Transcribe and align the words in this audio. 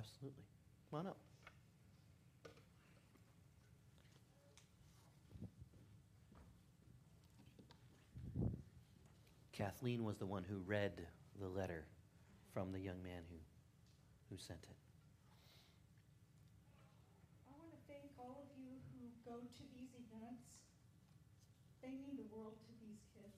absolutely. 0.00 0.48
Come 0.90 1.00
on 1.00 1.06
up. 1.08 1.18
Kathleen 9.52 10.04
was 10.04 10.16
the 10.16 10.24
one 10.24 10.42
who 10.48 10.64
read 10.64 11.04
the 11.38 11.48
letter 11.48 11.84
from 12.54 12.72
the 12.72 12.80
young 12.80 12.96
man 13.04 13.20
who, 13.28 13.36
who 14.32 14.40
sent 14.40 14.64
it. 14.64 14.80
I 17.44 17.52
want 17.60 17.68
to 17.68 17.80
thank 17.84 18.08
all 18.16 18.40
of 18.40 18.48
you 18.56 18.80
who 18.96 19.04
go 19.20 19.36
to 19.36 19.62
these 19.76 19.92
events. 19.92 20.48
They 21.84 21.92
mean 21.92 22.16
the 22.16 22.24
world 22.32 22.56
to 22.56 22.72
these 22.80 23.04
kids. 23.12 23.36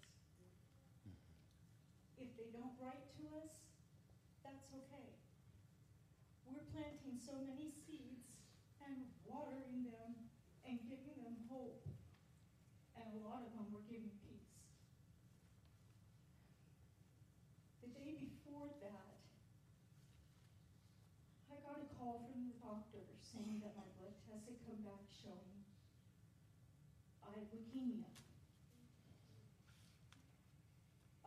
Mm-hmm. 1.10 2.22
If 2.22 2.30
they 2.38 2.54
don't 2.54 2.78
write 2.78 3.02
to 3.18 3.22
us, 3.42 3.66
that's 4.46 4.70
okay. 4.70 5.21
Planting 6.72 7.20
so 7.20 7.36
many 7.44 7.68
seeds 7.68 8.32
and 8.80 9.04
watering 9.28 9.84
them 9.84 10.16
and 10.64 10.80
giving 10.88 11.20
them 11.20 11.36
hope. 11.52 11.84
And 12.96 13.12
a 13.12 13.20
lot 13.28 13.44
of 13.44 13.52
them 13.52 13.68
we're 13.68 13.84
giving 13.84 14.16
peace. 14.24 14.56
The 17.84 17.92
day 17.92 18.16
before 18.24 18.72
that, 18.80 19.20
I 21.52 21.60
got 21.60 21.76
a 21.76 21.88
call 21.92 22.24
from 22.24 22.48
the 22.48 22.56
doctor 22.64 23.04
saying 23.20 23.60
that 23.60 23.76
my 23.76 23.88
blood 24.00 24.16
test 24.24 24.48
had 24.48 24.56
come 24.64 24.80
back 24.80 25.04
showing 25.12 25.60
I 27.20 27.36
had 27.36 27.52
leukemia. 27.52 28.08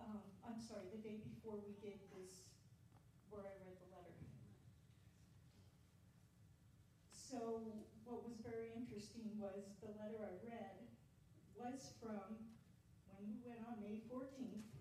Um, 0.02 0.26
I'm 0.42 0.58
sorry, 0.58 0.90
the 0.90 1.06
day 1.06 1.22
before 1.22 1.62
we 1.62 1.78
did 1.86 2.02
this, 2.18 2.50
where 3.30 3.46
I 3.46 3.54
read 3.62 3.78
the 3.78 3.90
letter. 3.94 4.18
So 7.36 7.68
what 8.08 8.24
was 8.24 8.40
very 8.40 8.72
interesting 8.72 9.28
was 9.36 9.76
the 9.84 9.92
letter 10.00 10.24
I 10.24 10.40
read 10.40 10.88
was 11.52 11.92
from 12.00 12.48
when 13.12 13.28
we 13.28 13.44
went 13.44 13.60
on 13.68 13.84
May 13.84 14.00
fourteenth. 14.08 14.72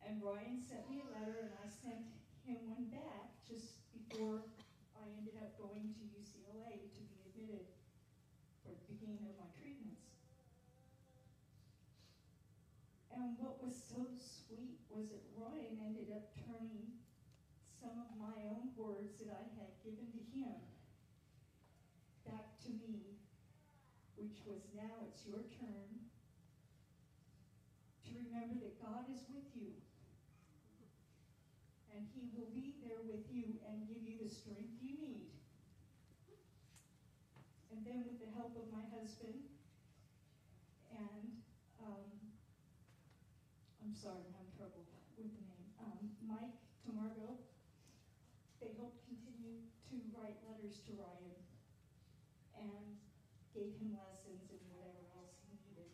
And 0.00 0.16
Ryan 0.24 0.56
sent 0.64 0.88
me 0.88 1.04
a 1.04 1.12
letter 1.12 1.44
and 1.44 1.52
I 1.60 1.68
sent 1.68 2.08
him 2.40 2.72
one 2.72 2.88
back 2.88 3.36
just 3.44 3.84
before 3.92 4.48
I 4.96 5.04
ended 5.20 5.36
up 5.36 5.52
going 5.60 5.92
to 5.92 6.00
UCLA 6.08 6.88
to 6.88 7.00
be 7.04 7.20
admitted 7.20 7.68
for 8.64 8.72
the 8.72 8.88
beginning 8.88 9.28
of 9.28 9.36
my 9.36 9.52
treatments. 9.60 10.08
And 13.12 13.36
what 13.36 13.60
was 13.60 13.76
so 13.76 14.08
sweet 14.16 14.80
was 14.88 15.12
that 15.12 15.20
Ryan 15.36 15.84
ended 15.84 16.08
up 16.16 16.32
turning 16.48 16.96
some 17.86 18.02
of 18.02 18.10
my 18.18 18.34
own 18.50 18.74
words 18.74 19.14
that 19.22 19.30
I 19.30 19.46
had 19.62 19.70
given 19.86 20.10
to 20.10 20.22
him 20.34 20.58
back 22.26 22.58
to 22.66 22.70
me, 22.82 23.14
which 24.18 24.42
was 24.42 24.58
now 24.74 25.06
it's 25.06 25.22
your 25.22 25.46
turn 25.54 26.10
to 28.02 28.10
remember 28.26 28.58
that 28.58 28.82
God 28.82 29.06
is 29.06 29.22
with 29.30 29.46
you. 29.54 29.70
And 31.94 32.02
he 32.10 32.26
will 32.34 32.50
be 32.50 32.74
there 32.82 33.06
with 33.06 33.30
you 33.30 33.54
and 33.70 33.86
give 33.86 34.02
you 34.02 34.18
the 34.18 34.34
strength 34.34 34.82
you 34.82 34.98
need. 34.98 35.30
And 37.70 37.86
then 37.86 38.02
with 38.02 38.18
the 38.18 38.34
help 38.34 38.58
of 38.58 38.66
my 38.74 38.82
husband 38.98 39.46
and, 40.90 41.38
um, 41.86 42.10
I'm 43.78 43.94
sorry, 43.94 44.26
I'm 44.26 44.34
having 44.34 44.54
trouble 44.58 44.82
with 45.14 45.30
the 45.30 45.38
name, 45.38 45.70
um, 45.78 46.02
Mike 46.26 46.58
Tamargo, 46.82 47.46
they 48.66 48.72
helped 48.82 49.04
continue 49.06 49.62
to 49.92 49.96
write 50.16 50.42
letters 50.42 50.82
to 50.88 50.96
Ryan 50.98 51.38
and 52.56 52.98
gave 53.54 53.78
him 53.78 53.94
lessons 53.94 54.48
and 54.50 54.64
whatever 54.72 55.06
else 55.14 55.38
he 55.44 55.54
needed. 55.60 55.92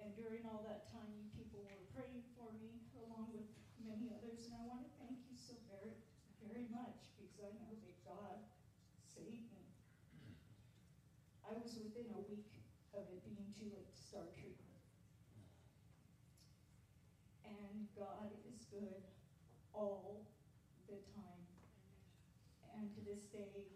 And 0.00 0.14
during 0.30 0.46
all 0.46 0.62
that 0.62 0.86
time, 0.86 1.10
you 1.10 1.26
people 1.34 1.58
were 1.66 1.82
praying 1.90 2.22
for 2.38 2.54
me 2.62 2.86
along 3.02 3.34
with 3.34 3.50
many 3.82 4.14
others, 4.14 4.46
and 4.46 4.54
I 4.54 4.62
want 4.62 4.86
to 4.86 4.92
thank 5.02 5.18
you 5.26 5.34
so 5.34 5.58
very, 5.66 5.98
very 6.38 6.70
much 6.70 7.10
because 7.18 7.42
I 7.42 7.50
know 7.58 7.74
that 7.74 7.98
God 8.06 8.38
saved 9.10 9.50
me. 9.50 9.66
I 11.42 11.58
was 11.58 11.74
within 11.74 12.14
a 12.14 12.22
week 12.30 12.46
of 12.94 13.10
it 13.10 13.26
being 13.26 13.50
too 13.58 13.74
late 13.74 13.90
to 13.90 13.98
start 13.98 14.30
treatment. 14.38 14.78
And 17.42 17.90
God 17.98 18.30
is 18.46 18.70
good 18.70 19.02
all 19.74 20.30
the 20.86 21.02
time. 21.10 21.42
And 22.78 22.86
to 22.94 23.02
this 23.02 23.26
day, 23.34 23.66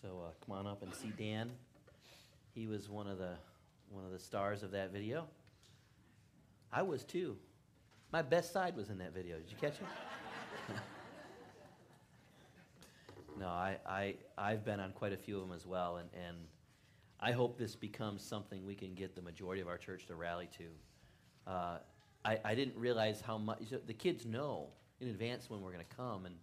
So 0.00 0.22
uh, 0.26 0.30
come 0.44 0.56
on 0.56 0.66
up 0.66 0.82
and 0.82 0.94
see 0.94 1.12
Dan. 1.18 1.50
He 2.54 2.66
was 2.66 2.88
one 2.88 3.06
of 3.06 3.18
the 3.18 3.34
one 3.90 4.04
of 4.04 4.12
the 4.12 4.18
stars 4.18 4.62
of 4.62 4.70
that 4.70 4.92
video. 4.92 5.26
I 6.72 6.82
was 6.82 7.04
too. 7.04 7.36
My 8.12 8.22
best 8.22 8.52
side 8.52 8.76
was 8.76 8.88
in 8.88 8.98
that 8.98 9.12
video. 9.12 9.36
Did 9.36 9.50
you 9.50 9.56
catch 9.60 9.74
it? 9.74 9.86
No, 13.44 13.50
I, 13.50 13.76
I 13.86 14.14
I've 14.38 14.64
been 14.64 14.80
on 14.80 14.92
quite 14.92 15.12
a 15.12 15.18
few 15.18 15.36
of 15.36 15.46
them 15.46 15.54
as 15.54 15.66
well, 15.66 15.98
and, 15.98 16.08
and 16.14 16.36
I 17.20 17.32
hope 17.32 17.58
this 17.58 17.76
becomes 17.76 18.22
something 18.22 18.64
we 18.64 18.74
can 18.74 18.94
get 18.94 19.14
the 19.14 19.20
majority 19.20 19.60
of 19.60 19.68
our 19.68 19.76
church 19.76 20.06
to 20.06 20.14
rally 20.14 20.48
to. 20.56 20.64
Uh, 21.46 21.78
I, 22.24 22.38
I 22.42 22.54
didn't 22.54 22.76
realize 22.76 23.20
how 23.20 23.36
much 23.36 23.58
the 23.86 23.92
kids 23.92 24.24
know 24.24 24.68
in 24.98 25.08
advance 25.08 25.50
when 25.50 25.60
we're 25.60 25.72
going 25.72 25.84
to 25.86 25.96
come, 25.96 26.24
and 26.24 26.36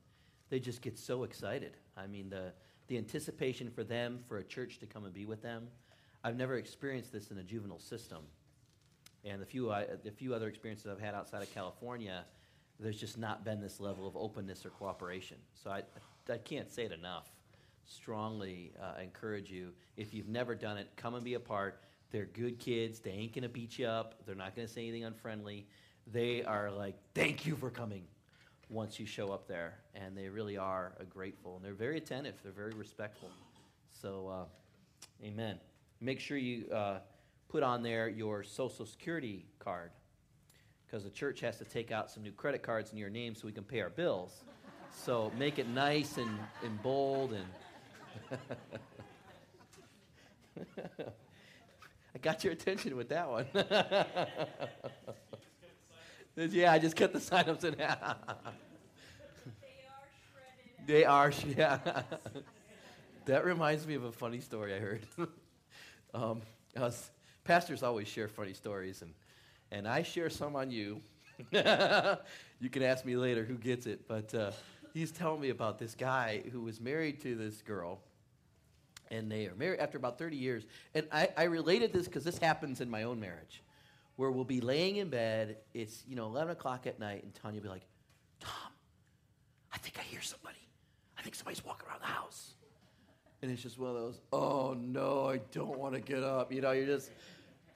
they 0.52 0.60
just 0.60 0.84
get 0.84 1.00
so 1.00 1.24
excited. 1.24 1.76
I 1.98 2.06
mean, 2.06 2.30
the 2.30 2.54
the 2.88 3.00
anticipation 3.00 3.72
for 3.72 3.84
them 3.84 4.20
for 4.28 4.38
a 4.38 4.44
church 4.44 4.78
to 4.80 4.86
come 4.86 5.06
and 5.06 5.14
be 5.14 5.26
with 5.26 5.42
them. 5.42 5.70
I've 6.24 6.38
never 6.38 6.58
experienced 6.58 7.12
this 7.12 7.32
in 7.32 7.40
a 7.40 7.44
juvenile 7.44 7.80
system, 7.80 8.20
and 9.26 9.42
the 9.42 9.46
few 9.48 9.72
I, 9.72 9.88
the 10.04 10.12
few 10.12 10.36
other 10.36 10.48
experiences 10.48 10.86
I've 10.86 11.02
had 11.02 11.16
outside 11.16 11.42
of 11.42 11.52
California, 11.52 12.26
there's 12.80 13.00
just 13.00 13.18
not 13.18 13.44
been 13.44 13.60
this 13.60 13.80
level 13.80 14.08
of 14.08 14.16
openness 14.16 14.68
or 14.68 14.70
cooperation. 14.70 15.38
So 15.56 15.72
I 15.72 15.82
I 16.30 16.38
can't 16.38 16.72
say 16.72 16.84
it 16.84 16.92
enough. 16.92 17.30
Strongly 17.86 18.72
uh, 18.82 19.02
encourage 19.02 19.50
you 19.50 19.74
if 19.98 20.14
you've 20.14 20.30
never 20.30 20.56
done 20.56 20.78
it, 20.78 20.90
come 20.96 21.16
and 21.16 21.24
be 21.24 21.34
a 21.34 21.40
part. 21.40 21.84
They're 22.12 22.26
good 22.26 22.60
kids. 22.60 23.00
They 23.00 23.12
ain't 23.12 23.34
gonna 23.34 23.50
beat 23.50 23.80
you 23.80 23.88
up. 23.88 24.26
They're 24.26 24.36
not 24.36 24.56
gonna 24.56 24.68
say 24.68 24.82
anything 24.84 25.06
unfriendly. 25.06 25.68
They 26.08 26.44
are 26.44 26.72
like, 26.72 26.96
thank 27.14 27.46
you 27.46 27.56
for 27.56 27.70
coming 27.70 28.04
once 28.70 29.00
you 29.00 29.06
show 29.06 29.32
up 29.32 29.48
there, 29.48 29.80
and 29.96 30.18
they 30.18 30.30
really 30.30 30.58
are 30.58 30.94
grateful, 31.10 31.58
and 31.58 31.66
they're 31.66 31.74
very 31.74 31.98
attentive. 31.98 32.36
They're 32.44 32.52
very 32.52 32.74
respectful. 32.74 33.30
So, 34.02 34.28
uh, 34.28 35.26
amen. 35.26 35.60
Make 36.00 36.20
sure 36.20 36.38
you 36.38 36.70
uh, 36.72 37.00
put 37.50 37.64
on 37.64 37.84
there 37.84 38.08
your 38.08 38.44
Social 38.44 38.86
Security 38.86 39.46
card, 39.60 39.92
because 40.86 41.04
the 41.04 41.10
church 41.10 41.42
has 41.42 41.58
to 41.58 41.66
take 41.66 41.92
out 41.92 42.10
some 42.10 42.24
new 42.24 42.32
credit 42.32 42.64
cards 42.64 42.92
in 42.92 42.98
your 42.98 43.10
name 43.10 43.36
so 43.36 43.46
we 43.46 43.52
can 43.52 43.64
pay 43.64 43.82
our 43.82 43.90
bills. 43.90 44.44
So 44.94 45.32
make 45.38 45.60
it 45.60 45.68
nice 45.68 46.18
and, 46.18 46.40
and 46.64 46.82
bold 46.82 47.34
and. 47.34 47.46
I 52.14 52.18
got 52.22 52.44
your 52.44 52.52
attention 52.54 52.98
with 52.98 53.10
that 53.10 53.30
one. 53.30 53.46
yeah, 56.36 56.74
I 56.74 56.80
just 56.80 56.96
cut 56.96 57.14
the 57.14 57.20
sign-ups 57.20 57.64
in 57.64 57.78
half. 57.80 58.18
They 60.86 61.06
are, 61.06 61.32
shredded. 61.32 61.58
yeah. 61.58 61.80
that 63.26 63.46
reminds 63.46 63.88
me 63.88 63.96
of 63.96 64.04
a 64.04 64.12
funny 64.12 64.42
story 64.42 64.76
I 64.76 64.80
heard. 64.80 65.08
um, 66.14 66.42
I 66.76 66.82
was, 66.82 67.10
pastors 67.44 67.82
always 67.84 68.08
share 68.08 68.28
funny 68.28 68.54
stories, 68.54 69.02
and, 69.02 69.14
and 69.72 69.88
I 69.88 70.04
share 70.04 70.30
some 70.30 70.56
on 70.56 70.72
you. 70.72 71.02
you 71.52 72.70
can 72.70 72.84
ask 72.84 73.06
me 73.06 73.16
later 73.16 73.46
who 73.46 73.56
gets 73.56 73.86
it, 73.86 74.08
but 74.08 74.34
uh, 74.34 74.52
he's 74.94 75.12
telling 75.12 75.42
me 75.42 75.50
about 75.50 75.80
this 75.80 75.96
guy 75.96 76.44
who 76.52 76.62
was 76.62 76.80
married 76.80 77.22
to 77.22 77.36
this 77.36 77.62
girl, 77.62 78.00
and 79.10 79.32
they 79.32 79.48
are 79.48 79.56
married 79.56 79.80
after 79.80 79.98
about 79.98 80.18
30 80.18 80.38
years. 80.38 80.64
And 80.94 81.08
I, 81.12 81.30
I 81.38 81.44
related 81.44 81.94
this 81.94 82.06
because 82.06 82.24
this 82.24 82.38
happens 82.38 82.82
in 82.82 82.90
my 82.90 83.04
own 83.04 83.20
marriage, 83.20 83.62
where 84.16 84.32
we'll 84.32 84.46
be 84.46 84.62
laying 84.62 84.98
in 84.98 85.10
bed, 85.10 85.58
it's, 85.74 86.04
you 86.08 86.16
know, 86.16 86.26
11 86.26 86.52
o'clock 86.52 86.88
at 86.88 87.00
night, 87.00 87.24
and 87.24 87.34
Tanya 87.34 87.60
will 87.60 87.64
be 87.64 87.70
like, 87.70 87.86
Tom, 88.40 88.72
I 89.74 89.78
think 89.78 89.98
I 90.00 90.04
hear 90.04 90.22
somebody. 90.22 90.58
I 91.18 91.22
think 91.22 91.36
somebody's 91.36 91.64
walking 91.64 91.88
around 91.88 92.02
the 92.02 92.08
house. 92.08 92.54
And 93.42 93.52
it's 93.52 93.62
just 93.62 93.80
one 93.80 93.90
of 93.90 93.96
those, 93.96 94.22
oh 94.32 94.76
no, 94.80 95.28
I 95.28 95.38
don't 95.52 95.78
want 95.78 95.96
to 95.96 96.00
get 96.00 96.24
up. 96.24 96.52
You 96.52 96.62
know, 96.62 96.72
you're 96.72 96.86
just, 96.86 97.10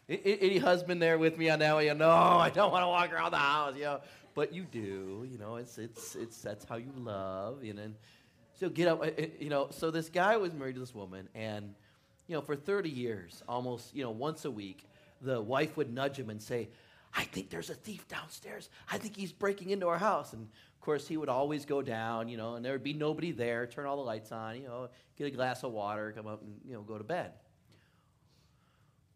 any 0.07 0.59
husband 0.59 1.01
there 1.01 1.17
with 1.17 1.37
me 1.37 1.49
on 1.49 1.59
that 1.59 1.73
one? 1.73 1.83
You 1.83 1.95
know, 1.95 2.07
no, 2.07 2.37
I 2.37 2.51
don't 2.51 2.71
want 2.71 2.83
to 2.83 2.87
walk 2.87 3.11
around 3.11 3.31
the 3.31 3.37
house, 3.37 3.75
you 3.75 3.83
know. 3.83 4.01
But 4.35 4.53
you 4.53 4.63
do, 4.63 5.25
you 5.29 5.37
know, 5.37 5.55
it's, 5.55 5.77
it's, 5.77 6.15
it's, 6.15 6.41
that's 6.41 6.65
how 6.65 6.75
you 6.75 6.91
love. 6.95 7.63
You 7.63 7.73
know, 7.73 7.83
and 7.83 7.95
so 8.59 8.69
get 8.69 8.87
up, 8.87 9.03
eh, 9.03 9.11
eh, 9.17 9.27
you 9.39 9.49
know. 9.49 9.69
So 9.71 9.89
this 9.89 10.09
guy 10.09 10.37
was 10.37 10.53
married 10.53 10.75
to 10.75 10.81
this 10.81 10.93
woman, 10.93 11.29
and, 11.33 11.73
you 12.27 12.35
know, 12.35 12.41
for 12.41 12.55
30 12.55 12.89
years, 12.89 13.41
almost, 13.47 13.95
you 13.95 14.03
know, 14.03 14.11
once 14.11 14.45
a 14.45 14.51
week, 14.51 14.85
the 15.21 15.41
wife 15.41 15.77
would 15.77 15.91
nudge 15.91 16.19
him 16.19 16.29
and 16.29 16.41
say, 16.41 16.67
I 17.15 17.23
think 17.23 17.49
there's 17.49 17.69
a 17.69 17.73
thief 17.73 18.07
downstairs. 18.07 18.69
I 18.91 18.97
think 18.97 19.15
he's 19.15 19.31
breaking 19.31 19.69
into 19.69 19.87
our 19.87 19.97
house. 19.97 20.33
And 20.33 20.43
of 20.43 20.81
course, 20.81 21.07
he 21.07 21.15
would 21.15 21.29
always 21.29 21.65
go 21.65 21.81
down, 21.81 22.27
you 22.27 22.35
know, 22.35 22.55
and 22.55 22.65
there 22.65 22.73
would 22.73 22.83
be 22.83 22.93
nobody 22.93 23.31
there, 23.31 23.65
turn 23.67 23.85
all 23.85 23.95
the 23.95 24.03
lights 24.03 24.31
on, 24.33 24.57
you 24.57 24.67
know, 24.67 24.89
get 25.17 25.27
a 25.27 25.31
glass 25.31 25.63
of 25.63 25.71
water, 25.71 26.13
come 26.15 26.27
up 26.27 26.41
and, 26.41 26.59
you 26.65 26.73
know, 26.73 26.81
go 26.81 26.97
to 26.97 27.03
bed. 27.03 27.31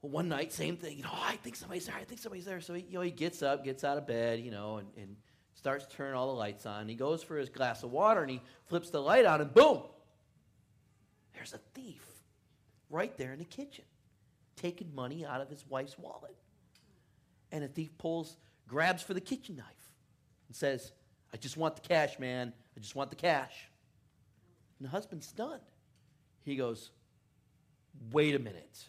Well, 0.02 0.12
one 0.12 0.30
night, 0.30 0.54
same 0.54 0.78
thing. 0.78 0.98
You 0.98 1.04
know, 1.04 1.10
oh, 1.14 1.26
I 1.26 1.36
think 1.38 1.56
somebody's 1.56 1.88
there. 1.88 1.96
I 1.96 2.04
think 2.04 2.22
somebody's 2.22 2.46
there. 2.46 2.62
So 2.62 2.74
he, 2.74 2.86
you 2.88 2.94
know, 2.94 3.02
he 3.02 3.12
gets 3.12 3.42
up, 3.42 3.64
gets 3.64 3.84
out 3.84 3.98
of 3.98 4.08
bed, 4.08 4.40
you 4.40 4.52
know, 4.52 4.78
and, 4.78 4.88
and 4.98 5.16
starts 5.56 5.86
turning 5.94 6.14
all 6.16 6.28
the 6.28 6.40
lights 6.40 6.66
on. 6.66 6.88
He 6.88 6.96
goes 6.96 7.22
for 7.22 7.38
his 7.38 7.50
glass 7.50 7.84
of 7.84 7.92
water 7.92 8.22
and 8.22 8.32
he 8.32 8.42
flips 8.68 8.90
the 8.90 9.02
light 9.02 9.26
on, 9.26 9.42
and 9.42 9.54
boom, 9.54 9.82
there's 11.34 11.54
a 11.54 11.60
thief 11.74 12.06
right 12.90 13.16
there 13.18 13.34
in 13.34 13.40
the 13.40 13.46
kitchen, 13.46 13.84
taking 14.56 14.94
money 14.96 15.26
out 15.26 15.42
of 15.42 15.50
his 15.50 15.66
wife's 15.68 15.98
wallet. 15.98 16.36
And 17.52 17.64
the 17.64 17.68
thief 17.68 17.98
pulls, 17.98 18.38
grabs 18.68 19.04
for 19.04 19.14
the 19.14 19.22
kitchen 19.22 19.58
knife, 19.58 19.92
and 20.48 20.56
says, 20.56 20.94
"I 21.34 21.38
just 21.38 21.58
want 21.58 21.76
the 21.76 21.82
cash, 21.82 22.20
man. 22.20 22.54
I 22.78 22.80
just 22.80 22.96
want 22.96 23.10
the 23.10 23.16
cash." 23.16 23.70
And 24.78 24.88
the 24.88 24.92
husband's 24.92 25.28
stunned. 25.28 25.62
He 26.46 26.56
goes, 26.56 26.92
"Wait 28.12 28.36
a 28.36 28.40
minute." 28.40 28.88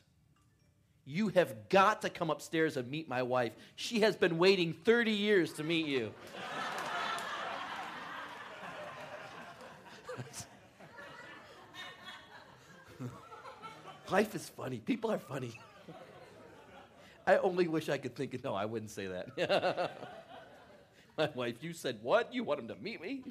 You 1.04 1.28
have 1.28 1.68
got 1.68 2.02
to 2.02 2.10
come 2.10 2.30
upstairs 2.30 2.76
and 2.76 2.88
meet 2.90 3.08
my 3.08 3.22
wife. 3.22 3.52
She 3.74 4.00
has 4.00 4.16
been 4.16 4.38
waiting 4.38 4.72
30 4.72 5.10
years 5.10 5.52
to 5.54 5.64
meet 5.64 5.86
you. 5.86 6.12
Life 14.10 14.34
is 14.34 14.48
funny. 14.48 14.78
People 14.78 15.12
are 15.12 15.18
funny. 15.18 15.58
I 17.26 17.36
only 17.36 17.68
wish 17.68 17.88
I 17.88 17.96
could 17.96 18.16
think 18.16 18.34
of, 18.34 18.42
no, 18.42 18.54
I 18.54 18.64
wouldn't 18.64 18.90
say 18.90 19.06
that. 19.06 19.92
my 21.18 21.30
wife, 21.34 21.62
you 21.62 21.72
said 21.72 21.98
what? 22.02 22.34
You 22.34 22.42
want 22.42 22.60
him 22.60 22.68
to 22.68 22.74
meet 22.76 23.00
me? 23.00 23.22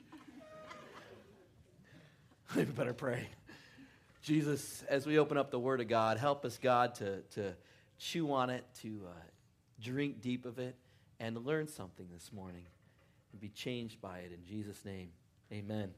I 2.55 2.63
better 2.63 2.93
pray. 2.93 3.27
Jesus, 4.21 4.83
as 4.89 5.05
we 5.05 5.17
open 5.17 5.37
up 5.37 5.49
the 5.49 5.59
Word 5.59 5.79
of 5.79 5.87
God, 5.87 6.17
help 6.17 6.43
us, 6.43 6.59
God, 6.61 6.95
to, 6.95 7.21
to 7.35 7.53
chew 7.97 8.33
on 8.33 8.49
it, 8.49 8.65
to 8.81 9.01
uh, 9.07 9.13
drink 9.81 10.21
deep 10.21 10.45
of 10.45 10.59
it, 10.59 10.75
and 11.21 11.45
learn 11.45 11.67
something 11.67 12.07
this 12.13 12.31
morning 12.33 12.65
and 13.31 13.39
be 13.39 13.47
changed 13.49 14.01
by 14.01 14.19
it. 14.19 14.31
In 14.33 14.45
Jesus' 14.45 14.83
name, 14.83 15.09
amen. 15.53 15.91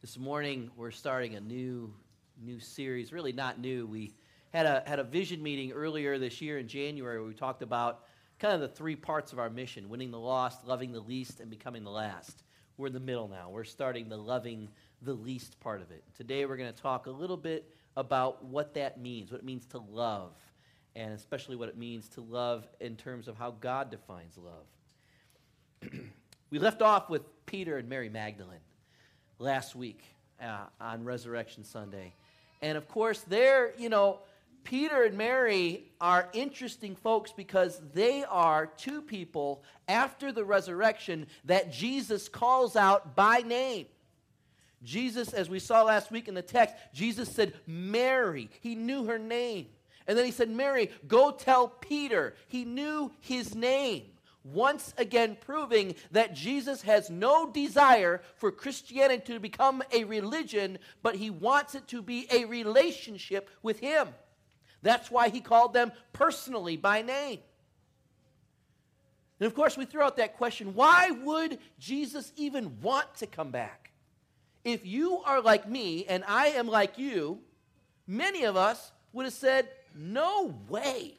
This 0.00 0.18
morning, 0.18 0.70
we're 0.76 0.90
starting 0.90 1.36
a 1.36 1.40
new, 1.40 1.94
new 2.42 2.58
series. 2.58 3.12
Really 3.12 3.32
not 3.32 3.60
new. 3.60 3.86
We 3.86 4.12
had 4.52 4.66
a, 4.66 4.82
had 4.84 4.98
a 4.98 5.04
vision 5.04 5.42
meeting 5.42 5.70
earlier 5.70 6.18
this 6.18 6.40
year 6.40 6.58
in 6.58 6.66
January 6.66 7.18
where 7.18 7.28
we 7.28 7.34
talked 7.34 7.62
about 7.62 8.00
kind 8.40 8.52
of 8.52 8.60
the 8.60 8.68
three 8.68 8.96
parts 8.96 9.32
of 9.32 9.38
our 9.38 9.48
mission 9.48 9.88
winning 9.88 10.10
the 10.10 10.18
lost, 10.18 10.66
loving 10.66 10.90
the 10.90 11.00
least, 11.00 11.38
and 11.38 11.50
becoming 11.50 11.84
the 11.84 11.90
last. 11.90 12.42
We're 12.76 12.88
in 12.88 12.92
the 12.92 13.00
middle 13.00 13.28
now. 13.28 13.50
We're 13.50 13.62
starting 13.62 14.08
the 14.08 14.16
loving 14.16 14.68
the 15.04 15.14
least 15.14 15.60
part 15.60 15.82
of 15.82 15.90
it. 15.90 16.02
Today 16.16 16.46
we're 16.46 16.56
going 16.56 16.72
to 16.72 16.82
talk 16.82 17.06
a 17.06 17.10
little 17.10 17.36
bit 17.36 17.70
about 17.96 18.44
what 18.44 18.74
that 18.74 19.00
means, 19.00 19.30
what 19.30 19.40
it 19.40 19.44
means 19.44 19.66
to 19.66 19.78
love, 19.78 20.32
and 20.96 21.12
especially 21.12 21.56
what 21.56 21.68
it 21.68 21.76
means 21.76 22.08
to 22.10 22.22
love 22.22 22.66
in 22.80 22.96
terms 22.96 23.28
of 23.28 23.36
how 23.36 23.50
God 23.52 23.90
defines 23.90 24.38
love. 24.38 25.92
we 26.50 26.58
left 26.58 26.82
off 26.82 27.10
with 27.10 27.22
Peter 27.46 27.76
and 27.76 27.88
Mary 27.88 28.08
Magdalene 28.08 28.58
last 29.38 29.76
week 29.76 30.02
uh, 30.42 30.64
on 30.80 31.04
Resurrection 31.04 31.64
Sunday. 31.64 32.14
And 32.62 32.78
of 32.78 32.88
course, 32.88 33.20
they're, 33.28 33.74
you 33.76 33.90
know, 33.90 34.20
Peter 34.64 35.02
and 35.02 35.18
Mary 35.18 35.84
are 36.00 36.30
interesting 36.32 36.96
folks 36.96 37.32
because 37.32 37.80
they 37.92 38.24
are 38.24 38.66
two 38.66 39.02
people 39.02 39.62
after 39.86 40.32
the 40.32 40.44
resurrection 40.44 41.26
that 41.44 41.70
Jesus 41.70 42.28
calls 42.28 42.74
out 42.74 43.14
by 43.14 43.40
name. 43.40 43.86
Jesus, 44.84 45.32
as 45.32 45.48
we 45.48 45.58
saw 45.58 45.82
last 45.82 46.10
week 46.10 46.28
in 46.28 46.34
the 46.34 46.42
text, 46.42 46.74
Jesus 46.92 47.28
said, 47.28 47.54
Mary. 47.66 48.50
He 48.60 48.74
knew 48.74 49.06
her 49.06 49.18
name. 49.18 49.66
And 50.06 50.16
then 50.16 50.24
he 50.24 50.30
said, 50.30 50.50
Mary, 50.50 50.90
go 51.08 51.30
tell 51.30 51.68
Peter. 51.68 52.34
He 52.48 52.64
knew 52.64 53.10
his 53.20 53.54
name. 53.54 54.04
Once 54.44 54.92
again, 54.98 55.38
proving 55.40 55.94
that 56.10 56.34
Jesus 56.34 56.82
has 56.82 57.08
no 57.08 57.50
desire 57.50 58.20
for 58.36 58.52
Christianity 58.52 59.32
to 59.32 59.40
become 59.40 59.82
a 59.90 60.04
religion, 60.04 60.78
but 61.02 61.16
he 61.16 61.30
wants 61.30 61.74
it 61.74 61.88
to 61.88 62.02
be 62.02 62.26
a 62.30 62.44
relationship 62.44 63.48
with 63.62 63.80
him. 63.80 64.08
That's 64.82 65.10
why 65.10 65.30
he 65.30 65.40
called 65.40 65.72
them 65.72 65.92
personally 66.12 66.76
by 66.76 67.00
name. 67.00 67.38
And 69.40 69.46
of 69.46 69.54
course, 69.54 69.78
we 69.78 69.86
threw 69.86 70.02
out 70.02 70.18
that 70.18 70.36
question 70.36 70.74
why 70.74 71.10
would 71.10 71.58
Jesus 71.78 72.32
even 72.36 72.80
want 72.82 73.14
to 73.16 73.26
come 73.26 73.50
back? 73.50 73.83
If 74.64 74.86
you 74.86 75.18
are 75.24 75.40
like 75.40 75.68
me 75.68 76.06
and 76.06 76.24
I 76.26 76.48
am 76.48 76.66
like 76.68 76.98
you, 76.98 77.40
many 78.06 78.44
of 78.44 78.56
us 78.56 78.92
would 79.12 79.26
have 79.26 79.34
said, 79.34 79.68
No 79.94 80.54
way. 80.68 81.18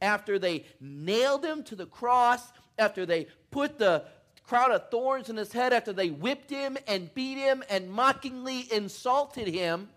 After 0.00 0.38
they 0.38 0.64
nailed 0.80 1.44
him 1.44 1.62
to 1.64 1.76
the 1.76 1.86
cross, 1.86 2.42
after 2.78 3.06
they 3.06 3.28
put 3.50 3.78
the 3.78 4.04
crown 4.46 4.72
of 4.72 4.90
thorns 4.90 5.28
in 5.28 5.36
his 5.36 5.52
head, 5.52 5.72
after 5.72 5.92
they 5.92 6.10
whipped 6.10 6.50
him 6.50 6.76
and 6.86 7.12
beat 7.14 7.38
him 7.38 7.62
and 7.68 7.90
mockingly 7.90 8.66
insulted 8.72 9.48
him, 9.48 9.88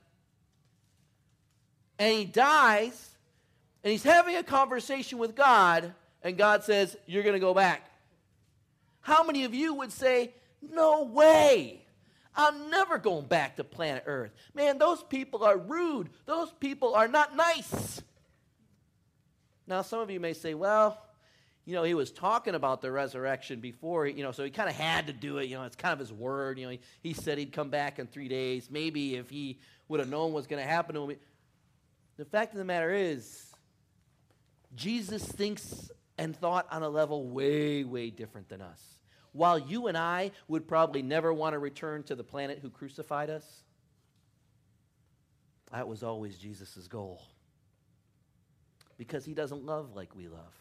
and 1.97 2.13
he 2.13 2.25
dies, 2.25 3.09
and 3.83 3.91
he's 3.91 4.03
having 4.03 4.37
a 4.37 4.43
conversation 4.43 5.17
with 5.17 5.35
God, 5.35 5.93
and 6.23 6.37
God 6.37 6.63
says, 6.63 6.97
You're 7.05 7.23
going 7.23 7.33
to 7.33 7.39
go 7.39 7.53
back. 7.53 7.89
How 9.01 9.23
many 9.23 9.43
of 9.43 9.53
you 9.53 9.73
would 9.75 9.91
say, 9.91 10.33
No 10.61 11.03
way? 11.03 11.85
I'm 12.35 12.69
never 12.69 12.97
going 12.97 13.25
back 13.25 13.55
to 13.57 13.63
planet 13.63 14.03
Earth. 14.05 14.31
Man, 14.53 14.77
those 14.77 15.03
people 15.03 15.43
are 15.43 15.57
rude. 15.57 16.09
Those 16.25 16.51
people 16.59 16.95
are 16.95 17.07
not 17.07 17.35
nice. 17.35 18.01
Now, 19.67 19.81
some 19.81 19.99
of 19.99 20.09
you 20.09 20.19
may 20.19 20.33
say, 20.33 20.53
well, 20.53 21.01
you 21.65 21.75
know, 21.75 21.83
he 21.83 21.93
was 21.93 22.11
talking 22.11 22.55
about 22.55 22.81
the 22.81 22.91
resurrection 22.91 23.59
before, 23.59 24.07
you 24.07 24.23
know, 24.23 24.31
so 24.31 24.43
he 24.43 24.49
kind 24.49 24.69
of 24.69 24.75
had 24.75 25.07
to 25.07 25.13
do 25.13 25.37
it. 25.37 25.49
You 25.49 25.57
know, 25.57 25.63
it's 25.63 25.75
kind 25.75 25.93
of 25.93 25.99
his 25.99 26.11
word. 26.11 26.57
You 26.57 26.65
know, 26.65 26.71
he, 26.71 26.79
he 27.01 27.13
said 27.13 27.37
he'd 27.37 27.51
come 27.51 27.69
back 27.69 27.99
in 27.99 28.07
three 28.07 28.27
days. 28.27 28.69
Maybe 28.71 29.15
if 29.15 29.29
he 29.29 29.59
would 29.87 29.99
have 29.99 30.09
known 30.09 30.33
what's 30.33 30.47
going 30.47 30.63
to 30.63 30.67
happen 30.67 30.95
to 30.95 31.09
him. 31.09 31.17
The 32.17 32.25
fact 32.25 32.53
of 32.53 32.57
the 32.57 32.65
matter 32.65 32.91
is, 32.91 33.45
Jesus 34.75 35.23
thinks 35.23 35.91
and 36.17 36.35
thought 36.35 36.67
on 36.71 36.83
a 36.83 36.89
level 36.89 37.27
way, 37.27 37.83
way 37.83 38.09
different 38.09 38.49
than 38.49 38.61
us 38.61 38.98
while 39.31 39.59
you 39.59 39.87
and 39.87 39.97
I 39.97 40.31
would 40.47 40.67
probably 40.67 41.01
never 41.01 41.33
want 41.33 41.53
to 41.53 41.59
return 41.59 42.03
to 42.03 42.15
the 42.15 42.23
planet 42.23 42.59
who 42.61 42.69
crucified 42.69 43.29
us, 43.29 43.45
that 45.71 45.87
was 45.87 46.03
always 46.03 46.37
Jesus' 46.37 46.87
goal. 46.87 47.21
Because 48.97 49.23
he 49.23 49.33
doesn't 49.33 49.63
love 49.65 49.95
like 49.95 50.15
we 50.15 50.27
love. 50.27 50.55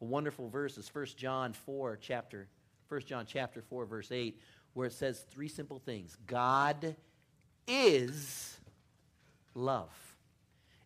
A 0.00 0.04
wonderful 0.04 0.48
verse 0.48 0.78
is 0.78 0.88
1 0.94 1.06
John 1.16 1.52
4, 1.52 1.98
chapter, 2.00 2.48
1 2.88 3.00
John 3.02 3.26
chapter 3.26 3.62
4, 3.62 3.84
verse 3.84 4.12
8, 4.12 4.40
where 4.74 4.86
it 4.86 4.92
says 4.92 5.24
three 5.30 5.48
simple 5.48 5.80
things. 5.80 6.16
God 6.26 6.94
is 7.66 8.56
love. 9.54 9.90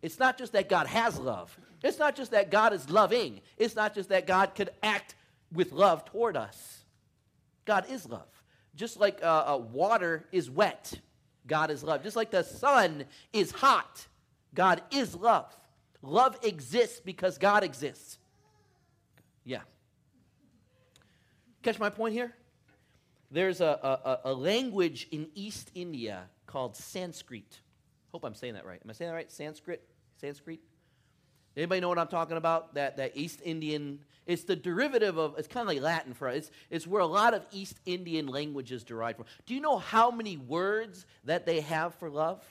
It's 0.00 0.19
not 0.19 0.38
just 0.38 0.52
that 0.52 0.69
God 0.69 0.87
has 0.87 1.19
love. 1.19 1.57
It's 1.83 1.99
not 1.99 2.16
just 2.16 2.33
that 2.33 2.50
God 2.50 2.73
is 2.73 2.88
loving. 2.90 3.40
It's 3.57 3.76
not 3.76 3.95
just 3.95 4.09
that 4.09 4.26
God 4.26 4.54
could 4.54 4.71
act 4.83 5.14
with 5.52 5.73
love 5.73 6.04
toward 6.07 6.37
us. 6.37 6.82
God 7.64 7.87
is 7.90 8.09
love. 8.09 8.28
Just 8.75 8.99
like 8.99 9.23
uh, 9.23 9.54
uh, 9.54 9.59
water 9.59 10.26
is 10.33 10.50
wet, 10.50 10.92
God 11.47 11.71
is 11.71 11.83
love. 11.83 12.02
Just 12.02 12.16
like 12.16 12.31
the 12.31 12.42
sun 12.42 13.04
is 13.33 13.50
hot, 13.52 14.07
God 14.54 14.83
is 14.90 15.14
love. 15.14 15.54
Love 16.00 16.37
exists 16.42 17.00
because 17.00 17.38
God 17.38 17.62
exists. 17.62 18.19
Yeah. 19.45 19.61
Catch 21.62 21.78
my 21.78 21.90
point 21.90 22.14
here? 22.14 22.33
There's 23.31 23.61
a, 23.61 24.19
a, 24.25 24.31
a 24.31 24.35
language 24.35 25.09
in 25.11 25.28
East 25.35 25.71
India 25.75 26.25
called 26.47 26.76
Sanskrit. 26.76 27.61
Hope 28.11 28.25
I'm 28.25 28.35
saying 28.35 28.54
that 28.54 28.66
right. 28.66 28.81
Am 28.85 28.90
I 28.90 28.92
saying 28.92 29.11
that 29.11 29.14
right? 29.14 29.33
Sanskrit? 29.33 29.83
Sanskrit? 30.21 30.61
Anybody 31.57 31.81
know 31.81 31.89
what 31.89 31.99
I'm 31.99 32.09
talking 32.09 32.37
about? 32.37 32.75
That, 32.75 32.97
that 32.97 33.17
East 33.17 33.41
Indian, 33.45 34.01
it's 34.27 34.45
the 34.45 34.57
derivative 34.57 35.19
of, 35.19 35.39
it's 35.39 35.49
kind 35.49 35.69
of 35.69 35.75
like 35.75 35.83
Latin 35.83 36.15
for 36.15 36.29
us. 36.29 36.37
It's, 36.37 36.51
it's 36.71 36.87
where 36.87 37.03
a 37.03 37.07
lot 37.07 37.35
of 37.35 37.45
East 37.53 37.79
Indian 37.85 38.27
languages 38.27 38.85
derive 38.85 39.17
from. 39.17 39.27
Do 39.47 39.55
you 39.55 39.61
know 39.61 39.79
how 39.79 40.11
many 40.11 40.37
words 40.37 41.05
that 41.25 41.45
they 41.45 41.61
have 41.61 41.95
for 41.97 42.09
love? 42.09 42.43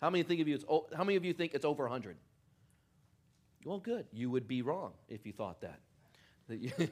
How 0.00 0.10
many 0.10 0.22
think 0.22 0.40
of 0.40 0.48
you? 0.48 0.54
It's 0.54 0.64
how 0.68 1.04
many 1.04 1.16
of 1.16 1.24
you 1.24 1.32
think 1.32 1.54
it's 1.54 1.64
over 1.64 1.84
100? 1.84 2.16
Well, 3.64 3.78
good. 3.78 4.06
You 4.12 4.30
would 4.30 4.46
be 4.46 4.62
wrong 4.62 4.92
if 5.08 5.26
you 5.26 5.32
thought 5.32 5.62
that. 5.62 5.80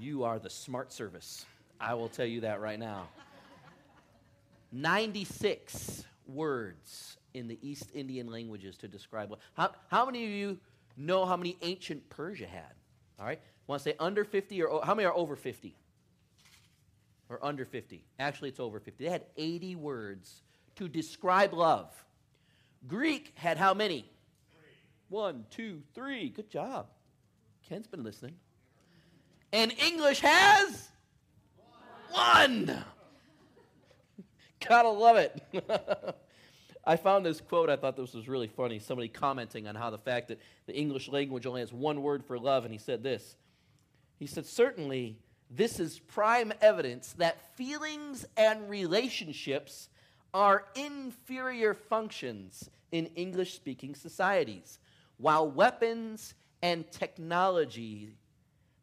You 0.00 0.24
are 0.24 0.38
the 0.38 0.48
smart 0.48 0.92
service. 0.92 1.44
I 1.78 1.94
will 1.94 2.08
tell 2.08 2.24
you 2.24 2.40
that 2.42 2.60
right 2.60 2.78
now. 2.78 3.08
96 4.72 6.04
words 6.26 7.18
in 7.34 7.48
the 7.48 7.58
East 7.62 7.90
Indian 7.94 8.30
languages 8.30 8.76
to 8.78 8.88
describe 8.88 9.30
what. 9.30 9.40
How, 9.54 9.70
how 9.88 10.06
many 10.06 10.24
of 10.24 10.30
you 10.30 10.58
know 10.96 11.24
how 11.24 11.36
many 11.36 11.56
ancient 11.62 12.08
Persia 12.10 12.46
had? 12.46 12.74
All 13.18 13.26
right? 13.26 13.40
Want 13.66 13.82
to 13.82 13.90
say 13.90 13.96
under 13.98 14.24
50 14.24 14.62
or 14.62 14.84
how 14.84 14.94
many 14.94 15.06
are 15.06 15.14
over 15.14 15.36
50? 15.36 15.76
Or 17.28 17.38
under 17.42 17.64
50? 17.64 18.04
Actually, 18.18 18.50
it's 18.50 18.60
over 18.60 18.80
50. 18.80 19.04
They 19.04 19.10
had 19.10 19.24
80 19.36 19.76
words 19.76 20.42
to 20.76 20.88
describe 20.88 21.54
love. 21.54 21.90
Greek 22.86 23.32
had 23.34 23.56
how 23.56 23.74
many? 23.74 24.10
One, 25.08 25.44
two, 25.50 25.82
three. 25.94 26.30
Good 26.30 26.50
job. 26.50 26.86
Ken's 27.68 27.86
been 27.86 28.02
listening. 28.02 28.34
And 29.52 29.72
English 29.78 30.20
has 30.20 30.88
one. 32.10 32.84
Gotta 34.68 34.88
love 34.88 35.16
it. 35.16 35.42
I 36.84 36.96
found 36.96 37.24
this 37.24 37.40
quote. 37.40 37.70
I 37.70 37.76
thought 37.76 37.96
this 37.96 38.14
was 38.14 38.28
really 38.28 38.48
funny. 38.48 38.78
Somebody 38.78 39.08
commenting 39.08 39.68
on 39.68 39.74
how 39.74 39.90
the 39.90 39.98
fact 39.98 40.28
that 40.28 40.40
the 40.66 40.76
English 40.76 41.08
language 41.08 41.46
only 41.46 41.60
has 41.60 41.72
one 41.72 42.02
word 42.02 42.24
for 42.24 42.38
love, 42.38 42.64
and 42.64 42.72
he 42.72 42.78
said 42.78 43.02
this. 43.02 43.36
He 44.18 44.26
said, 44.26 44.46
Certainly, 44.46 45.16
this 45.50 45.78
is 45.78 45.98
prime 45.98 46.52
evidence 46.60 47.12
that 47.18 47.56
feelings 47.56 48.26
and 48.36 48.68
relationships 48.68 49.88
are 50.34 50.64
inferior 50.74 51.74
functions 51.74 52.70
in 52.90 53.06
English 53.14 53.54
speaking 53.54 53.94
societies, 53.94 54.78
while 55.18 55.48
weapons 55.48 56.34
and 56.62 56.90
technology 56.90 58.14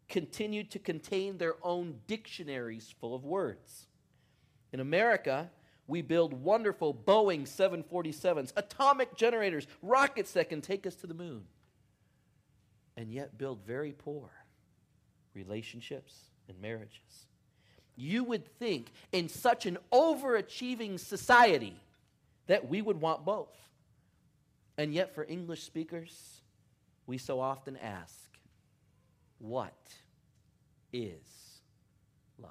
continue 0.08 0.64
to 0.64 0.80
contain 0.80 1.38
their 1.38 1.56
own 1.64 1.96
dictionaries 2.08 2.94
full 3.00 3.16
of 3.16 3.24
words. 3.26 3.88
In 4.72 4.80
America, 4.80 5.50
we 5.90 6.02
build 6.04 6.34
wonderful 6.34 6.94
Boeing 6.94 7.48
747s, 7.48 8.54
atomic 8.56 9.16
generators, 9.16 9.68
rockets 9.82 10.34
that 10.34 10.48
can 10.48 10.62
take 10.62 10.86
us 10.86 10.96
to 10.96 11.08
the 11.08 11.14
moon, 11.14 11.44
and 12.96 13.12
yet 13.12 13.38
build 13.38 13.66
very 13.66 13.92
poor 13.92 14.30
relationships 15.34 16.14
and 16.48 16.62
marriages. 16.62 17.26
You 17.96 18.24
would 18.24 18.46
think 18.60 18.92
in 19.12 19.28
such 19.30 19.66
an 19.66 19.78
overachieving 19.92 21.00
society 21.00 21.76
that 22.48 22.70
we 22.70 22.82
would 22.82 23.02
want 23.02 23.26
both. 23.26 23.56
And 24.78 24.94
yet, 24.94 25.14
for 25.14 25.26
English 25.28 25.64
speakers, 25.64 26.42
we 27.06 27.18
so 27.18 27.40
often 27.42 27.76
ask, 27.78 28.16
What 29.40 29.74
is 30.94 31.62
love? 32.42 32.50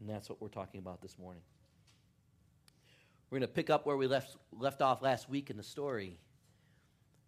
And 0.00 0.08
that's 0.08 0.28
what 0.28 0.42
we're 0.42 0.48
talking 0.48 0.80
about 0.80 1.00
this 1.00 1.18
morning. 1.18 1.42
We're 3.30 3.38
going 3.38 3.48
to 3.48 3.54
pick 3.54 3.70
up 3.70 3.84
where 3.86 3.96
we 3.96 4.06
left, 4.06 4.36
left 4.58 4.80
off 4.80 5.02
last 5.02 5.28
week 5.28 5.50
in 5.50 5.56
the 5.56 5.62
story. 5.62 6.18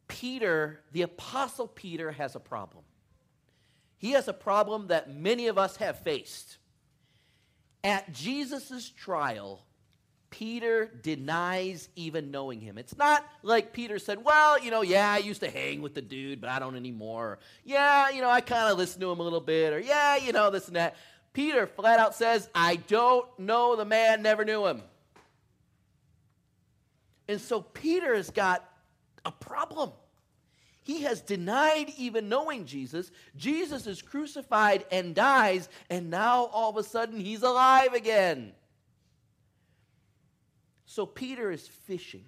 Peter, 0.08 0.80
the 0.92 1.02
Apostle 1.02 1.68
Peter, 1.68 2.10
has 2.10 2.34
a 2.34 2.40
problem. 2.40 2.84
He 3.98 4.12
has 4.12 4.28
a 4.28 4.32
problem 4.32 4.88
that 4.88 5.14
many 5.14 5.48
of 5.48 5.58
us 5.58 5.76
have 5.76 5.98
faced. 5.98 6.56
At 7.84 8.12
Jesus' 8.12 8.88
trial, 8.88 9.64
Peter 10.30 10.86
denies 11.02 11.88
even 11.96 12.30
knowing 12.30 12.60
him. 12.60 12.78
It's 12.78 12.96
not 12.96 13.26
like 13.42 13.72
Peter 13.72 13.98
said, 13.98 14.24
Well, 14.24 14.62
you 14.62 14.70
know, 14.70 14.82
yeah, 14.82 15.12
I 15.12 15.18
used 15.18 15.40
to 15.40 15.50
hang 15.50 15.82
with 15.82 15.94
the 15.94 16.02
dude, 16.02 16.40
but 16.40 16.48
I 16.48 16.58
don't 16.58 16.76
anymore. 16.76 17.40
Yeah, 17.64 18.10
you 18.10 18.22
know, 18.22 18.30
I 18.30 18.40
kind 18.40 18.70
of 18.70 18.78
listened 18.78 19.02
to 19.02 19.10
him 19.10 19.20
a 19.20 19.22
little 19.22 19.40
bit. 19.40 19.72
Or, 19.72 19.80
yeah, 19.80 20.16
you 20.16 20.32
know, 20.32 20.50
this 20.50 20.66
and 20.66 20.76
that. 20.76 20.96
Peter 21.32 21.66
flat 21.66 21.98
out 21.98 22.14
says, 22.14 22.48
I 22.54 22.76
don't 22.76 23.26
know 23.38 23.76
the 23.76 23.84
man, 23.84 24.22
never 24.22 24.44
knew 24.44 24.66
him. 24.66 24.82
And 27.30 27.40
so 27.40 27.60
Peter 27.60 28.12
has 28.16 28.30
got 28.30 28.68
a 29.24 29.30
problem. 29.30 29.92
He 30.82 31.02
has 31.02 31.20
denied 31.20 31.92
even 31.96 32.28
knowing 32.28 32.64
Jesus. 32.64 33.12
Jesus 33.36 33.86
is 33.86 34.02
crucified 34.02 34.84
and 34.90 35.14
dies, 35.14 35.68
and 35.88 36.10
now 36.10 36.46
all 36.46 36.70
of 36.70 36.76
a 36.76 36.82
sudden 36.82 37.20
he's 37.20 37.44
alive 37.44 37.94
again. 37.94 38.50
So 40.86 41.06
Peter 41.06 41.52
is 41.52 41.68
fishing 41.68 42.24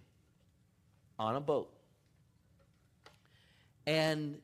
on 1.19 1.35
a 1.35 1.41
boat. 1.41 1.75
And 3.89 4.39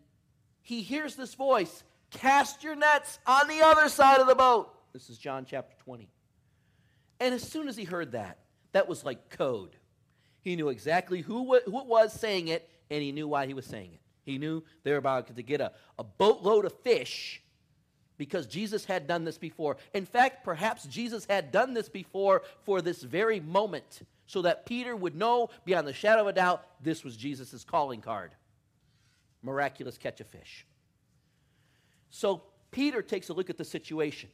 he 0.60 0.82
hears 0.82 1.14
this 1.14 1.34
voice 1.34 1.84
cast 2.10 2.64
your 2.64 2.74
nets 2.74 3.20
on 3.28 3.46
the 3.46 3.60
other 3.62 3.88
side 3.88 4.20
of 4.20 4.26
the 4.26 4.34
boat. 4.34 4.74
This 4.92 5.08
is 5.08 5.18
John 5.18 5.46
chapter 5.48 5.76
20. 5.84 6.08
And 7.20 7.32
as 7.32 7.44
soon 7.44 7.68
as 7.68 7.76
he 7.76 7.84
heard 7.84 8.10
that, 8.10 8.38
that 8.72 8.88
was 8.88 9.04
like 9.04 9.30
code. 9.30 9.76
He 10.48 10.56
knew 10.56 10.70
exactly 10.70 11.20
who, 11.20 11.60
who 11.66 11.78
it 11.78 11.86
was 11.86 12.10
saying 12.10 12.48
it, 12.48 12.66
and 12.88 13.02
he 13.02 13.12
knew 13.12 13.28
why 13.28 13.46
he 13.46 13.52
was 13.52 13.66
saying 13.66 13.90
it. 13.92 14.00
He 14.24 14.38
knew 14.38 14.64
they 14.82 14.92
were 14.92 14.96
about 14.96 15.36
to 15.36 15.42
get 15.42 15.60
a, 15.60 15.72
a 15.98 16.04
boatload 16.04 16.64
of 16.64 16.72
fish 16.80 17.42
because 18.16 18.46
Jesus 18.46 18.86
had 18.86 19.06
done 19.06 19.24
this 19.24 19.36
before. 19.36 19.76
In 19.92 20.06
fact, 20.06 20.44
perhaps 20.44 20.84
Jesus 20.84 21.26
had 21.26 21.52
done 21.52 21.74
this 21.74 21.90
before 21.90 22.44
for 22.62 22.80
this 22.80 23.02
very 23.02 23.40
moment 23.40 24.00
so 24.24 24.40
that 24.40 24.64
Peter 24.64 24.96
would 24.96 25.14
know 25.14 25.50
beyond 25.66 25.86
the 25.86 25.92
shadow 25.92 26.22
of 26.22 26.28
a 26.28 26.32
doubt 26.32 26.64
this 26.80 27.04
was 27.04 27.14
Jesus' 27.14 27.62
calling 27.62 28.00
card 28.00 28.30
miraculous 29.42 29.98
catch 29.98 30.18
of 30.22 30.28
fish. 30.28 30.64
So 32.08 32.42
Peter 32.70 33.02
takes 33.02 33.28
a 33.28 33.34
look 33.34 33.50
at 33.50 33.58
the 33.58 33.66
situation. 33.66 34.30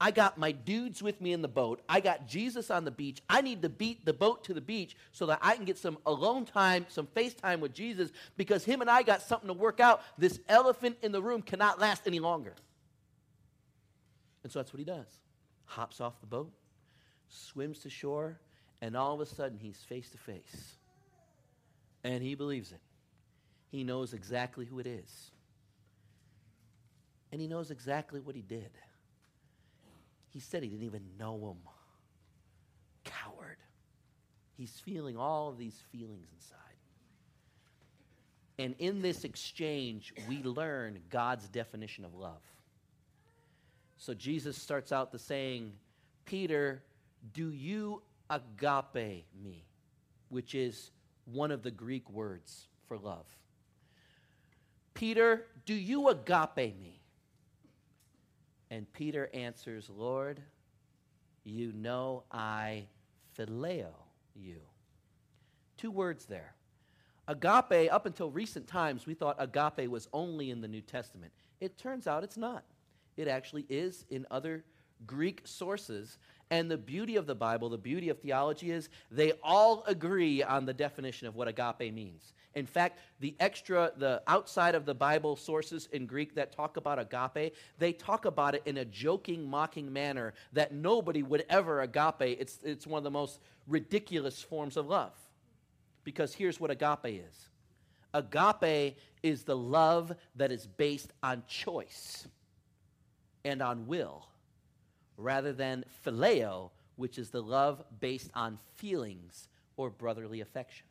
I 0.00 0.10
got 0.10 0.38
my 0.38 0.52
dudes 0.52 1.02
with 1.02 1.20
me 1.20 1.32
in 1.32 1.40
the 1.40 1.48
boat. 1.48 1.80
I 1.88 2.00
got 2.00 2.26
Jesus 2.26 2.70
on 2.70 2.84
the 2.84 2.90
beach. 2.90 3.22
I 3.28 3.40
need 3.40 3.62
to 3.62 3.68
beat 3.68 4.04
the 4.04 4.12
boat 4.12 4.44
to 4.44 4.54
the 4.54 4.60
beach 4.60 4.96
so 5.12 5.26
that 5.26 5.38
I 5.40 5.54
can 5.54 5.64
get 5.64 5.78
some 5.78 5.98
alone 6.04 6.44
time, 6.44 6.86
some 6.88 7.06
FaceTime 7.06 7.60
with 7.60 7.72
Jesus 7.72 8.10
because 8.36 8.64
him 8.64 8.80
and 8.80 8.90
I 8.90 9.02
got 9.02 9.22
something 9.22 9.48
to 9.48 9.54
work 9.54 9.80
out. 9.80 10.02
This 10.18 10.40
elephant 10.48 10.96
in 11.02 11.12
the 11.12 11.22
room 11.22 11.42
cannot 11.42 11.80
last 11.80 12.06
any 12.06 12.18
longer. 12.18 12.54
And 14.42 14.52
so 14.52 14.58
that's 14.58 14.72
what 14.72 14.78
he 14.78 14.84
does. 14.84 15.06
Hops 15.64 16.00
off 16.00 16.20
the 16.20 16.26
boat, 16.26 16.52
swims 17.28 17.78
to 17.80 17.90
shore, 17.90 18.38
and 18.82 18.96
all 18.96 19.14
of 19.14 19.20
a 19.20 19.26
sudden 19.26 19.58
he's 19.58 19.78
face 19.78 20.10
to 20.10 20.18
face. 20.18 20.76
And 22.02 22.22
he 22.22 22.34
believes 22.34 22.72
it. 22.72 22.80
He 23.70 23.84
knows 23.84 24.12
exactly 24.12 24.66
who 24.66 24.78
it 24.80 24.86
is. 24.86 25.30
And 27.32 27.40
he 27.40 27.46
knows 27.46 27.70
exactly 27.70 28.20
what 28.20 28.36
he 28.36 28.42
did. 28.42 28.70
He 30.34 30.40
said 30.40 30.64
he 30.64 30.68
didn't 30.68 30.84
even 30.84 31.04
know 31.16 31.36
him. 31.36 31.70
Coward. 33.04 33.58
He's 34.56 34.82
feeling 34.84 35.16
all 35.16 35.48
of 35.48 35.58
these 35.58 35.80
feelings 35.92 36.26
inside. 36.34 36.58
And 38.58 38.74
in 38.80 39.00
this 39.00 39.22
exchange, 39.22 40.12
we 40.28 40.42
learn 40.42 40.98
God's 41.08 41.48
definition 41.48 42.04
of 42.04 42.14
love. 42.14 42.42
So 43.96 44.12
Jesus 44.12 44.60
starts 44.60 44.90
out 44.90 45.12
the 45.12 45.20
saying, 45.20 45.72
Peter, 46.24 46.82
do 47.32 47.50
you 47.50 48.02
agape 48.28 49.26
me? 49.40 49.64
Which 50.30 50.56
is 50.56 50.90
one 51.26 51.52
of 51.52 51.62
the 51.62 51.70
Greek 51.70 52.10
words 52.10 52.66
for 52.88 52.98
love. 52.98 53.26
Peter, 54.94 55.46
do 55.64 55.74
you 55.74 56.08
agape 56.08 56.76
me? 56.80 56.93
And 58.74 58.92
Peter 58.92 59.30
answers, 59.32 59.88
Lord, 59.88 60.42
you 61.44 61.72
know 61.72 62.24
I 62.32 62.88
phileo 63.38 63.92
you. 64.34 64.56
Two 65.76 65.92
words 65.92 66.24
there. 66.26 66.56
Agape, 67.28 67.92
up 67.92 68.04
until 68.04 68.32
recent 68.32 68.66
times, 68.66 69.06
we 69.06 69.14
thought 69.14 69.36
agape 69.38 69.88
was 69.88 70.08
only 70.12 70.50
in 70.50 70.60
the 70.60 70.66
New 70.66 70.80
Testament. 70.80 71.32
It 71.60 71.78
turns 71.78 72.08
out 72.08 72.24
it's 72.24 72.36
not. 72.36 72.64
It 73.16 73.28
actually 73.28 73.64
is 73.68 74.06
in 74.10 74.26
other 74.32 74.64
Greek 75.06 75.42
sources. 75.44 76.18
And 76.50 76.70
the 76.70 76.76
beauty 76.76 77.16
of 77.16 77.26
the 77.26 77.34
Bible, 77.34 77.68
the 77.68 77.78
beauty 77.78 78.10
of 78.10 78.18
theology 78.18 78.70
is 78.70 78.88
they 79.10 79.32
all 79.42 79.82
agree 79.86 80.42
on 80.42 80.66
the 80.66 80.74
definition 80.74 81.26
of 81.26 81.34
what 81.34 81.48
agape 81.48 81.92
means. 81.92 82.34
In 82.54 82.66
fact, 82.66 83.00
the 83.20 83.34
extra, 83.40 83.92
the 83.96 84.22
outside 84.26 84.74
of 84.74 84.84
the 84.84 84.94
Bible 84.94 85.36
sources 85.36 85.88
in 85.92 86.06
Greek 86.06 86.34
that 86.34 86.52
talk 86.52 86.76
about 86.76 86.98
agape, 86.98 87.54
they 87.78 87.92
talk 87.92 88.26
about 88.26 88.54
it 88.54 88.62
in 88.66 88.76
a 88.76 88.84
joking, 88.84 89.48
mocking 89.48 89.92
manner 89.92 90.34
that 90.52 90.72
nobody 90.72 91.22
would 91.22 91.44
ever 91.48 91.80
agape. 91.80 92.38
It's, 92.38 92.58
it's 92.62 92.86
one 92.86 92.98
of 92.98 93.04
the 93.04 93.10
most 93.10 93.40
ridiculous 93.66 94.42
forms 94.42 94.76
of 94.76 94.86
love. 94.86 95.12
Because 96.04 96.34
here's 96.34 96.60
what 96.60 96.70
agape 96.70 97.22
is 97.26 97.48
agape 98.12 98.96
is 99.22 99.42
the 99.42 99.56
love 99.56 100.14
that 100.36 100.52
is 100.52 100.66
based 100.66 101.12
on 101.22 101.42
choice 101.48 102.28
and 103.44 103.60
on 103.60 103.86
will, 103.86 104.28
rather 105.16 105.52
than 105.52 105.84
phileo, 106.04 106.70
which 106.96 107.18
is 107.18 107.30
the 107.30 107.42
love 107.42 107.82
based 108.00 108.30
on 108.34 108.58
feelings 108.76 109.48
or 109.76 109.90
brotherly 109.90 110.40
affection. 110.40 110.86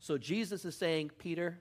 So 0.00 0.18
Jesus 0.18 0.64
is 0.64 0.76
saying, 0.76 1.10
Peter, 1.18 1.58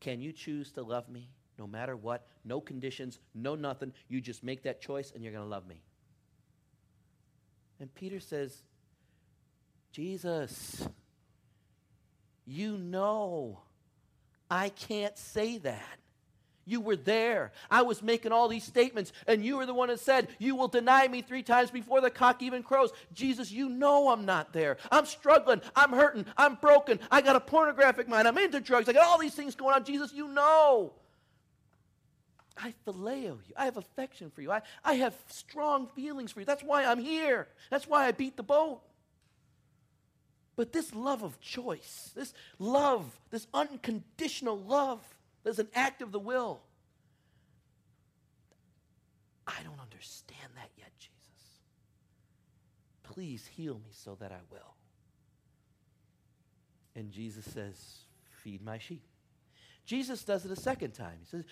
can 0.00 0.20
you 0.20 0.32
choose 0.32 0.72
to 0.72 0.82
love 0.82 1.08
me 1.08 1.28
no 1.58 1.66
matter 1.66 1.96
what? 1.96 2.26
No 2.44 2.60
conditions, 2.60 3.18
no 3.34 3.54
nothing. 3.54 3.92
You 4.08 4.20
just 4.20 4.44
make 4.44 4.62
that 4.62 4.80
choice 4.80 5.12
and 5.14 5.22
you're 5.22 5.32
going 5.32 5.44
to 5.44 5.50
love 5.50 5.66
me. 5.66 5.82
And 7.80 7.92
Peter 7.94 8.20
says, 8.20 8.62
Jesus, 9.92 10.86
you 12.44 12.76
know 12.76 13.60
I 14.50 14.70
can't 14.70 15.16
say 15.18 15.58
that. 15.58 15.98
You 16.68 16.82
were 16.82 16.96
there. 16.96 17.50
I 17.70 17.80
was 17.80 18.02
making 18.02 18.30
all 18.30 18.46
these 18.46 18.62
statements, 18.62 19.14
and 19.26 19.42
you 19.42 19.56
were 19.56 19.64
the 19.64 19.72
one 19.72 19.88
that 19.88 20.00
said, 20.00 20.28
You 20.38 20.54
will 20.54 20.68
deny 20.68 21.08
me 21.08 21.22
three 21.22 21.42
times 21.42 21.70
before 21.70 22.02
the 22.02 22.10
cock 22.10 22.42
even 22.42 22.62
crows. 22.62 22.90
Jesus, 23.14 23.50
you 23.50 23.70
know 23.70 24.10
I'm 24.10 24.26
not 24.26 24.52
there. 24.52 24.76
I'm 24.92 25.06
struggling. 25.06 25.62
I'm 25.74 25.92
hurting. 25.92 26.26
I'm 26.36 26.56
broken. 26.56 27.00
I 27.10 27.22
got 27.22 27.36
a 27.36 27.40
pornographic 27.40 28.06
mind. 28.06 28.28
I'm 28.28 28.36
into 28.36 28.60
drugs. 28.60 28.86
I 28.86 28.92
got 28.92 29.06
all 29.06 29.18
these 29.18 29.34
things 29.34 29.54
going 29.54 29.74
on. 29.74 29.82
Jesus, 29.82 30.12
you 30.12 30.28
know. 30.28 30.92
I 32.54 32.74
phileo 32.86 33.38
you. 33.48 33.54
I 33.56 33.64
have 33.64 33.78
affection 33.78 34.30
for 34.30 34.42
you. 34.42 34.52
I, 34.52 34.60
I 34.84 34.94
have 34.94 35.14
strong 35.28 35.86
feelings 35.86 36.32
for 36.32 36.40
you. 36.40 36.46
That's 36.46 36.62
why 36.62 36.84
I'm 36.84 36.98
here. 36.98 37.48
That's 37.70 37.88
why 37.88 38.04
I 38.06 38.12
beat 38.12 38.36
the 38.36 38.42
boat. 38.42 38.82
But 40.54 40.74
this 40.74 40.94
love 40.94 41.22
of 41.22 41.40
choice, 41.40 42.10
this 42.14 42.34
love, 42.58 43.06
this 43.30 43.46
unconditional 43.54 44.58
love, 44.58 45.00
there's 45.48 45.58
an 45.58 45.68
act 45.74 46.02
of 46.02 46.12
the 46.12 46.18
will. 46.18 46.60
I 49.46 49.54
don't 49.64 49.80
understand 49.80 50.50
that 50.56 50.68
yet, 50.76 50.90
Jesus. 50.98 51.62
Please 53.02 53.46
heal 53.46 53.76
me 53.76 53.92
so 53.92 54.14
that 54.20 54.30
I 54.30 54.40
will. 54.52 54.74
And 56.94 57.10
Jesus 57.10 57.46
says, 57.46 57.78
Feed 58.42 58.62
my 58.62 58.76
sheep. 58.76 59.00
Jesus 59.86 60.22
does 60.22 60.44
it 60.44 60.50
a 60.50 60.56
second 60.56 60.90
time. 60.90 61.16
He 61.20 61.24
says, 61.24 61.44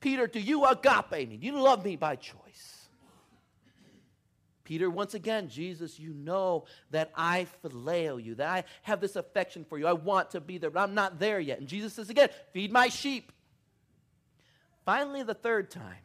Peter, 0.00 0.26
do 0.26 0.40
you 0.40 0.64
agape 0.64 1.28
me? 1.28 1.36
Do 1.36 1.46
you 1.46 1.62
love 1.62 1.84
me 1.84 1.94
by 1.94 2.16
choice? 2.16 2.88
Peter, 4.64 4.90
once 4.90 5.14
again, 5.14 5.48
Jesus, 5.48 6.00
you 6.00 6.12
know 6.12 6.64
that 6.90 7.12
I 7.14 7.46
phileo 7.62 8.20
you, 8.22 8.34
that 8.34 8.48
I 8.48 8.64
have 8.82 9.00
this 9.00 9.14
affection 9.14 9.64
for 9.64 9.78
you. 9.78 9.86
I 9.86 9.92
want 9.92 10.32
to 10.32 10.40
be 10.40 10.58
there, 10.58 10.70
but 10.70 10.80
I'm 10.80 10.94
not 10.94 11.20
there 11.20 11.38
yet. 11.38 11.60
And 11.60 11.68
Jesus 11.68 11.92
says 11.92 12.10
again, 12.10 12.30
feed 12.52 12.72
my 12.72 12.88
sheep. 12.88 13.30
Finally, 14.86 15.24
the 15.24 15.34
third 15.34 15.68
time, 15.68 16.04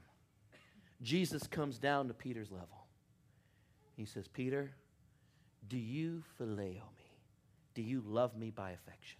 Jesus 1.04 1.46
comes 1.46 1.78
down 1.78 2.08
to 2.08 2.16
Peter's 2.16 2.52
level. 2.52 2.88
He 3.96 4.06
says, 4.06 4.28
Peter, 4.28 4.72
do 5.70 5.78
you 5.78 6.24
phileo 6.40 6.82
me? 6.98 7.12
Do 7.76 7.84
you 7.84 8.04
love 8.06 8.36
me 8.36 8.50
by 8.50 8.72
affection? 8.72 9.20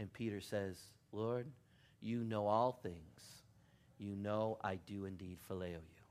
And 0.00 0.12
Peter 0.12 0.40
says, 0.40 0.76
Lord, 1.12 1.46
you 2.00 2.24
know 2.24 2.48
all 2.48 2.72
things. 2.82 2.96
You 3.98 4.16
know 4.16 4.58
I 4.62 4.80
do 4.86 5.04
indeed 5.04 5.38
phileo 5.48 5.74
you. 5.74 6.02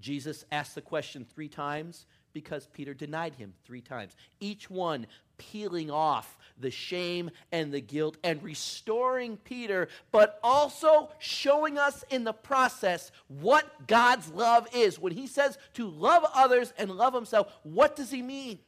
Jesus 0.00 0.44
asked 0.50 0.74
the 0.74 0.80
question 0.80 1.24
three 1.24 1.48
times 1.48 2.06
because 2.32 2.66
Peter 2.72 2.92
denied 2.92 3.36
him 3.36 3.54
three 3.64 3.80
times. 3.80 4.16
Each 4.40 4.68
one 4.68 5.06
peeling 5.38 5.90
off 5.90 6.38
the 6.58 6.70
shame 6.70 7.30
and 7.50 7.72
the 7.72 7.80
guilt 7.80 8.16
and 8.22 8.42
restoring 8.42 9.36
Peter, 9.38 9.88
but 10.12 10.38
also 10.42 11.10
showing 11.18 11.78
us 11.78 12.04
in 12.10 12.24
the 12.24 12.32
process 12.32 13.10
what 13.28 13.86
God's 13.86 14.28
love 14.30 14.68
is. 14.74 14.98
When 14.98 15.12
he 15.12 15.26
says 15.26 15.58
to 15.74 15.88
love 15.88 16.24
others 16.34 16.72
and 16.78 16.90
love 16.90 17.14
himself, 17.14 17.52
what 17.62 17.96
does 17.96 18.10
he 18.10 18.22
mean? 18.22 18.58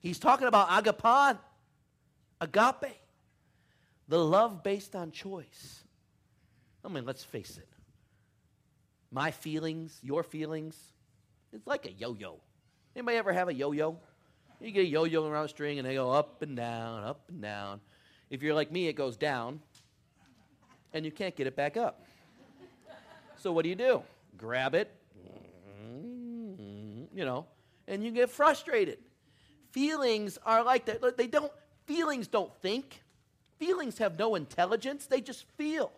He's 0.00 0.18
talking 0.18 0.48
about 0.48 0.68
agapon, 0.68 1.38
agape, 2.40 2.96
the 4.08 4.18
love 4.18 4.62
based 4.62 4.96
on 4.96 5.12
choice. 5.12 5.84
I 6.84 6.88
mean, 6.88 7.04
let's 7.04 7.24
face 7.24 7.58
it 7.58 7.68
my 9.10 9.30
feelings, 9.30 9.98
your 10.02 10.22
feelings. 10.22 10.76
It's 11.52 11.66
like 11.66 11.86
a 11.86 11.92
yo-yo. 11.92 12.38
Anybody 12.94 13.16
ever 13.16 13.32
have 13.32 13.48
a 13.48 13.54
yo-yo? 13.54 13.98
You 14.60 14.72
get 14.72 14.80
a 14.80 14.88
yo-yo 14.88 15.26
around 15.26 15.44
a 15.44 15.48
string 15.48 15.78
and 15.78 15.86
they 15.86 15.94
go 15.94 16.10
up 16.10 16.42
and 16.42 16.56
down, 16.56 17.04
up 17.04 17.22
and 17.28 17.40
down. 17.40 17.80
If 18.28 18.42
you're 18.42 18.54
like 18.54 18.72
me, 18.72 18.88
it 18.88 18.94
goes 18.94 19.16
down 19.16 19.60
and 20.92 21.04
you 21.04 21.12
can't 21.12 21.36
get 21.36 21.46
it 21.46 21.54
back 21.54 21.76
up. 21.76 22.04
So 23.36 23.52
what 23.52 23.62
do 23.62 23.68
you 23.68 23.76
do? 23.76 24.02
Grab 24.36 24.74
it, 24.74 24.92
you 27.14 27.24
know, 27.24 27.46
and 27.86 28.04
you 28.04 28.10
get 28.10 28.30
frustrated. 28.30 28.98
Feelings 29.70 30.38
are 30.44 30.64
like 30.64 30.86
that. 30.86 31.16
They 31.16 31.28
don't 31.28 31.52
feelings 31.86 32.26
don't 32.26 32.52
think. 32.60 33.02
Feelings 33.58 33.98
have 33.98 34.18
no 34.18 34.34
intelligence. 34.34 35.06
They 35.06 35.20
just 35.20 35.44
feel. 35.56 35.92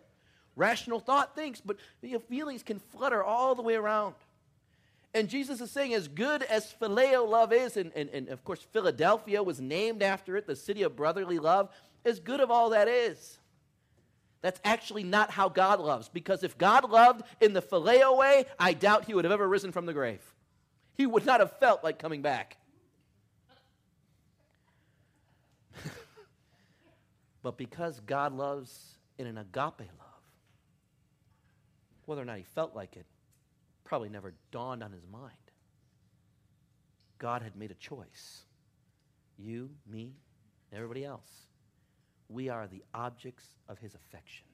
Rational 0.55 0.99
thought 0.99 1.35
thinks, 1.35 1.61
but 1.61 1.77
feelings 2.29 2.61
can 2.63 2.79
flutter 2.79 3.23
all 3.23 3.55
the 3.55 3.61
way 3.61 3.75
around. 3.75 4.15
And 5.13 5.27
Jesus 5.27 5.59
is 5.59 5.69
saying, 5.71 5.93
as 5.93 6.07
good 6.07 6.41
as 6.43 6.73
phileo 6.81 7.27
love 7.27 7.51
is, 7.51 7.75
and, 7.75 7.91
and, 7.95 8.09
and 8.11 8.29
of 8.29 8.45
course, 8.45 8.65
Philadelphia 8.71 9.43
was 9.43 9.59
named 9.59 10.01
after 10.01 10.37
it, 10.37 10.47
the 10.47 10.55
city 10.55 10.83
of 10.83 10.95
brotherly 10.95 11.37
love, 11.37 11.69
as 12.05 12.19
good 12.19 12.39
of 12.39 12.49
all 12.49 12.69
that 12.69 12.87
is. 12.87 13.37
That's 14.41 14.61
actually 14.63 15.03
not 15.03 15.29
how 15.29 15.49
God 15.49 15.81
loves. 15.81 16.07
Because 16.07 16.43
if 16.43 16.57
God 16.57 16.89
loved 16.89 17.23
in 17.41 17.51
the 17.53 17.61
phileo 17.61 18.17
way, 18.17 18.45
I 18.57 18.73
doubt 18.73 19.05
he 19.05 19.13
would 19.13 19.25
have 19.25 19.31
ever 19.31 19.47
risen 19.47 19.71
from 19.71 19.85
the 19.85 19.93
grave. 19.93 20.21
He 20.95 21.05
would 21.05 21.25
not 21.25 21.41
have 21.41 21.59
felt 21.59 21.83
like 21.83 21.99
coming 21.99 22.21
back. 22.21 22.57
but 27.43 27.57
because 27.57 27.99
God 27.99 28.33
loves 28.33 28.95
in 29.17 29.27
an 29.27 29.37
agape 29.37 29.79
love, 29.79 30.21
whether 32.05 32.21
or 32.21 32.25
not 32.25 32.37
he 32.37 32.43
felt 32.43 32.73
like 32.75 32.95
it 32.95 33.05
probably 33.91 34.07
never 34.07 34.33
dawned 34.51 34.81
on 34.81 34.93
his 34.93 35.05
mind. 35.11 35.33
God 37.17 37.41
had 37.41 37.57
made 37.57 37.71
a 37.71 37.73
choice. 37.73 38.45
You, 39.37 39.69
me, 39.85 40.13
everybody 40.71 41.03
else. 41.03 41.29
We 42.29 42.47
are 42.47 42.67
the 42.67 42.85
objects 42.93 43.43
of 43.67 43.79
his 43.79 43.93
affection. 43.93 44.45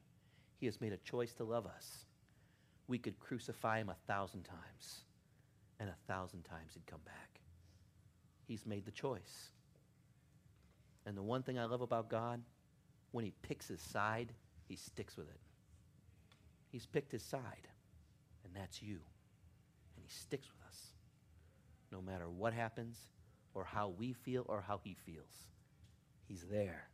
He 0.60 0.66
has 0.66 0.82
made 0.82 0.92
a 0.92 0.98
choice 0.98 1.36
to 1.36 1.44
love 1.44 1.68
us. 1.68 2.06
We 2.88 2.98
could 2.98 3.20
crucify 3.20 3.80
him 3.80 3.90
a 3.90 4.12
thousand 4.12 4.42
times, 4.42 5.04
and 5.80 5.88
a 5.88 6.12
thousand 6.12 6.42
times 6.42 6.74
he'd 6.74 6.88
come 6.88 7.02
back. 7.06 7.40
He's 8.48 8.66
made 8.66 8.86
the 8.86 8.92
choice. 8.92 9.52
And 11.06 11.16
the 11.16 11.22
one 11.22 11.44
thing 11.44 11.60
I 11.60 11.66
love 11.66 11.82
about 11.82 12.10
God, 12.10 12.42
when 13.12 13.24
he 13.24 13.34
picks 13.44 13.68
his 13.68 13.82
side, 13.82 14.34
he 14.68 14.76
sticks 14.76 15.16
with 15.16 15.30
it. 15.30 15.40
He's 16.72 16.88
picked 16.88 17.12
his 17.12 17.22
side, 17.22 17.68
and 18.44 18.52
that's 18.56 18.82
you. 18.82 18.98
He 20.08 20.14
sticks 20.14 20.48
with 20.48 20.68
us 20.70 20.80
no 21.92 22.02
matter 22.02 22.30
what 22.30 22.54
happens 22.54 22.98
or 23.54 23.66
how 23.66 23.90
we 23.90 24.14
feel 24.14 24.46
or 24.48 24.64
how 24.66 24.80
he 24.84 24.96
feels. 25.06 25.46
He's 26.28 26.46
there. 26.50 26.88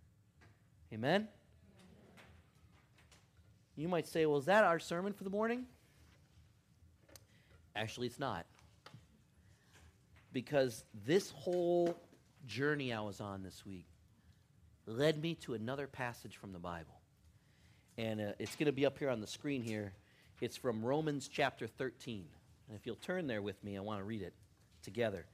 Amen? 0.92 1.28
You 3.76 3.88
might 3.88 4.08
say, 4.08 4.26
well, 4.26 4.38
is 4.38 4.46
that 4.46 4.64
our 4.64 4.80
sermon 4.80 5.14
for 5.14 5.24
the 5.24 5.30
morning? 5.30 5.66
Actually, 7.76 8.08
it's 8.08 8.20
not. 8.20 8.46
Because 10.32 10.84
this 11.06 11.32
whole 11.32 11.96
journey 12.48 12.94
I 12.94 13.02
was 13.02 13.22
on 13.22 13.44
this 13.44 13.64
week 13.66 13.86
led 14.88 15.22
me 15.22 15.36
to 15.36 15.54
another 15.54 15.88
passage 15.88 16.38
from 16.38 16.52
the 16.52 16.60
Bible 16.60 17.00
and 17.98 18.20
uh, 18.22 18.32
it's 18.40 18.56
going 18.56 18.66
to 18.66 18.72
be 18.72 18.86
up 18.86 18.98
here 18.98 19.10
on 19.10 19.22
the 19.22 19.28
screen 19.28 19.62
here. 19.62 19.94
It's 20.42 20.58
from 20.58 20.84
Romans 20.84 21.30
chapter 21.32 21.68
13. 21.68 22.26
And 22.68 22.78
if 22.78 22.86
you'll 22.86 22.96
turn 22.96 23.28
there 23.28 23.42
with 23.42 23.62
me, 23.64 23.78
I 23.78 23.82
want 23.82 24.00
to 24.00 24.04
read 24.04 24.22
it 24.22 24.34
together. 24.82 25.26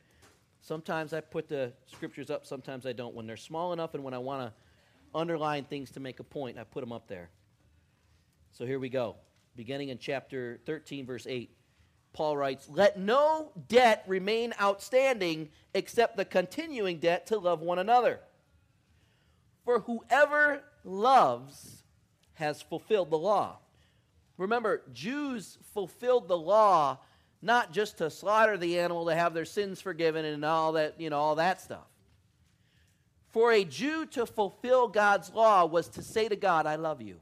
Sometimes 0.62 1.13
I 1.13 1.22
put 1.22 1.48
the 1.48 1.74
scriptures 1.88 2.30
up, 2.30 2.46
sometimes 2.46 2.86
I 2.86 2.94
don't. 2.94 3.15
When 3.15 3.28
they're 3.28 3.38
small 3.38 3.74
enough 3.74 3.94
and 3.94 4.04
when 4.04 4.13
I 4.13 4.18
want 4.18 4.42
to 4.42 4.54
underline 5.18 5.63
things 5.63 5.92
to 5.92 6.00
make 6.00 6.20
a 6.20 6.24
point, 6.24 6.58
I 6.58 6.63
put 6.63 6.82
them 6.82 6.92
up 6.92 7.08
there. 7.08 7.30
So 8.52 8.65
here 8.65 8.80
we 8.80 8.89
go. 8.89 9.15
Beginning 9.56 9.89
in 9.89 9.98
chapter 9.98 10.60
13, 10.65 11.06
verse 11.06 11.26
8, 11.28 11.50
Paul 12.13 12.38
writes, 12.38 12.68
Let 12.70 13.00
no 13.00 13.52
debt 13.68 14.04
remain 14.08 14.54
outstanding 14.62 15.50
except 15.74 16.18
the 16.18 16.26
continuing 16.26 17.00
debt 17.00 17.28
to 17.28 17.38
love 17.38 17.62
one 17.62 17.80
another. 17.80 18.20
For 19.65 19.82
whoever 19.82 20.63
loves 20.84 21.84
has 22.34 22.62
fulfilled 22.62 23.12
the 23.12 23.18
law. 23.18 23.58
Remember, 24.38 24.82
Jews 24.94 25.58
fulfilled 25.74 26.28
the 26.28 26.38
law 26.38 27.00
not 27.41 27.71
just 27.71 27.99
to 27.99 28.10
slaughter 28.10 28.58
the 28.58 28.80
animal 28.80 29.06
to 29.06 29.15
have 29.15 29.34
their 29.34 29.45
sins 29.45 29.80
forgiven 29.80 30.25
and 30.25 30.43
all 30.43 30.73
that, 30.73 30.99
you 30.99 31.10
know, 31.10 31.17
all 31.17 31.36
that 31.36 31.62
stuff. 31.62 31.88
For 33.30 33.52
a 33.52 33.63
Jew 33.63 34.06
to 34.08 34.25
fulfill 34.25 34.88
God's 34.88 35.32
law 35.34 35.65
was 35.65 35.88
to 35.89 36.02
say 36.02 36.28
to 36.28 36.36
God, 36.36 36.65
I 36.65 36.75
love 36.75 37.02
you. 37.02 37.19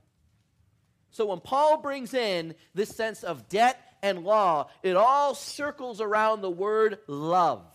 So 1.12 1.25
when 1.25 1.39
Paul 1.39 1.77
brings 1.82 2.13
in 2.13 2.56
this 2.73 2.89
sense 2.89 3.23
of 3.23 3.49
debt 3.49 3.80
and 4.01 4.23
law, 4.23 4.69
it 4.84 4.95
all 4.95 5.36
circles 5.36 5.99
around 5.99 6.41
the 6.41 6.49
word 6.49 6.99
love. 7.08 7.65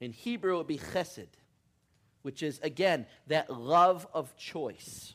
In 0.00 0.12
Hebrew, 0.12 0.54
it 0.54 0.58
would 0.58 0.66
be 0.66 0.78
chesed, 0.78 1.28
which 2.22 2.42
is, 2.42 2.60
again, 2.62 3.06
that 3.28 3.50
love 3.50 4.06
of 4.12 4.36
choice. 4.36 5.14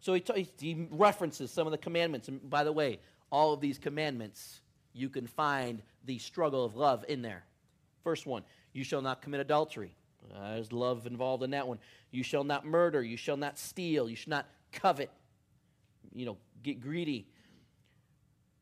So 0.00 0.14
he, 0.14 0.20
t- 0.20 0.48
he 0.60 0.86
references 0.90 1.50
some 1.50 1.66
of 1.66 1.72
the 1.72 1.78
commandments. 1.78 2.28
And 2.28 2.48
by 2.48 2.64
the 2.64 2.72
way, 2.72 3.00
all 3.36 3.52
of 3.52 3.60
these 3.60 3.76
commandments, 3.76 4.62
you 4.94 5.10
can 5.10 5.26
find 5.26 5.82
the 6.06 6.16
struggle 6.16 6.64
of 6.64 6.74
love 6.74 7.04
in 7.06 7.20
there. 7.20 7.44
First 8.02 8.24
one, 8.24 8.42
you 8.72 8.82
shall 8.82 9.02
not 9.02 9.20
commit 9.20 9.40
adultery. 9.40 9.94
Uh, 10.34 10.54
there's 10.54 10.72
love 10.72 11.06
involved 11.06 11.42
in 11.42 11.50
that 11.50 11.68
one. 11.68 11.78
You 12.10 12.22
shall 12.22 12.44
not 12.44 12.64
murder. 12.64 13.02
You 13.02 13.18
shall 13.18 13.36
not 13.36 13.58
steal. 13.58 14.08
You 14.08 14.16
shall 14.16 14.30
not 14.30 14.46
covet. 14.72 15.10
You 16.14 16.24
know, 16.24 16.38
get 16.62 16.80
greedy. 16.80 17.28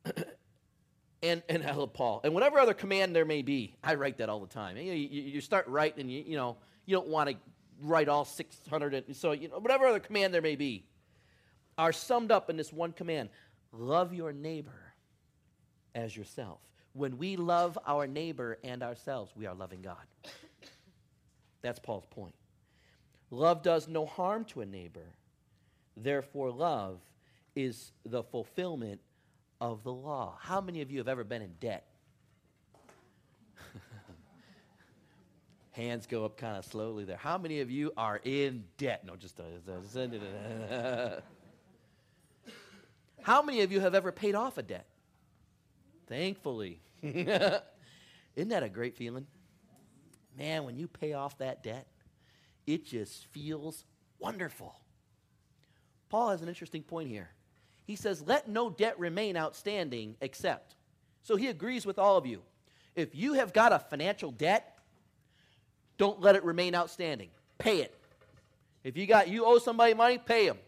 and 1.22 1.40
and 1.48 1.64
I 1.64 1.72
love 1.72 1.92
Paul. 1.92 2.22
And 2.24 2.34
whatever 2.34 2.58
other 2.58 2.74
command 2.74 3.14
there 3.14 3.24
may 3.24 3.42
be, 3.42 3.76
I 3.84 3.94
write 3.94 4.18
that 4.18 4.28
all 4.28 4.40
the 4.40 4.52
time. 4.52 4.76
You, 4.76 4.92
you, 4.92 5.22
you 5.22 5.40
start 5.40 5.68
writing, 5.68 6.00
and 6.00 6.10
you 6.10 6.24
you 6.26 6.37
know 6.37 6.56
you 6.84 6.96
don't 6.96 7.08
want 7.08 7.30
to 7.30 7.37
write 7.80 8.08
all 8.08 8.24
600. 8.24 9.04
And 9.06 9.14
so 9.14 9.30
you 9.30 9.50
know 9.50 9.60
whatever 9.60 9.87
other 9.87 10.00
command 10.00 10.34
there 10.34 10.42
may 10.42 10.56
be, 10.56 10.84
are 11.78 11.92
summed 11.92 12.32
up 12.32 12.50
in 12.50 12.56
this 12.56 12.72
one 12.72 12.90
command: 12.90 13.28
love 13.78 14.12
your 14.12 14.32
neighbor 14.32 14.94
as 15.94 16.16
yourself. 16.16 16.60
When 16.92 17.18
we 17.18 17.37
love 17.37 17.78
our 17.87 18.06
neighbor 18.06 18.58
and 18.62 18.82
ourselves, 18.82 19.32
we 19.37 19.46
are 19.46 19.54
loving 19.54 19.82
God. 19.82 19.96
That's 21.62 21.78
Paul's 21.78 22.06
point. 22.06 22.34
Love 23.30 23.62
does 23.62 23.88
no 23.88 24.06
harm 24.06 24.44
to 24.46 24.60
a 24.60 24.66
neighbor. 24.66 25.14
Therefore, 25.96 26.50
love 26.50 27.00
is 27.56 27.92
the 28.04 28.22
fulfillment 28.22 29.00
of 29.60 29.82
the 29.82 29.92
law. 29.92 30.37
How 30.40 30.60
many 30.60 30.82
of 30.82 30.90
you 30.90 30.98
have 30.98 31.08
ever 31.08 31.24
been 31.24 31.42
in 31.42 31.54
debt? 31.60 31.87
Hands 35.72 36.06
go 36.06 36.24
up 36.24 36.37
kind 36.37 36.56
of 36.58 36.64
slowly 36.64 37.04
there. 37.04 37.16
How 37.16 37.38
many 37.38 37.60
of 37.60 37.70
you 37.70 37.92
are 37.96 38.20
in 38.22 38.64
debt? 38.76 39.04
No, 39.04 39.16
just. 39.16 39.40
Uh, 39.40 39.44
uh, 39.68 40.74
uh, 40.74 41.20
How 43.24 43.40
many 43.40 43.62
of 43.62 43.72
you 43.72 43.80
have 43.80 43.94
ever 43.94 44.12
paid 44.12 44.34
off 44.34 44.58
a 44.58 44.62
debt? 44.62 44.84
Thankfully. 46.08 46.82
Isn't 47.02 47.24
that 48.37 48.62
a 48.62 48.68
great 48.68 48.98
feeling? 48.98 49.26
Man, 50.37 50.64
when 50.64 50.76
you 50.76 50.87
pay 50.87 51.14
off 51.14 51.38
that 51.38 51.62
debt, 51.62 51.87
it 52.66 52.84
just 52.84 53.24
feels 53.28 53.87
wonderful. 54.18 54.74
Paul 56.10 56.28
has 56.30 56.42
an 56.42 56.48
interesting 56.48 56.82
point 56.82 57.08
here. 57.08 57.30
He 57.87 57.96
says, 57.96 58.20
Let 58.20 58.46
no 58.46 58.68
debt 58.68 58.98
remain 58.98 59.38
outstanding 59.38 60.16
except. 60.20 60.76
So 61.22 61.37
he 61.37 61.46
agrees 61.46 61.87
with 61.87 61.98
all 61.98 62.18
of 62.18 62.26
you. 62.26 62.42
If 62.94 63.14
you 63.14 63.32
have 63.32 63.54
got 63.54 63.72
a 63.72 63.78
financial 63.78 64.32
debt, 64.32 64.78
don't 65.96 66.20
let 66.20 66.37
it 66.37 66.44
remain 66.44 66.74
outstanding. 66.74 67.30
Pay 67.56 67.78
it. 67.78 67.94
If 68.82 68.98
you 68.98 69.06
got 69.06 69.28
you 69.28 69.46
owe 69.46 69.58
somebody 69.58 69.94
money, 69.94 70.18
pay 70.18 70.46
them. 70.46 70.58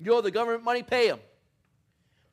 You 0.00 0.14
owe 0.14 0.22
the 0.22 0.30
government 0.30 0.64
money, 0.64 0.82
pay 0.82 1.08
them. 1.08 1.20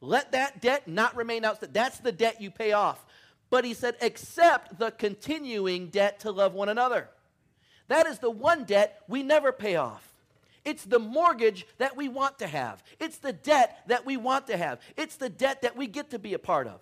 Let 0.04 0.34
that 0.34 0.60
debt 0.60 0.86
not 0.86 1.16
remain 1.16 1.46
outstanding. 1.46 1.74
That's 1.74 2.00
the 2.00 2.12
debt 2.12 2.42
you 2.42 2.52
pay 2.52 2.74
off. 2.74 3.06
But 3.50 3.64
he 3.64 3.74
said, 3.74 3.96
accept 4.02 4.78
the 4.78 4.92
continuing 4.92 5.88
debt 5.88 6.20
to 6.22 6.32
love 6.32 6.54
one 6.54 6.68
another. 6.68 7.08
That 7.88 8.06
is 8.06 8.20
the 8.20 8.30
one 8.30 8.66
debt 8.66 9.02
we 9.08 9.24
never 9.24 9.54
pay 9.54 9.78
off. 9.78 10.06
It's 10.66 10.84
the 10.84 11.00
mortgage 11.00 11.66
that 11.78 11.96
we 11.96 12.10
want 12.10 12.40
to 12.40 12.48
have. 12.48 12.84
It's 13.00 13.18
the 13.18 13.32
debt 13.32 13.82
that 13.88 14.06
we 14.06 14.18
want 14.18 14.48
to 14.48 14.58
have. 14.58 14.82
It's 14.98 15.16
the 15.16 15.30
debt 15.30 15.62
that 15.62 15.78
we 15.78 15.88
get 15.88 16.10
to 16.12 16.20
be 16.20 16.34
a 16.34 16.40
part 16.40 16.68
of. 16.68 16.82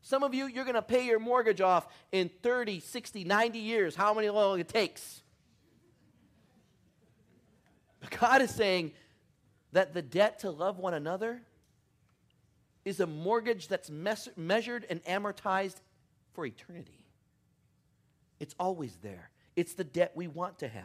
Some 0.00 0.22
of 0.22 0.32
you, 0.32 0.46
you're 0.46 0.64
going 0.64 0.74
to 0.74 0.82
pay 0.82 1.04
your 1.04 1.18
mortgage 1.18 1.60
off 1.60 1.86
in 2.12 2.30
30, 2.42 2.80
60, 2.80 3.24
90 3.24 3.58
years, 3.58 3.94
how 3.94 4.14
many 4.14 4.30
long 4.30 4.58
it 4.58 4.68
takes. 4.68 5.22
But 8.00 8.18
God 8.18 8.40
is 8.40 8.50
saying 8.50 8.92
that 9.72 9.92
the 9.92 10.02
debt 10.02 10.38
to 10.40 10.50
love 10.50 10.78
one 10.78 10.94
another 10.94 11.42
is 12.84 13.00
a 13.00 13.06
mortgage 13.06 13.68
that's 13.68 13.90
mes- 13.90 14.28
measured 14.36 14.86
and 14.90 15.02
amortized 15.04 15.80
for 16.32 16.44
eternity. 16.44 17.04
It's 18.40 18.54
always 18.58 18.96
there. 19.02 19.30
It's 19.56 19.74
the 19.74 19.84
debt 19.84 20.12
we 20.14 20.26
want 20.26 20.58
to 20.58 20.68
have. 20.68 20.84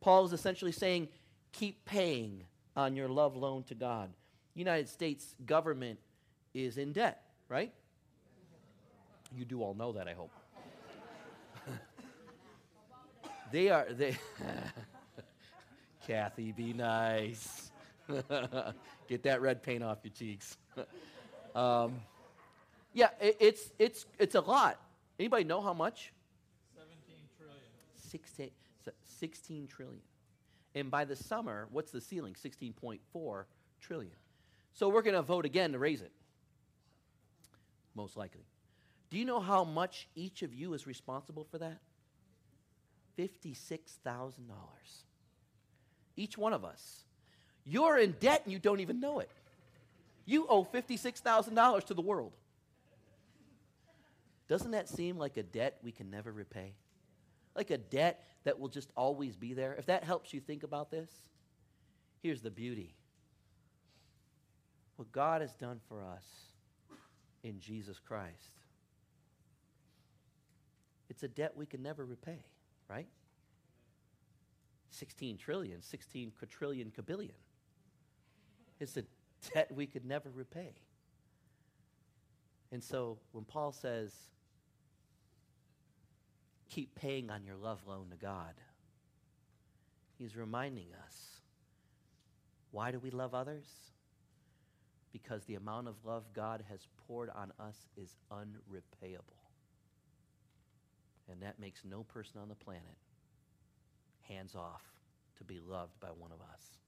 Paul 0.00 0.24
is 0.24 0.32
essentially 0.32 0.72
saying 0.72 1.08
keep 1.52 1.84
paying 1.84 2.44
on 2.76 2.96
your 2.96 3.08
love 3.08 3.36
loan 3.36 3.62
to 3.64 3.74
God. 3.74 4.10
United 4.54 4.88
States 4.88 5.34
government 5.46 5.98
is 6.52 6.76
in 6.76 6.92
debt, 6.92 7.22
right? 7.48 7.72
You 9.34 9.44
do 9.44 9.62
all 9.62 9.74
know 9.74 9.92
that, 9.92 10.08
I 10.08 10.12
hope. 10.12 10.30
they 13.52 13.70
are 13.70 13.86
they 13.90 14.16
Kathy, 16.06 16.52
be 16.52 16.72
nice. 16.72 17.71
Get 19.08 19.22
that 19.24 19.40
red 19.40 19.62
paint 19.62 19.82
off 19.82 19.98
your 20.02 20.12
cheeks. 20.12 20.56
um, 21.54 22.00
yeah, 22.92 23.08
it, 23.20 23.36
it's 23.40 23.70
it's 23.78 24.06
it's 24.18 24.34
a 24.34 24.40
lot. 24.40 24.78
Anybody 25.18 25.44
know 25.44 25.60
how 25.60 25.72
much? 25.72 26.12
17 26.74 26.96
trillion. 27.38 27.62
16, 27.96 28.50
16 29.04 29.66
trillion. 29.66 30.02
And 30.74 30.90
by 30.90 31.04
the 31.04 31.16
summer, 31.16 31.68
what's 31.70 31.92
the 31.92 32.00
ceiling? 32.00 32.34
16.4 32.34 33.44
trillion. 33.80 34.12
So 34.72 34.88
we're 34.88 35.02
going 35.02 35.14
to 35.14 35.22
vote 35.22 35.44
again 35.44 35.72
to 35.72 35.78
raise 35.78 36.00
it. 36.00 36.12
Most 37.94 38.16
likely. 38.16 38.46
Do 39.10 39.18
you 39.18 39.26
know 39.26 39.40
how 39.40 39.64
much 39.64 40.08
each 40.14 40.42
of 40.42 40.54
you 40.54 40.72
is 40.72 40.86
responsible 40.86 41.44
for 41.44 41.58
that? 41.58 41.78
$56,000. 43.18 44.32
Each 46.16 46.38
one 46.38 46.54
of 46.54 46.64
us. 46.64 47.04
You're 47.64 47.98
in 47.98 48.12
debt 48.20 48.42
and 48.44 48.52
you 48.52 48.58
don't 48.58 48.80
even 48.80 49.00
know 49.00 49.20
it. 49.20 49.30
You 50.24 50.46
owe 50.48 50.64
$56,000 50.64 51.84
to 51.84 51.94
the 51.94 52.02
world. 52.02 52.32
Doesn't 54.48 54.72
that 54.72 54.88
seem 54.88 55.18
like 55.18 55.36
a 55.36 55.42
debt 55.42 55.78
we 55.82 55.92
can 55.92 56.10
never 56.10 56.30
repay? 56.30 56.74
Like 57.54 57.70
a 57.70 57.78
debt 57.78 58.24
that 58.44 58.58
will 58.58 58.68
just 58.68 58.90
always 58.96 59.36
be 59.36 59.54
there? 59.54 59.74
If 59.74 59.86
that 59.86 60.04
helps 60.04 60.34
you 60.34 60.40
think 60.40 60.62
about 60.62 60.90
this, 60.90 61.10
here's 62.22 62.42
the 62.42 62.50
beauty. 62.50 62.94
What 64.96 65.10
God 65.12 65.40
has 65.40 65.52
done 65.54 65.80
for 65.88 66.02
us 66.02 66.24
in 67.42 67.60
Jesus 67.60 67.98
Christ. 67.98 68.60
It's 71.08 71.22
a 71.22 71.28
debt 71.28 71.52
we 71.56 71.66
can 71.66 71.82
never 71.82 72.04
repay, 72.04 72.38
right? 72.88 73.08
16 74.90 75.38
trillion, 75.38 75.82
16 75.82 76.32
quadrillion, 76.38 76.90
kabillion. 76.90 77.32
It's 78.82 78.96
a 78.96 79.04
debt 79.54 79.70
we 79.72 79.86
could 79.86 80.04
never 80.04 80.28
repay. 80.28 80.74
And 82.72 82.82
so 82.82 83.18
when 83.30 83.44
Paul 83.44 83.70
says, 83.70 84.12
keep 86.68 86.94
paying 86.96 87.30
on 87.30 87.44
your 87.44 87.54
love 87.54 87.78
loan 87.86 88.06
to 88.10 88.16
God, 88.16 88.54
he's 90.18 90.36
reminding 90.36 90.88
us 91.06 91.16
why 92.72 92.90
do 92.90 92.98
we 92.98 93.10
love 93.10 93.34
others? 93.34 93.66
Because 95.12 95.44
the 95.44 95.54
amount 95.54 95.86
of 95.86 95.94
love 96.04 96.24
God 96.32 96.64
has 96.68 96.88
poured 97.06 97.30
on 97.30 97.52
us 97.60 97.76
is 97.96 98.16
unrepayable. 98.32 99.22
And 101.30 101.40
that 101.42 101.60
makes 101.60 101.82
no 101.84 102.02
person 102.02 102.40
on 102.40 102.48
the 102.48 102.54
planet 102.54 102.82
hands 104.22 104.56
off 104.56 104.82
to 105.36 105.44
be 105.44 105.60
loved 105.60 106.00
by 106.00 106.08
one 106.08 106.32
of 106.32 106.40
us. 106.40 106.78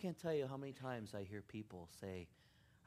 Can't 0.00 0.18
tell 0.20 0.34
you 0.34 0.46
how 0.46 0.56
many 0.56 0.72
times 0.72 1.14
I 1.14 1.22
hear 1.22 1.42
people 1.42 1.88
say, 2.00 2.26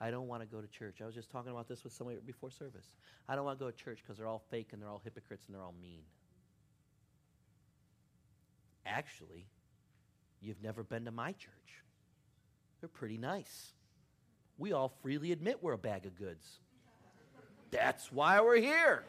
I 0.01 0.11
don't 0.11 0.27
want 0.27 0.41
to 0.41 0.47
go 0.47 0.61
to 0.61 0.67
church. 0.67 0.97
I 1.01 1.05
was 1.05 1.15
just 1.15 1.31
talking 1.31 1.51
about 1.51 1.69
this 1.69 1.83
with 1.83 1.93
somebody 1.93 2.19
before 2.25 2.51
service. 2.51 2.91
I 3.29 3.35
don't 3.35 3.45
want 3.45 3.57
to 3.57 3.65
go 3.65 3.71
to 3.71 3.77
church 3.77 3.99
because 4.03 4.17
they're 4.17 4.27
all 4.27 4.43
fake 4.49 4.69
and 4.73 4.81
they're 4.81 4.89
all 4.89 5.01
hypocrites 5.03 5.45
and 5.47 5.55
they're 5.55 5.63
all 5.63 5.75
mean. 5.81 6.01
Actually, 8.85 9.47
you've 10.41 10.61
never 10.61 10.83
been 10.83 11.05
to 11.05 11.11
my 11.11 11.31
church. 11.31 11.51
They're 12.81 12.89
pretty 12.89 13.17
nice. 13.17 13.71
We 14.57 14.73
all 14.73 14.89
freely 15.01 15.31
admit 15.31 15.59
we're 15.61 15.73
a 15.73 15.77
bag 15.77 16.05
of 16.05 16.17
goods. 16.17 16.59
That's 17.71 18.11
why 18.11 18.41
we're 18.41 18.57
here. 18.57 19.03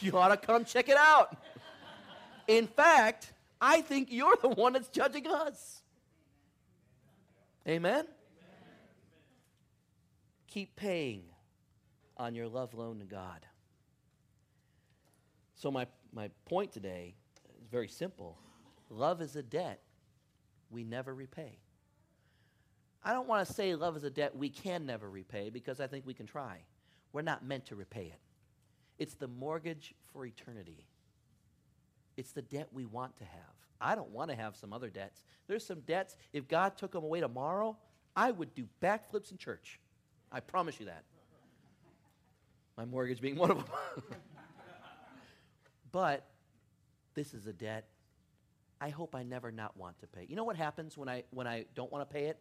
You 0.00 0.16
ought 0.16 0.28
to 0.28 0.36
come 0.36 0.64
check 0.64 0.88
it 0.88 0.96
out. 0.96 1.36
In 2.48 2.66
fact, 2.66 3.32
I 3.60 3.82
think 3.82 4.08
you're 4.10 4.36
the 4.40 4.48
one 4.48 4.72
that's 4.72 4.88
judging 4.88 5.26
us. 5.26 5.82
Amen? 7.68 8.06
Keep 10.48 10.76
paying 10.76 11.22
on 12.16 12.34
your 12.34 12.48
love 12.48 12.74
loan 12.74 12.98
to 13.00 13.04
God. 13.04 13.46
So, 15.54 15.70
my, 15.70 15.86
my 16.12 16.30
point 16.46 16.72
today 16.72 17.14
is 17.60 17.68
very 17.68 17.88
simple 17.88 18.38
love 18.88 19.20
is 19.20 19.36
a 19.36 19.42
debt 19.42 19.80
we 20.70 20.84
never 20.84 21.14
repay. 21.14 21.58
I 23.04 23.12
don't 23.12 23.28
want 23.28 23.46
to 23.46 23.52
say 23.52 23.74
love 23.74 23.96
is 23.96 24.04
a 24.04 24.10
debt 24.10 24.36
we 24.36 24.48
can 24.50 24.84
never 24.84 25.08
repay 25.08 25.50
because 25.50 25.80
I 25.80 25.86
think 25.86 26.06
we 26.06 26.14
can 26.14 26.26
try. 26.26 26.58
We're 27.12 27.22
not 27.22 27.44
meant 27.44 27.66
to 27.66 27.76
repay 27.76 28.06
it. 28.06 28.20
it's 28.98 29.14
the 29.14 29.28
mortgage 29.28 29.94
for 30.12 30.26
eternity. 30.26 30.86
It's 32.16 32.32
the 32.32 32.42
debt 32.42 32.68
we 32.72 32.84
want 32.84 33.16
to 33.18 33.24
have. 33.24 33.54
I 33.80 33.94
don't 33.94 34.10
want 34.10 34.30
to 34.30 34.36
have 34.36 34.56
some 34.56 34.72
other 34.72 34.90
debts. 34.90 35.22
There's 35.46 35.64
some 35.64 35.80
debts, 35.80 36.16
if 36.32 36.46
God 36.46 36.76
took 36.76 36.92
them 36.92 37.04
away 37.04 37.20
tomorrow, 37.20 37.76
I 38.14 38.30
would 38.30 38.54
do 38.54 38.66
backflips 38.82 39.30
in 39.30 39.38
church. 39.38 39.80
I 40.30 40.40
promise 40.40 40.78
you 40.78 40.86
that. 40.86 41.04
My 42.76 42.84
mortgage 42.84 43.20
being 43.20 43.36
one 43.36 43.50
of 43.50 43.58
them. 43.58 43.66
but 45.92 46.26
this 47.14 47.34
is 47.34 47.46
a 47.46 47.52
debt 47.52 47.86
I 48.80 48.88
hope 48.88 49.14
I 49.14 49.22
never 49.22 49.52
not 49.52 49.76
want 49.76 49.98
to 50.00 50.06
pay. 50.06 50.24
You 50.28 50.36
know 50.36 50.44
what 50.44 50.56
happens 50.56 50.96
when 50.96 51.08
I 51.08 51.24
when 51.30 51.46
I 51.46 51.66
don't 51.74 51.92
want 51.92 52.08
to 52.08 52.12
pay 52.12 52.26
it? 52.26 52.38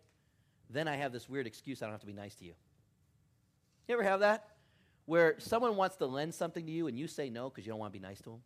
Then 0.70 0.88
I 0.88 0.96
have 0.96 1.12
this 1.12 1.28
weird 1.28 1.48
excuse 1.48 1.82
I 1.82 1.86
don't 1.86 1.94
have 1.94 2.02
to 2.02 2.08
be 2.08 2.14
nice 2.14 2.36
to 2.36 2.46
you. 2.46 2.54
You 3.88 3.96
ever 3.96 4.04
have 4.04 4.22
that? 4.22 4.48
Where 5.06 5.36
someone 5.40 5.76
wants 5.76 5.98
to 5.98 6.06
lend 6.06 6.34
something 6.34 6.66
to 6.66 6.72
you 6.72 6.88
and 6.88 6.98
you 6.98 7.08
say 7.08 7.30
no 7.30 7.50
because 7.50 7.66
you 7.66 7.72
don't 7.72 7.80
want 7.80 7.92
to 7.92 8.00
be 8.00 8.06
nice 8.06 8.20
to 8.20 8.30
them? 8.30 8.42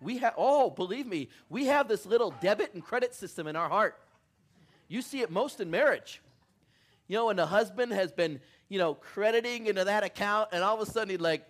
We 0.00 0.18
have 0.18 0.34
oh, 0.36 0.70
believe 0.70 1.06
me, 1.06 1.28
we 1.48 1.66
have 1.66 1.88
this 1.88 2.06
little 2.06 2.32
debit 2.40 2.74
and 2.74 2.82
credit 2.82 3.14
system 3.14 3.46
in 3.46 3.56
our 3.56 3.68
heart. 3.68 3.98
You 4.88 5.02
see 5.02 5.20
it 5.20 5.30
most 5.30 5.60
in 5.60 5.70
marriage. 5.70 6.20
You 7.06 7.16
know, 7.16 7.26
when 7.26 7.36
the 7.36 7.46
husband 7.46 7.92
has 7.92 8.12
been, 8.12 8.40
you 8.68 8.78
know, 8.78 8.94
crediting 8.94 9.66
into 9.66 9.84
that 9.84 10.04
account, 10.04 10.50
and 10.52 10.62
all 10.62 10.80
of 10.80 10.88
a 10.88 10.90
sudden 10.90 11.10
he's 11.10 11.20
like, 11.20 11.44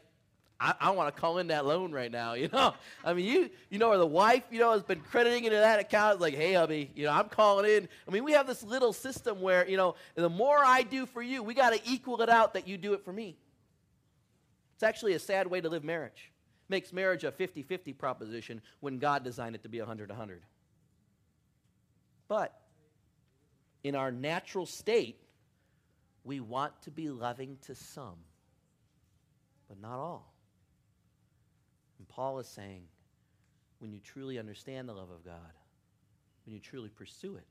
I, 0.60 0.74
I 0.78 0.90
want 0.90 1.14
to 1.14 1.18
call 1.18 1.38
in 1.38 1.46
that 1.46 1.64
loan 1.64 1.90
right 1.90 2.12
now, 2.12 2.34
you 2.34 2.48
know? 2.48 2.74
I 3.04 3.14
mean, 3.14 3.24
you, 3.24 3.50
you 3.70 3.78
know, 3.78 3.88
or 3.88 3.98
the 3.98 4.06
wife, 4.06 4.44
you 4.50 4.58
know, 4.60 4.72
has 4.72 4.82
been 4.82 5.00
crediting 5.00 5.44
into 5.44 5.56
that 5.56 5.80
account, 5.80 6.14
it's 6.14 6.20
like, 6.20 6.34
hey, 6.34 6.52
hubby, 6.52 6.90
you 6.94 7.04
know, 7.04 7.12
I'm 7.12 7.28
calling 7.28 7.70
in. 7.70 7.88
I 8.06 8.10
mean, 8.10 8.24
we 8.24 8.32
have 8.32 8.46
this 8.46 8.62
little 8.62 8.92
system 8.92 9.40
where, 9.40 9.66
you 9.68 9.76
know, 9.76 9.94
the 10.14 10.28
more 10.28 10.58
I 10.58 10.82
do 10.82 11.06
for 11.06 11.22
you, 11.22 11.42
we 11.42 11.54
got 11.54 11.72
to 11.72 11.80
equal 11.90 12.20
it 12.20 12.28
out 12.28 12.54
that 12.54 12.68
you 12.68 12.76
do 12.76 12.92
it 12.92 13.04
for 13.04 13.12
me. 13.12 13.36
It's 14.74 14.82
actually 14.82 15.14
a 15.14 15.18
sad 15.18 15.46
way 15.46 15.60
to 15.60 15.68
live 15.68 15.84
marriage. 15.84 16.29
Makes 16.70 16.92
marriage 16.92 17.24
a 17.24 17.32
50 17.32 17.64
50 17.64 17.92
proposition 17.94 18.62
when 18.78 19.00
God 19.00 19.24
designed 19.24 19.56
it 19.56 19.64
to 19.64 19.68
be 19.68 19.80
100 19.80 20.08
100. 20.08 20.42
But 22.28 22.58
in 23.82 23.96
our 23.96 24.12
natural 24.12 24.66
state, 24.66 25.18
we 26.22 26.38
want 26.38 26.80
to 26.82 26.92
be 26.92 27.10
loving 27.10 27.58
to 27.66 27.74
some, 27.74 28.18
but 29.68 29.80
not 29.80 29.98
all. 29.98 30.32
And 31.98 32.06
Paul 32.06 32.38
is 32.38 32.46
saying, 32.46 32.84
when 33.80 33.92
you 33.92 33.98
truly 33.98 34.38
understand 34.38 34.88
the 34.88 34.92
love 34.92 35.10
of 35.10 35.24
God, 35.24 35.52
when 36.46 36.54
you 36.54 36.60
truly 36.60 36.88
pursue 36.88 37.34
it, 37.34 37.46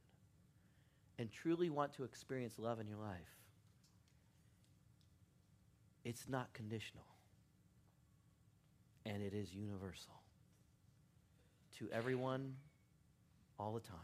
and 1.17 1.29
truly 1.29 1.69
want 1.69 1.91
to 1.95 2.05
experience 2.05 2.58
love 2.58 2.79
in 2.79 2.88
your 2.88 2.99
life, 2.99 3.36
it's 6.05 6.29
not 6.29 6.53
conditional. 6.53 7.03
And 9.10 9.24
it 9.24 9.34
is 9.34 9.52
universal 9.52 10.13
to 11.80 11.89
everyone 11.91 12.54
all 13.60 13.74
the 13.74 13.80
time. 13.80 13.98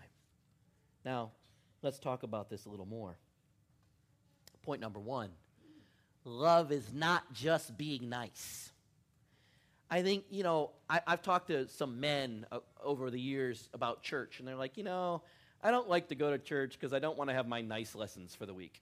Now, 1.05 1.31
let's 1.83 1.99
talk 1.99 2.23
about 2.23 2.49
this 2.49 2.65
a 2.65 2.69
little 2.69 2.87
more. 2.87 3.15
Point 4.63 4.81
number 4.81 4.99
one 4.99 5.29
love 6.23 6.71
is 6.71 6.91
not 6.91 7.31
just 7.33 7.77
being 7.77 8.09
nice. 8.09 8.71
I 9.91 10.01
think, 10.01 10.23
you 10.31 10.41
know, 10.41 10.71
I, 10.89 11.01
have 11.05 11.21
talked 11.21 11.47
to 11.47 11.67
some 11.67 11.99
men 11.99 12.47
uh, 12.51 12.59
over 12.83 13.11
the 13.11 13.19
years 13.19 13.69
about 13.75 14.01
church, 14.01 14.39
and 14.39 14.47
they're 14.47 14.55
like, 14.55 14.75
you 14.75 14.83
know, 14.83 15.21
I 15.61 15.69
don't 15.69 15.87
like 15.87 16.09
to 16.09 16.15
go 16.15 16.31
to 16.31 16.39
church 16.39 16.79
because 16.79 16.93
I 16.93 16.99
don't 16.99 17.15
want 17.15 17.29
to 17.29 17.35
have 17.35 17.47
my 17.47 17.61
nice 17.61 17.93
lessons 17.93 18.33
for 18.33 18.47
the 18.47 18.53
week. 18.55 18.81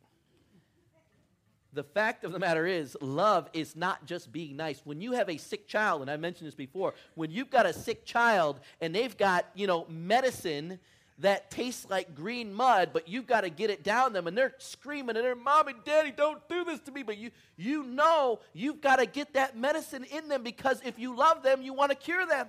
The 1.73 1.83
fact 1.83 2.23
of 2.23 2.31
the 2.31 2.39
matter 2.39 2.67
is, 2.67 2.95
love 3.01 3.49
is 3.51 3.75
not 3.75 4.05
just 4.05 4.31
being 4.31 4.55
nice. 4.55 4.79
When 4.83 5.01
you 5.01 5.13
have 5.13 5.27
a 5.27 5.37
sick 5.37 5.67
child, 5.67 6.01
and 6.01 6.11
I 6.11 6.17
mentioned 6.17 6.47
this 6.47 6.55
before, 6.55 6.93
when 7.15 7.31
you've 7.31 7.49
got 7.49 7.65
a 7.65 7.73
sick 7.73 8.05
child 8.05 8.59
and 8.79 8.93
they've 8.93 9.17
got, 9.17 9.45
you 9.55 9.65
know, 9.65 9.87
medicine 9.89 10.79
that 11.19 11.49
tastes 11.49 11.89
like 11.89 12.15
green 12.15 12.53
mud, 12.53 12.89
but 12.93 13.07
you've 13.07 13.25
got 13.27 13.41
to 13.41 13.49
get 13.49 13.69
it 13.69 13.83
down 13.83 14.13
them, 14.13 14.27
and 14.27 14.37
they're 14.37 14.53
screaming, 14.59 15.15
and 15.15 15.25
they're, 15.25 15.35
Mom 15.35 15.67
and 15.67 15.83
Daddy, 15.83 16.11
don't 16.11 16.47
do 16.47 16.63
this 16.63 16.79
to 16.81 16.91
me. 16.91 17.01
But 17.01 17.17
you, 17.17 17.31
you 17.55 17.83
know 17.83 18.39
you've 18.53 18.81
got 18.81 18.97
to 18.97 19.05
get 19.05 19.33
that 19.33 19.57
medicine 19.57 20.03
in 20.03 20.27
them 20.27 20.43
because 20.43 20.79
if 20.85 20.99
you 20.99 21.15
love 21.15 21.41
them, 21.41 21.61
you 21.61 21.73
want 21.73 21.91
to 21.91 21.97
cure 21.97 22.25
them. 22.25 22.47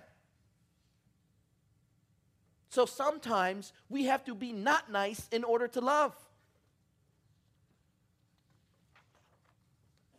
So 2.68 2.86
sometimes 2.86 3.72
we 3.88 4.04
have 4.06 4.24
to 4.24 4.34
be 4.34 4.52
not 4.52 4.90
nice 4.90 5.28
in 5.30 5.44
order 5.44 5.68
to 5.68 5.80
love. 5.80 6.12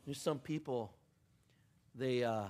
There's 0.06 0.22
some 0.22 0.40
people, 0.40 0.94
they, 1.96 2.24
uh, 2.24 2.46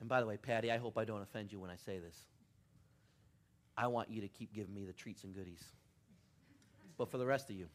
and 0.00 0.08
by 0.08 0.20
the 0.20 0.26
way, 0.26 0.36
Patty, 0.36 0.70
I 0.70 0.78
hope 0.78 0.96
I 0.96 1.04
don't 1.04 1.22
offend 1.22 1.50
you 1.52 1.58
when 1.58 1.70
I 1.70 1.76
say 1.76 1.98
this. 1.98 2.16
I 3.76 3.88
want 3.88 4.10
you 4.10 4.20
to 4.20 4.28
keep 4.28 4.54
giving 4.54 4.72
me 4.74 4.84
the 4.84 4.92
treats 4.92 5.24
and 5.24 5.34
goodies. 5.34 5.64
But 6.96 7.10
for 7.10 7.18
the 7.18 7.26
rest 7.26 7.50
of 7.50 7.56
you, 7.56 7.66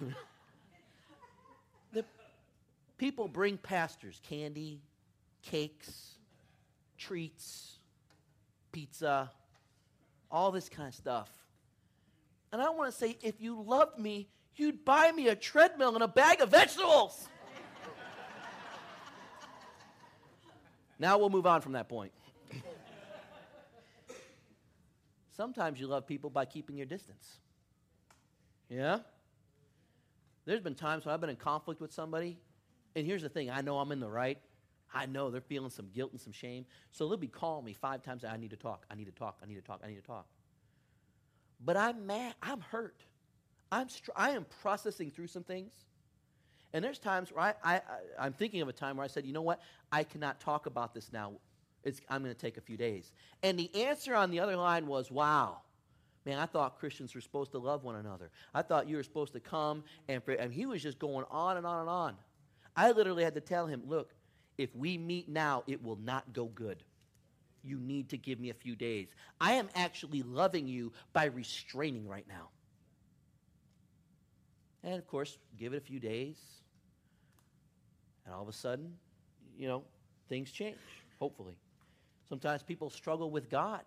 the 1.92 2.04
people 2.98 3.28
bring 3.28 3.56
pastors 3.56 4.20
candy, 4.28 4.80
cakes, 5.42 6.14
treats, 6.98 7.78
pizza, 8.72 9.30
all 10.30 10.50
this 10.50 10.68
kind 10.68 10.88
of 10.88 10.94
stuff. 10.94 11.43
And 12.54 12.62
I 12.62 12.70
want 12.70 12.92
to 12.92 12.96
say, 12.96 13.18
if 13.20 13.40
you 13.40 13.60
loved 13.60 13.98
me, 13.98 14.28
you'd 14.54 14.84
buy 14.84 15.10
me 15.10 15.26
a 15.26 15.34
treadmill 15.34 15.94
and 15.94 16.04
a 16.04 16.08
bag 16.08 16.40
of 16.40 16.50
vegetables. 16.50 17.28
Now 21.00 21.18
we'll 21.18 21.30
move 21.30 21.46
on 21.46 21.60
from 21.60 21.72
that 21.72 21.88
point. 21.88 22.12
Sometimes 25.36 25.80
you 25.80 25.88
love 25.88 26.06
people 26.06 26.30
by 26.30 26.44
keeping 26.44 26.76
your 26.76 26.86
distance. 26.86 27.38
Yeah? 28.68 29.00
There's 30.44 30.60
been 30.60 30.76
times 30.76 31.04
when 31.04 31.12
I've 31.12 31.20
been 31.20 31.30
in 31.30 31.36
conflict 31.36 31.80
with 31.80 31.92
somebody, 31.92 32.38
and 32.94 33.04
here's 33.04 33.22
the 33.22 33.28
thing 33.28 33.50
I 33.50 33.62
know 33.62 33.78
I'm 33.78 33.90
in 33.90 33.98
the 33.98 34.08
right. 34.08 34.38
I 34.94 35.06
know 35.06 35.32
they're 35.32 35.40
feeling 35.40 35.70
some 35.70 35.88
guilt 35.92 36.12
and 36.12 36.20
some 36.20 36.32
shame. 36.32 36.66
So 36.92 37.08
they'll 37.08 37.16
be 37.16 37.26
calling 37.26 37.64
me 37.64 37.72
five 37.72 38.04
times. 38.04 38.24
I 38.24 38.36
need 38.36 38.50
to 38.50 38.56
talk. 38.56 38.86
I 38.88 38.94
need 38.94 39.06
to 39.06 39.10
talk. 39.10 39.38
I 39.42 39.46
need 39.46 39.56
to 39.56 39.62
talk. 39.62 39.80
I 39.82 39.88
need 39.88 39.96
to 39.96 40.06
talk. 40.06 40.28
But 41.62 41.76
I'm 41.76 42.06
mad. 42.06 42.34
I'm 42.42 42.60
hurt. 42.60 43.02
I'm 43.70 43.88
str- 43.88 44.12
I 44.16 44.30
am 44.30 44.46
processing 44.62 45.10
through 45.10 45.26
some 45.26 45.42
things. 45.42 45.72
And 46.72 46.84
there's 46.84 46.98
times 46.98 47.32
where 47.32 47.44
I, 47.44 47.74
I, 47.76 47.80
I, 48.18 48.26
am 48.26 48.32
thinking 48.32 48.60
of 48.60 48.68
a 48.68 48.72
time 48.72 48.96
where 48.96 49.04
I 49.04 49.08
said, 49.08 49.24
you 49.24 49.32
know 49.32 49.42
what? 49.42 49.60
I 49.92 50.02
cannot 50.02 50.40
talk 50.40 50.66
about 50.66 50.92
this 50.92 51.12
now. 51.12 51.32
It's, 51.84 52.00
I'm 52.08 52.22
going 52.22 52.34
to 52.34 52.40
take 52.40 52.56
a 52.56 52.60
few 52.60 52.76
days. 52.76 53.12
And 53.42 53.58
the 53.58 53.84
answer 53.84 54.14
on 54.14 54.30
the 54.30 54.40
other 54.40 54.56
line 54.56 54.86
was, 54.86 55.10
wow. 55.10 55.58
Man, 56.26 56.38
I 56.38 56.46
thought 56.46 56.78
Christians 56.78 57.14
were 57.14 57.20
supposed 57.20 57.52
to 57.52 57.58
love 57.58 57.84
one 57.84 57.96
another. 57.96 58.30
I 58.54 58.62
thought 58.62 58.88
you 58.88 58.96
were 58.96 59.02
supposed 59.02 59.34
to 59.34 59.40
come 59.40 59.84
and, 60.08 60.24
pray. 60.24 60.38
and 60.38 60.52
he 60.52 60.66
was 60.66 60.82
just 60.82 60.98
going 60.98 61.26
on 61.30 61.58
and 61.58 61.66
on 61.66 61.80
and 61.80 61.88
on. 61.88 62.16
I 62.76 62.90
literally 62.90 63.22
had 63.22 63.34
to 63.34 63.40
tell 63.40 63.66
him, 63.66 63.82
look, 63.86 64.14
if 64.56 64.74
we 64.74 64.98
meet 64.98 65.28
now, 65.28 65.62
it 65.66 65.82
will 65.82 65.96
not 65.96 66.32
go 66.32 66.46
good. 66.46 66.82
You 67.64 67.78
need 67.78 68.10
to 68.10 68.18
give 68.18 68.38
me 68.38 68.50
a 68.50 68.54
few 68.54 68.76
days. 68.76 69.08
I 69.40 69.52
am 69.52 69.68
actually 69.74 70.22
loving 70.22 70.68
you 70.68 70.92
by 71.12 71.24
restraining 71.24 72.06
right 72.06 72.26
now. 72.28 72.48
And 74.82 74.94
of 74.94 75.06
course, 75.06 75.38
give 75.58 75.72
it 75.72 75.78
a 75.78 75.80
few 75.80 75.98
days. 75.98 76.36
And 78.26 78.34
all 78.34 78.42
of 78.42 78.48
a 78.48 78.52
sudden, 78.52 78.94
you 79.58 79.66
know, 79.66 79.82
things 80.28 80.50
change, 80.50 80.76
hopefully. 81.18 81.56
Sometimes 82.28 82.62
people 82.62 82.90
struggle 82.90 83.30
with 83.30 83.50
God 83.50 83.82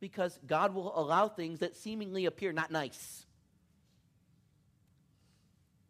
because 0.00 0.38
God 0.46 0.74
will 0.74 0.92
allow 0.98 1.28
things 1.28 1.60
that 1.60 1.76
seemingly 1.76 2.26
appear 2.26 2.52
not 2.52 2.70
nice. 2.70 3.26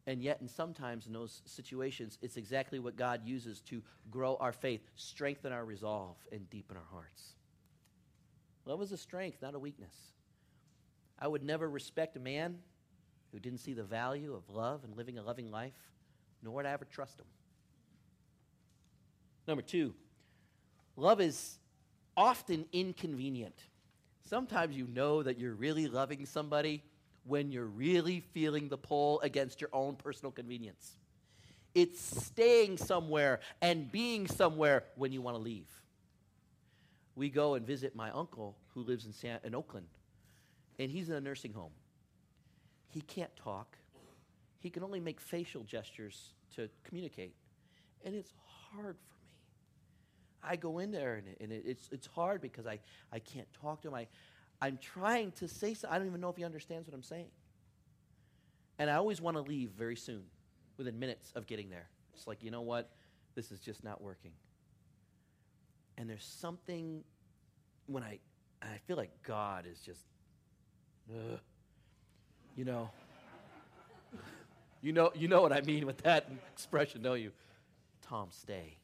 And 0.07 0.23
yet, 0.23 0.41
and 0.41 0.51
sometimes 0.51 1.07
in 1.07 1.13
those 1.15 1.41
situations, 1.47 2.19
it's 2.21 2.37
exactly 2.37 2.79
what 2.79 2.97
God 2.97 3.23
uses 3.25 3.61
to 3.63 3.83
grow 4.11 4.37
our 4.37 4.53
faith, 4.53 4.83
strengthen 4.97 5.53
our 5.53 5.65
resolve, 5.65 6.17
and 6.31 6.49
deepen 6.51 6.77
our 6.77 6.85
hearts. 6.93 7.35
Love 8.67 8.83
is 8.83 8.93
a 8.93 8.99
strength, 8.99 9.39
not 9.41 9.55
a 9.55 9.59
weakness. 9.59 9.95
I 11.19 11.27
would 11.27 11.43
never 11.43 11.69
respect 11.69 12.17
a 12.17 12.21
man 12.21 12.59
who 13.33 13.39
didn't 13.39 13.61
see 13.61 13.73
the 13.73 13.83
value 13.83 14.35
of 14.35 14.49
love 14.55 14.85
and 14.85 14.97
living 14.97 15.19
a 15.19 15.23
loving 15.23 15.51
life, 15.51 15.73
nor 16.43 16.55
would 16.55 16.67
I 16.67 16.73
ever 16.73 16.85
trust 16.85 17.19
him. 17.19 17.27
Number 19.47 19.63
two, 19.63 19.95
love 20.97 21.21
is 21.21 21.59
often 22.17 22.67
inconvenient. 22.73 23.57
Sometimes 24.29 24.77
you 24.77 24.87
know 24.87 25.23
that 25.23 25.39
you're 25.39 25.55
really 25.55 25.87
loving 25.87 26.27
somebody 26.27 26.83
when 27.25 27.51
you're 27.51 27.67
really 27.67 28.21
feeling 28.21 28.69
the 28.69 28.79
pull 28.79 29.21
against 29.21 29.61
your 29.61 29.71
own 29.73 29.97
personal 29.97 30.31
convenience. 30.31 30.97
It's 31.75 32.01
staying 32.01 32.79
somewhere 32.79 33.41
and 33.61 33.91
being 33.91 34.27
somewhere 34.27 34.85
when 34.97 35.13
you 35.13 35.23
want 35.23 35.37
to 35.37 35.43
leave. 35.43 35.69
We 37.17 37.31
go 37.31 37.55
and 37.55 37.67
visit 37.67 37.97
my 37.97 38.11
uncle 38.11 38.57
who 38.75 38.83
lives 38.83 39.07
in, 39.07 39.13
San, 39.13 39.39
in 39.45 39.55
Oakland, 39.55 39.87
and 40.79 40.91
he's 40.91 41.09
in 41.09 41.17
a 41.17 41.21
nursing 41.21 41.53
home. 41.53 41.73
He 42.89 43.01
can't 43.01 43.35
talk, 43.37 43.77
he 44.61 44.71
can 44.71 44.83
only 44.83 45.01
make 45.01 45.21
facial 45.21 45.63
gestures 45.65 46.31
to 46.57 46.69
communicate. 46.85 47.35
And 48.05 48.15
it's 48.15 48.33
hard 48.73 48.97
for 48.97 49.15
me. 49.15 49.29
I 50.43 50.57
go 50.57 50.79
in 50.79 50.91
there 50.91 51.15
and, 51.15 51.29
and 51.41 51.53
it, 51.53 51.65
it's, 51.67 51.89
it's 51.91 52.07
hard 52.07 52.41
because 52.41 52.67
I, 52.67 52.79
I 53.13 53.19
can't 53.19 53.49
talk 53.61 53.83
to 53.83 53.89
him. 53.89 53.95
I, 53.95 54.07
I'm 54.65 54.79
trying 54.79 55.33
to 55.33 55.47
say 55.47 55.75
something. 55.75 55.95
I 55.95 55.99
don't 55.99 56.07
even 56.07 56.23
know 56.23 56.31
if 56.31 56.37
he 56.37 56.45
understands 56.45 56.89
what 56.89 56.95
I'm 56.95 57.03
saying. 57.03 57.27
And 58.79 58.89
I 58.89 58.95
always 58.95 59.21
want 59.21 59.37
to 59.37 59.43
leave 59.43 59.73
very 59.77 59.95
soon, 59.95 60.23
within 60.79 60.99
minutes 60.99 61.33
of 61.37 61.47
getting 61.47 61.69
there. 61.69 61.87
It's 62.15 62.27
like, 62.27 62.43
you 62.43 62.51
know 62.51 62.63
what? 62.63 62.89
This 63.35 63.53
is 63.53 63.61
just 63.61 63.85
not 63.85 64.01
working. 64.01 64.31
And 65.99 66.09
there's 66.09 66.25
something 66.25 67.05
when 67.87 68.03
I, 68.03 68.21
I 68.63 68.79
feel 68.87 68.97
like 68.97 69.11
God 69.23 69.67
is 69.71 69.81
just, 69.81 70.01
ugh, 71.11 71.39
you 72.57 72.65
know. 72.65 72.89
You 74.81 74.95
know, 74.95 75.13
you 75.15 75.29
know 75.29 75.43
what 75.43 75.53
I 75.53 75.61
mean 75.61 75.85
with 75.85 75.99
that 76.05 76.31
expression, 76.55 77.03
don't 77.03 77.21
you? 77.21 77.33
Tom, 78.01 78.29
stay. 78.31 78.79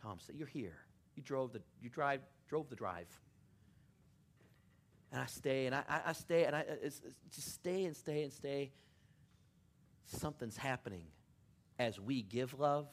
Tom, 0.00 0.20
stay. 0.20 0.32
You're 0.38 0.46
here. 0.46 0.78
You 1.16 1.22
drove 1.22 1.52
the 1.52 1.60
you 1.82 1.90
drive 1.90 2.20
drove 2.48 2.68
the 2.70 2.76
drive. 2.76 3.06
And 5.12 5.20
I 5.20 5.26
stay 5.26 5.66
and 5.66 5.74
I, 5.74 5.82
I, 6.06 6.12
stay 6.12 6.44
and 6.44 6.56
I 6.56 6.60
it's, 6.82 7.00
it's 7.04 7.36
just 7.36 7.54
stay 7.54 7.84
and 7.84 7.96
stay 7.96 8.22
and 8.22 8.32
stay. 8.32 8.72
Something's 10.06 10.56
happening 10.56 11.04
as 11.78 11.98
we 12.00 12.22
give 12.22 12.58
love. 12.58 12.88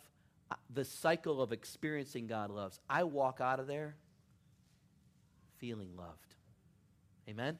Uh, 0.52 0.56
The 0.70 0.86
cycle 0.86 1.42
of 1.42 1.52
experiencing 1.52 2.28
God 2.28 2.50
loves. 2.50 2.80
I 2.90 3.04
walk 3.04 3.42
out 3.42 3.60
of 3.60 3.68
there 3.68 3.96
feeling 5.58 5.96
loved. 5.96 6.36
Amen. 7.30 7.58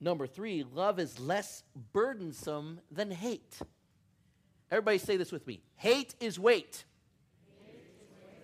Number 0.00 0.26
three, 0.26 0.64
love 0.64 0.98
is 0.98 1.20
less 1.20 1.62
burdensome 1.92 2.80
than 2.90 3.10
hate. 3.10 3.58
Everybody 4.70 4.98
say 4.98 5.16
this 5.16 5.30
with 5.30 5.46
me. 5.46 5.62
Hate 5.76 6.14
is 6.18 6.38
weight. 6.38 6.84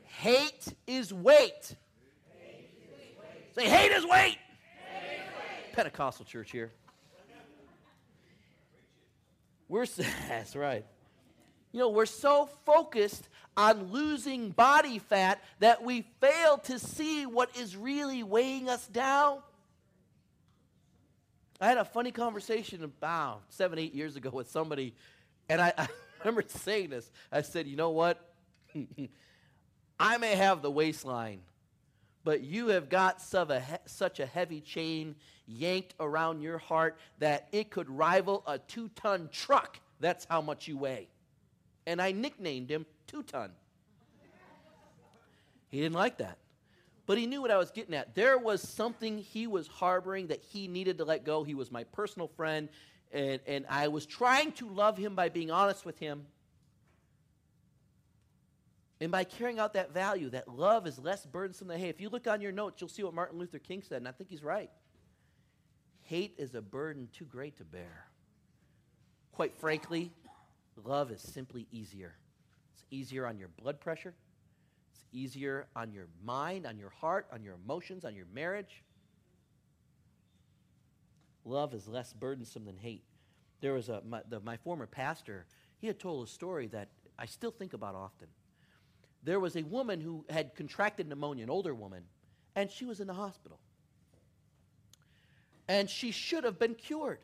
Hate 0.05 0.75
is 0.87 1.13
weight. 1.13 1.75
Say, 3.59 3.69
hate 3.69 3.93
his 3.93 4.07
weight. 4.07 4.39
Pentecostal 5.73 6.25
church 6.25 6.53
here. 6.53 6.71
We're 9.69 9.85
that's 10.29 10.55
right. 10.55 10.85
You 11.73 11.81
know, 11.81 11.89
we're 11.89 12.07
so 12.07 12.49
focused 12.65 13.29
on 13.57 13.91
losing 13.91 14.51
body 14.51 15.01
fat 15.01 15.43
that 15.59 15.83
we 15.83 16.07
fail 16.21 16.59
to 16.65 16.79
see 16.79 17.27
what 17.27 17.57
is 17.57 17.77
really 17.77 18.23
weighing 18.23 18.69
us 18.69 18.87
down. 18.87 19.41
I 21.61 21.67
had 21.67 21.79
a 21.79 21.85
funny 21.85 22.13
conversation 22.13 22.85
about 22.85 23.43
seven, 23.49 23.81
eight 23.81 23.93
years 23.93 24.15
ago 24.15 24.31
with 24.31 24.49
somebody, 24.53 24.95
and 25.49 25.61
I, 25.61 25.73
I 25.79 25.89
remember 26.21 26.45
saying 26.47 26.91
this. 26.91 27.11
I 27.33 27.43
said, 27.43 27.67
You 27.67 27.77
know 27.77 27.91
what? 27.91 28.25
I 29.99 30.17
may 30.19 30.37
have 30.37 30.63
the 30.63 30.71
waistline, 30.71 31.41
but 32.29 32.43
you 32.43 32.69
have 32.69 32.91
got 32.91 33.23
such 33.23 34.21
a, 34.21 34.27
heavy 34.27 34.61
chain 34.61 35.15
yanked 35.47 35.95
around 35.99 36.43
your 36.43 36.59
heart 36.59 36.99
that 37.21 37.49
it 37.53 37.71
could 37.71 37.89
rival 37.89 38.45
a 38.47 38.59
two 38.59 38.91
ton 38.91 39.31
truck. 39.33 39.81
That's 39.99 40.27
how 40.29 40.43
much 40.43 40.69
you 40.69 40.77
weigh. 40.77 41.09
And 41.87 42.03
I 42.03 42.13
nicknamed 42.13 42.71
him 42.71 42.85
Two 43.07 43.23
Ton. 43.23 43.53
He 45.71 45.81
didn't 45.81 45.95
like 45.95 46.19
that. 46.19 46.37
But 47.07 47.17
he 47.17 47.27
knew 47.27 47.41
what 47.41 47.51
I 47.51 47.57
was 47.57 47.71
getting 47.71 47.95
at. 47.95 48.15
There 48.15 48.37
was 48.37 48.61
something 48.61 49.17
he 49.17 49.47
was 49.47 49.67
harboring 49.67 50.27
that 50.27 50.43
he 50.43 50.69
needed 50.69 50.99
to 50.99 51.07
let 51.07 51.25
go. 51.25 51.45
He 51.45 51.55
was 51.55 51.73
my 51.73 51.85
personal 51.85 52.29
friend, 52.29 52.69
and, 53.11 53.41
and 53.47 53.65
I 53.71 53.89
was 53.89 54.05
trying 54.05 54.53
to 54.53 54.69
love 54.69 54.99
him 54.99 55.15
by 55.15 55.31
being 55.31 55.51
honest 55.51 55.87
with 55.87 55.99
him. 55.99 56.27
And 59.01 59.13
by 59.13 59.25
carrying 59.25 59.59
out 59.59 59.75
that 59.75 59.93
value, 59.93 60.29
that 60.31 60.49
love 60.49 60.87
is 60.87 60.99
less 60.99 61.25
burdensome 61.25 61.69
than 61.69 61.79
hate. 61.79 61.91
If 61.91 62.01
you 62.01 62.09
look 62.09 62.27
on 62.27 62.41
your 62.41 62.51
notes, 62.51 62.81
you'll 62.81 62.89
see 62.89 63.05
what 63.05 63.15
Martin 63.15 63.39
Luther 63.39 63.59
King 63.59 63.83
said, 63.83 63.99
and 63.99 64.09
I 64.09 64.13
think 64.13 64.29
he's 64.29 64.43
right. 64.43 64.71
Hate 66.03 66.35
is 66.39 66.55
a 66.55 66.63
burden 66.63 67.09
too 67.13 67.27
great 67.27 67.57
to 67.59 67.65
bear. 67.65 68.07
Quite 69.33 69.55
frankly, 69.55 70.11
love 70.85 71.13
is 71.13 71.21
simply 71.21 71.69
easier. 71.71 72.17
It's 72.75 72.85
easier 72.91 73.25
on 73.27 73.39
your 73.39 73.49
blood 73.63 73.81
pressure, 73.81 74.15
it's 74.91 75.05
easier 75.13 75.69
on 75.77 75.93
your 75.93 76.09
mind, 76.25 76.67
on 76.67 76.77
your 76.77 76.91
heart, 76.91 77.29
on 77.33 77.43
your 77.43 77.55
emotions, 77.63 78.05
on 78.05 78.17
your 78.17 78.27
marriage. 78.35 78.83
Love 81.45 81.73
is 81.73 81.87
less 81.87 82.13
burdensome 82.13 82.65
than 82.65 82.77
hate. 82.77 83.05
There 83.61 83.75
was 83.75 83.89
a 83.89 84.03
my, 84.07 84.23
the, 84.29 84.41
my 84.41 84.57
former 84.57 84.87
pastor. 84.87 85.47
He 85.79 85.87
had 85.87 86.01
told 86.01 86.27
a 86.27 86.31
story 86.31 86.67
that 86.69 86.89
I 87.19 87.27
still 87.27 87.51
think 87.51 87.73
about 87.75 87.95
often. 87.95 88.29
There 89.23 89.41
was 89.41 89.57
a 89.57 89.63
woman 89.63 90.01
who 90.01 90.25
had 90.31 90.55
contracted 90.55 91.09
pneumonia, 91.09 91.45
an 91.45 91.51
older 91.51 91.75
woman, 91.75 92.05
and 92.55 92.71
she 92.71 92.85
was 92.85 93.01
in 93.01 93.07
the 93.07 93.15
hospital. 93.15 93.59
And 95.67 95.91
she 95.91 96.13
should 96.13 96.45
have 96.45 96.59
been 96.59 96.75
cured. 96.75 97.19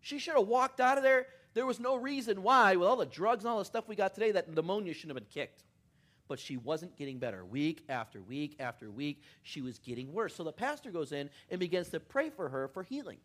She 0.00 0.18
should 0.18 0.34
have 0.34 0.46
walked 0.46 0.80
out 0.80 0.98
of 0.98 1.04
there. 1.04 1.26
There 1.54 1.64
was 1.66 1.80
no 1.80 1.96
reason 1.96 2.42
why, 2.42 2.76
with 2.76 2.86
all 2.86 2.96
the 2.96 3.06
drugs 3.06 3.44
and 3.44 3.50
all 3.50 3.58
the 3.58 3.64
stuff 3.64 3.88
we 3.88 3.96
got 3.96 4.14
today, 4.14 4.32
that 4.32 4.54
pneumonia 4.54 4.92
shouldn't 4.92 5.16
have 5.16 5.24
been 5.24 5.42
kicked 5.42 5.62
but 6.28 6.38
she 6.38 6.56
wasn't 6.58 6.96
getting 6.96 7.18
better. 7.18 7.44
Week 7.44 7.82
after 7.88 8.20
week 8.20 8.56
after 8.60 8.90
week, 8.90 9.22
she 9.42 9.62
was 9.62 9.78
getting 9.78 10.12
worse. 10.12 10.34
So 10.34 10.44
the 10.44 10.52
pastor 10.52 10.90
goes 10.90 11.10
in 11.10 11.30
and 11.50 11.58
begins 11.58 11.88
to 11.88 12.00
pray 12.00 12.30
for 12.30 12.50
her 12.50 12.68
for 12.68 12.82
healing. 12.82 13.18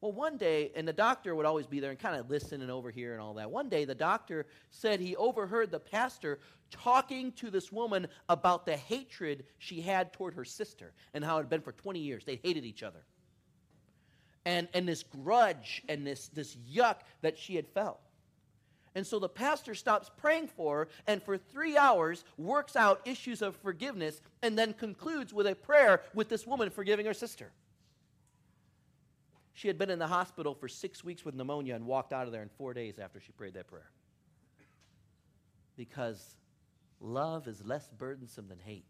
Well, 0.00 0.12
one 0.12 0.36
day, 0.36 0.70
and 0.76 0.86
the 0.86 0.92
doctor 0.92 1.34
would 1.34 1.46
always 1.46 1.66
be 1.66 1.80
there 1.80 1.90
and 1.90 1.98
kind 1.98 2.16
of 2.16 2.30
listen 2.30 2.62
and 2.62 2.70
overhear 2.70 3.14
and 3.14 3.20
all 3.20 3.34
that. 3.34 3.50
One 3.50 3.68
day, 3.68 3.84
the 3.84 3.94
doctor 3.94 4.46
said 4.70 5.00
he 5.00 5.16
overheard 5.16 5.72
the 5.72 5.80
pastor 5.80 6.38
talking 6.70 7.32
to 7.32 7.50
this 7.50 7.72
woman 7.72 8.06
about 8.28 8.64
the 8.64 8.76
hatred 8.76 9.44
she 9.58 9.80
had 9.80 10.12
toward 10.12 10.34
her 10.34 10.44
sister 10.44 10.92
and 11.14 11.24
how 11.24 11.38
it 11.38 11.42
had 11.42 11.50
been 11.50 11.62
for 11.62 11.72
20 11.72 11.98
years. 11.98 12.24
They 12.24 12.40
hated 12.42 12.64
each 12.64 12.84
other. 12.84 13.04
And, 14.44 14.68
and 14.72 14.86
this 14.86 15.02
grudge 15.02 15.82
and 15.88 16.06
this, 16.06 16.28
this 16.28 16.56
yuck 16.72 16.96
that 17.22 17.36
she 17.36 17.56
had 17.56 17.66
felt. 17.66 18.00
And 18.94 19.06
so 19.06 19.18
the 19.18 19.28
pastor 19.28 19.74
stops 19.74 20.10
praying 20.16 20.48
for 20.48 20.78
her 20.78 20.88
and 21.06 21.22
for 21.22 21.36
three 21.36 21.76
hours 21.76 22.24
works 22.36 22.76
out 22.76 23.00
issues 23.04 23.42
of 23.42 23.56
forgiveness 23.56 24.20
and 24.42 24.56
then 24.56 24.72
concludes 24.72 25.34
with 25.34 25.46
a 25.46 25.54
prayer 25.54 26.02
with 26.14 26.28
this 26.28 26.46
woman 26.46 26.70
forgiving 26.70 27.06
her 27.06 27.14
sister. 27.14 27.50
She 29.58 29.66
had 29.66 29.76
been 29.76 29.90
in 29.90 29.98
the 29.98 30.06
hospital 30.06 30.54
for 30.54 30.68
six 30.68 31.02
weeks 31.02 31.24
with 31.24 31.34
pneumonia 31.34 31.74
and 31.74 31.84
walked 31.84 32.12
out 32.12 32.26
of 32.26 32.32
there 32.32 32.42
in 32.42 32.48
four 32.48 32.72
days 32.74 33.00
after 33.00 33.18
she 33.18 33.32
prayed 33.32 33.54
that 33.54 33.66
prayer. 33.66 33.90
Because 35.76 36.36
love 37.00 37.48
is 37.48 37.64
less 37.64 37.88
burdensome 37.98 38.46
than 38.46 38.60
hate. 38.60 38.84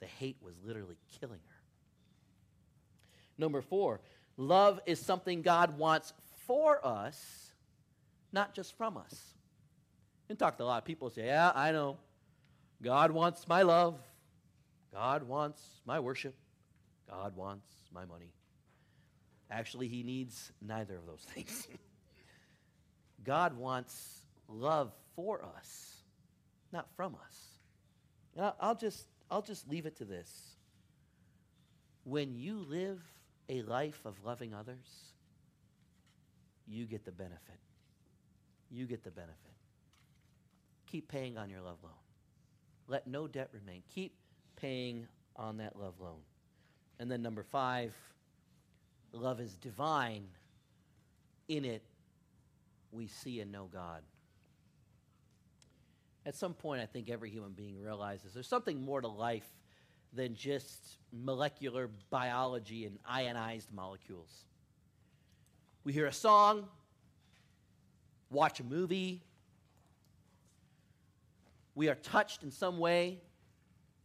The 0.00 0.06
hate 0.06 0.38
was 0.42 0.56
literally 0.64 0.96
killing 1.20 1.38
her. 1.38 1.62
Number 3.38 3.62
four, 3.62 4.00
love 4.36 4.80
is 4.86 4.98
something 4.98 5.40
God 5.40 5.78
wants 5.78 6.14
for 6.48 6.84
us 6.84 7.52
not 8.32 8.52
just 8.54 8.76
from 8.76 8.96
us. 8.96 9.34
And 10.28 10.36
talk 10.36 10.56
to 10.56 10.64
a 10.64 10.66
lot 10.66 10.78
of 10.78 10.84
people 10.84 11.10
say, 11.10 11.26
Yeah, 11.26 11.52
I 11.54 11.70
know. 11.70 11.98
God 12.82 13.12
wants 13.12 13.46
my 13.46 13.62
love. 13.62 14.00
God 14.92 15.22
wants 15.22 15.62
my 15.86 16.00
worship. 16.00 16.34
God 17.08 17.36
wants 17.36 17.68
my 17.94 18.04
money. 18.04 18.32
Actually, 19.50 19.88
he 19.88 20.02
needs 20.02 20.52
neither 20.62 20.96
of 20.96 21.06
those 21.06 21.26
things. 21.34 21.68
God 23.24 23.56
wants 23.56 24.22
love 24.48 24.92
for 25.14 25.44
us, 25.56 25.94
not 26.72 26.88
from 26.96 27.14
us. 27.14 27.36
And 28.36 28.52
I'll, 28.60 28.74
just, 28.74 29.06
I'll 29.30 29.42
just 29.42 29.68
leave 29.68 29.86
it 29.86 29.96
to 29.96 30.04
this. 30.04 30.30
When 32.04 32.34
you 32.34 32.64
live 32.68 33.02
a 33.48 33.62
life 33.62 34.00
of 34.04 34.14
loving 34.24 34.54
others, 34.54 34.86
you 36.66 36.86
get 36.86 37.04
the 37.04 37.12
benefit 37.12 37.60
you 38.70 38.86
get 38.86 39.02
the 39.02 39.10
benefit. 39.10 39.36
Keep 40.86 41.08
paying 41.08 41.36
on 41.36 41.50
your 41.50 41.60
love 41.60 41.78
loan. 41.82 41.92
Let 42.86 43.06
no 43.06 43.26
debt 43.26 43.50
remain. 43.52 43.82
Keep 43.94 44.14
paying 44.56 45.06
on 45.36 45.58
that 45.58 45.76
love 45.78 45.94
loan. 46.00 46.20
And 46.98 47.10
then 47.10 47.22
number 47.22 47.42
five, 47.42 47.94
love 49.12 49.40
is 49.40 49.54
divine. 49.56 50.24
In 51.48 51.64
it, 51.64 51.82
we 52.92 53.06
see 53.06 53.40
and 53.40 53.50
know 53.50 53.68
God. 53.72 54.02
At 56.26 56.34
some 56.34 56.54
point, 56.54 56.80
I 56.80 56.86
think 56.86 57.08
every 57.08 57.30
human 57.30 57.52
being 57.52 57.80
realizes 57.80 58.34
there's 58.34 58.46
something 58.46 58.80
more 58.84 59.00
to 59.00 59.08
life 59.08 59.48
than 60.12 60.34
just 60.34 60.98
molecular 61.12 61.88
biology 62.10 62.84
and 62.84 62.98
ionized 63.06 63.72
molecules. 63.72 64.44
We 65.82 65.92
hear 65.92 66.06
a 66.06 66.12
song, 66.12 66.68
watch 68.30 68.60
a 68.60 68.64
movie. 68.64 69.22
We 71.74 71.88
are 71.88 71.94
touched 71.94 72.42
in 72.42 72.50
some 72.50 72.78
way. 72.78 73.18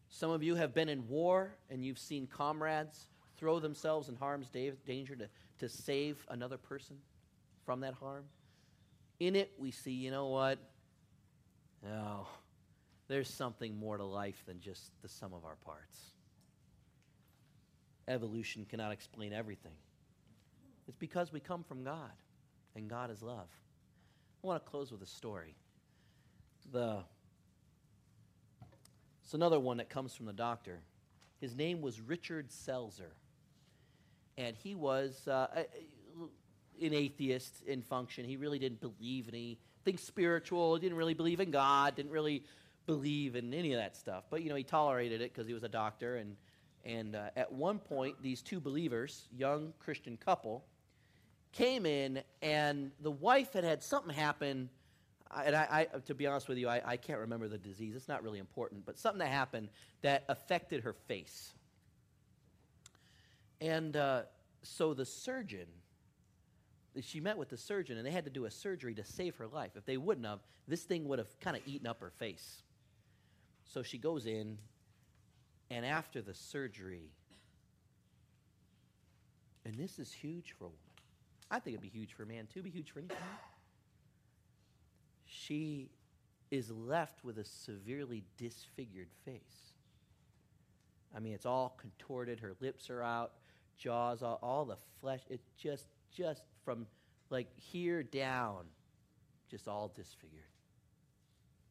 Some 0.10 0.32
of 0.32 0.42
you 0.42 0.56
have 0.56 0.74
been 0.74 0.88
in 0.88 1.08
war 1.10 1.52
and 1.70 1.84
you've 1.84 2.00
seen 2.00 2.28
comrades 2.28 3.08
throw 3.46 3.60
themselves 3.60 4.10
in 4.10 4.16
harm's 4.16 4.50
da- 4.50 4.72
danger 4.88 5.16
to, 5.16 5.30
to 5.60 5.70
save 5.70 6.18
another 6.30 6.58
person 6.58 6.96
from 7.64 7.82
that 7.82 7.94
harm. 7.94 8.24
In 9.20 9.36
it, 9.36 9.52
we 9.60 9.70
see, 9.70 9.92
you 9.92 10.10
know 10.10 10.30
what? 10.30 10.58
No, 11.84 12.26
there's 13.08 13.30
something 13.30 13.78
more 13.78 13.98
to 13.98 14.04
life 14.04 14.42
than 14.48 14.60
just 14.60 14.90
the 15.04 15.08
sum 15.08 15.32
of 15.32 15.46
our 15.46 15.58
parts. 15.58 16.00
Evolution 18.08 18.66
cannot 18.68 18.92
explain 18.92 19.32
everything. 19.32 19.76
It's 20.88 20.98
because 20.98 21.32
we 21.32 21.40
come 21.40 21.64
from 21.64 21.84
God, 21.84 22.14
and 22.76 22.90
God 22.90 23.12
is 23.12 23.22
love. 23.22 23.50
I 24.44 24.48
want 24.48 24.66
to 24.66 24.68
close 24.72 24.92
with 24.92 25.04
a 25.04 25.08
story. 25.08 25.54
The 26.72 27.04
it's 29.24 29.36
another 29.36 29.60
one 29.60 29.78
that 29.78 29.90
comes 29.90 30.16
from 30.16 30.26
the 30.26 30.34
doctor. 30.34 30.80
His 31.40 31.56
name 31.56 31.82
was 31.82 32.02
Richard 32.02 32.50
Selzer, 32.50 33.12
and 34.38 34.56
he 34.56 34.76
was 34.76 35.28
uh, 35.28 35.64
an 36.82 36.94
atheist 36.94 37.64
in 37.66 37.82
function. 37.82 38.26
He 38.26 38.38
really 38.38 38.60
didn't 38.60 38.82
believe 38.82 39.28
in 39.28 39.36
anything 39.36 39.98
spiritual. 39.98 40.78
Didn't 40.78 40.98
really 40.98 41.14
believe 41.14 41.40
in 41.40 41.52
God. 41.52 41.96
Didn't 41.96 42.12
really 42.12 42.44
believe 42.86 43.36
in 43.36 43.54
any 43.54 43.74
of 43.74 43.80
that 43.80 43.96
stuff. 43.96 44.26
But 44.30 44.44
you 44.44 44.50
know, 44.50 44.56
he 44.56 44.64
tolerated 44.64 45.22
it 45.22 45.34
because 45.34 45.48
he 45.48 45.54
was 45.54 45.64
a 45.64 45.70
doctor. 45.70 46.18
And 46.18 46.36
and 46.84 47.16
uh, 47.16 47.30
at 47.36 47.52
one 47.52 47.80
point, 47.80 48.22
these 48.22 48.42
two 48.42 48.60
believers, 48.60 49.28
young 49.36 49.74
Christian 49.80 50.18
couple, 50.18 50.64
came 51.52 51.86
in, 51.86 52.22
and 52.44 52.92
the 53.00 53.10
wife 53.10 53.54
had 53.54 53.64
had 53.64 53.82
something 53.82 54.14
happen. 54.14 54.70
And 55.36 55.56
I, 55.56 55.88
I, 55.94 55.98
to 56.02 56.14
be 56.14 56.28
honest 56.28 56.48
with 56.48 56.60
you, 56.60 56.70
I, 56.70 56.82
I 56.86 56.98
can't 56.98 57.20
remember 57.20 57.48
the 57.48 57.58
disease. 57.58 57.96
It's 57.96 58.08
not 58.08 58.24
really 58.24 58.38
important, 58.38 58.86
but 58.86 59.00
something 59.00 59.20
that 59.20 59.30
happened 59.30 59.70
that 60.04 60.24
affected 60.30 60.84
her 60.84 60.94
face. 60.94 61.54
And 63.62 63.96
uh, 63.96 64.24
so 64.64 64.94
the 64.94 65.06
surgeon, 65.06 65.68
she 67.02 67.20
met 67.20 67.38
with 67.38 67.50
the 67.50 67.58
surgeon, 67.58 67.98
and 67.98 68.06
they 68.06 68.12
had 68.12 68.26
to 68.26 68.32
do 68.32 68.46
a 68.46 68.52
surgery 68.52 68.94
to 68.96 69.04
save 69.04 69.36
her 69.38 69.48
life. 69.48 69.72
If 69.76 69.86
they 69.86 69.98
wouldn't 69.98 70.26
have, 70.26 70.40
this 70.68 70.84
thing 70.84 71.08
would 71.08 71.20
have 71.20 71.40
kind 71.40 71.56
of 71.56 71.64
eaten 71.66 71.88
up 71.88 72.00
her 72.02 72.10
face. 72.10 72.64
So 73.66 73.84
she 73.84 73.98
goes 73.98 74.26
in, 74.26 74.58
and 75.70 75.86
after 75.86 76.22
the 76.22 76.34
surgery, 76.34 77.10
and 79.66 79.76
this 79.76 80.00
is 80.00 80.12
huge 80.12 80.54
for 80.58 80.66
a 80.66 80.68
woman. 80.68 80.80
I 81.50 81.60
think 81.60 81.76
it'd 81.76 81.82
be 81.82 81.98
huge 81.98 82.14
for 82.14 82.24
a 82.24 82.28
man 82.28 82.48
too, 82.52 82.62
be 82.62 82.70
huge 82.70 82.92
for 82.92 83.00
anyone. 83.00 83.18
She 85.26 85.90
is 86.52 86.72
left 86.72 87.24
with 87.24 87.38
a 87.38 87.44
severely 87.44 88.24
disfigured 88.38 89.10
face. 89.26 89.74
I 91.16 91.20
mean, 91.20 91.34
it's 91.34 91.46
all 91.46 91.78
contorted. 91.80 92.40
Her 92.40 92.54
lips 92.60 92.90
are 92.90 93.02
out, 93.02 93.34
jaws, 93.78 94.24
all, 94.24 94.40
all 94.42 94.66
the 94.66 94.78
flesh. 95.00 95.22
It 95.30 95.42
just, 95.58 95.88
just 96.12 96.44
from 96.64 96.86
like 97.30 97.48
here 97.56 98.04
down, 98.04 98.66
just 99.50 99.68
all 99.68 99.92
disfigured. 99.96 100.44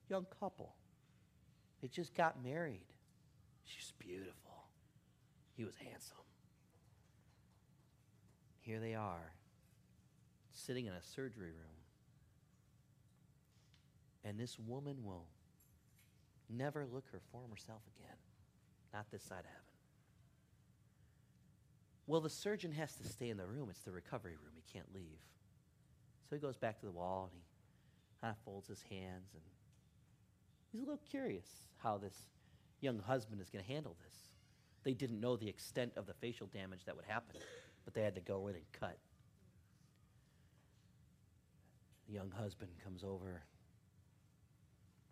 Young 0.09 0.27
couple. 0.41 0.75
They 1.81 1.89
just 1.89 2.15
got 2.15 2.43
married. 2.43 2.87
She's 3.65 3.93
beautiful. 3.99 4.69
He 5.57 5.65
was 5.65 5.75
handsome. 5.77 6.17
Here 8.61 8.81
they 8.81 8.95
are, 8.95 9.33
sitting 10.53 10.87
in 10.87 10.93
a 10.93 11.03
surgery 11.03 11.51
room. 11.51 11.77
And 14.25 14.39
this 14.39 14.59
woman 14.59 15.05
will 15.05 15.27
never 16.49 16.87
look 16.87 17.05
her 17.13 17.21
former 17.31 17.57
self 17.57 17.83
again. 17.99 18.17
Not 18.93 19.11
this 19.11 19.23
side 19.23 19.41
of 19.41 19.47
heaven. 19.47 19.74
Well, 22.07 22.21
the 22.21 22.31
surgeon 22.31 22.73
has 22.73 22.95
to 22.97 23.09
stay 23.09 23.31
in 23.31 23.37
the 23.37 23.47
room. 23.47 23.69
It's 23.71 23.81
the 23.81 23.93
recovery 23.93 24.33
room. 24.33 24.53
He 24.55 24.73
can't 24.73 24.93
leave. 24.95 25.19
So 26.29 26.37
he 26.37 26.41
goes 26.41 26.57
back 26.57 26.79
to 26.81 26.87
the 26.87 26.93
wall 26.93 27.31
and 27.33 27.41
he 27.41 28.21
kind 28.21 28.35
of 28.37 28.45
folds 28.45 28.69
his 28.69 28.83
hands 28.91 29.31
and 29.33 29.43
he's 30.73 30.83
a 30.83 30.85
little 30.85 31.01
curious 31.11 31.47
how 31.79 31.99
this 31.99 32.15
young 32.81 32.99
husband 32.99 33.41
is 33.41 33.49
going 33.49 33.65
to 33.65 33.71
handle 33.71 33.97
this. 34.05 34.15
They 34.83 34.93
didn't 34.93 35.21
know 35.21 35.37
the 35.37 35.49
extent 35.49 35.93
of 35.97 36.07
the 36.07 36.15
facial 36.15 36.47
damage 36.49 36.85
that 36.85 36.95
would 36.95 37.07
happen, 37.07 37.41
but 37.85 37.95
they 37.95 38.03
had 38.03 38.15
to 38.17 38.21
go 38.21 38.49
in 38.49 38.55
and 38.55 38.65
cut. 38.73 38.99
The 42.07 42.13
young 42.13 42.31
husband 42.31 42.71
comes 42.83 43.03
over, 43.03 43.43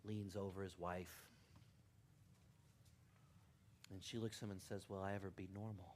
leans 0.03 0.35
over 0.35 0.61
his 0.61 0.77
wife, 0.77 1.31
and 3.91 4.03
she 4.03 4.17
looks 4.19 4.37
at 4.37 4.43
him 4.43 4.51
and 4.51 4.61
says, 4.61 4.87
Will 4.87 5.01
I 5.01 5.13
ever 5.15 5.31
be 5.35 5.47
normal? 5.53 5.95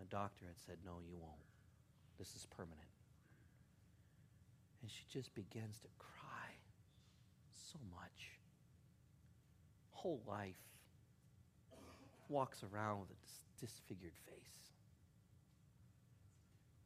The 0.00 0.06
doctor 0.06 0.46
had 0.46 0.58
said, 0.66 0.76
No, 0.84 0.92
you 1.06 1.16
won't. 1.18 1.44
This 2.18 2.34
is 2.34 2.46
permanent. 2.56 2.80
And 4.82 4.90
she 4.90 5.04
just 5.12 5.34
begins 5.34 5.78
to 5.80 5.88
cry 5.98 6.48
so 7.52 7.78
much. 7.90 8.40
Whole 9.90 10.22
life 10.26 10.56
walks 12.30 12.62
around 12.62 13.00
with 13.00 13.10
a 13.10 13.20
dis- 13.20 13.70
disfigured 13.70 14.16
face. 14.24 14.72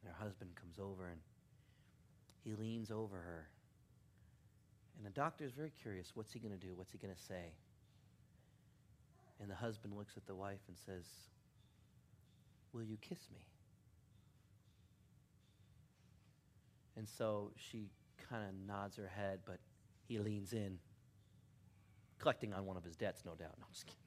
And 0.03 0.13
her 0.13 0.25
husband 0.25 0.51
comes 0.57 0.81
over 0.81 1.07
and 1.07 1.21
he 2.43 2.55
leans 2.55 2.91
over 2.91 3.17
her. 3.17 3.47
And 4.97 5.07
the 5.07 5.11
doctor 5.11 5.45
is 5.45 5.53
very 5.53 5.73
curious 5.83 6.13
what's 6.15 6.33
he 6.33 6.41
going 6.41 6.59
to 6.59 6.67
do? 6.67 6.75
What's 6.75 6.91
he 6.91 6.99
going 6.99 7.15
to 7.15 7.23
say? 7.23 7.55
And 9.41 9.49
the 9.49 9.55
husband 9.55 9.95
looks 9.97 10.17
at 10.17 10.27
the 10.27 10.35
wife 10.35 10.61
and 10.67 10.77
says, 10.77 11.05
Will 12.75 12.83
you 12.83 12.97
kiss 13.01 13.29
me? 13.33 13.47
And 16.97 17.09
so 17.09 17.53
she 17.57 17.87
kind 18.29 18.43
of 18.49 18.55
nods 18.67 18.97
her 18.97 19.07
head, 19.07 19.41
but 19.47 19.59
he 20.09 20.19
leans 20.19 20.53
in, 20.53 20.79
collecting 22.19 22.53
on 22.53 22.67
one 22.67 22.77
of 22.77 22.85
his 22.85 22.97
debts, 22.97 23.23
no 23.25 23.33
doubt. 23.33 23.55
No, 23.59 23.67
I'm 23.67 23.73
just 23.73 23.87
kidding. 23.87 24.01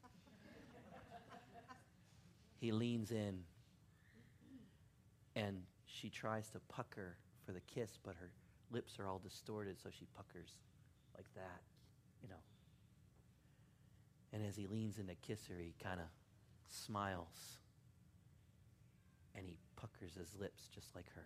he 2.59 2.71
leans 2.73 3.11
in, 3.11 3.39
and 5.35 5.61
she 5.85 6.09
tries 6.09 6.49
to 6.49 6.59
pucker 6.67 7.15
for 7.45 7.53
the 7.53 7.61
kiss, 7.61 7.97
but 8.03 8.15
her 8.19 8.29
lips 8.71 8.99
are 8.99 9.07
all 9.07 9.19
distorted, 9.19 9.79
so 9.81 9.89
she 9.89 10.05
puckers 10.15 10.57
like 11.15 11.27
that, 11.35 11.61
you 12.21 12.27
know. 12.27 12.35
And 14.33 14.45
as 14.45 14.57
he 14.57 14.67
leans 14.67 14.97
in 14.97 15.07
to 15.07 15.15
kiss 15.15 15.47
her, 15.47 15.55
he 15.57 15.73
kind 15.81 16.01
of 16.01 16.07
smiles 16.69 17.59
and 19.37 19.47
he 19.47 19.57
puckers 19.75 20.15
his 20.15 20.35
lips 20.39 20.63
just 20.73 20.93
like 20.95 21.05
hers. 21.13 21.23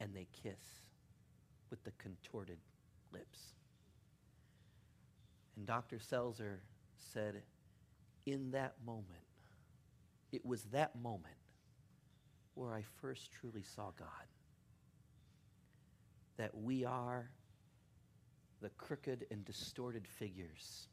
And 0.00 0.14
they 0.14 0.26
kiss 0.42 0.60
with 1.70 1.84
the 1.84 1.92
contorted 1.98 2.58
lips. 3.12 3.38
And 5.56 5.66
Dr. 5.66 5.98
Selzer 5.98 6.58
said, 7.12 7.42
in 8.26 8.50
that 8.52 8.74
moment, 8.84 9.06
it 10.32 10.44
was 10.44 10.62
that 10.72 10.96
moment 11.00 11.36
where 12.54 12.74
I 12.74 12.82
first 13.00 13.30
truly 13.32 13.62
saw 13.62 13.90
God. 13.98 14.08
That 16.38 16.56
we 16.56 16.84
are 16.84 17.30
the 18.60 18.70
crooked 18.70 19.26
and 19.30 19.44
distorted 19.44 20.08
figures. 20.08 20.88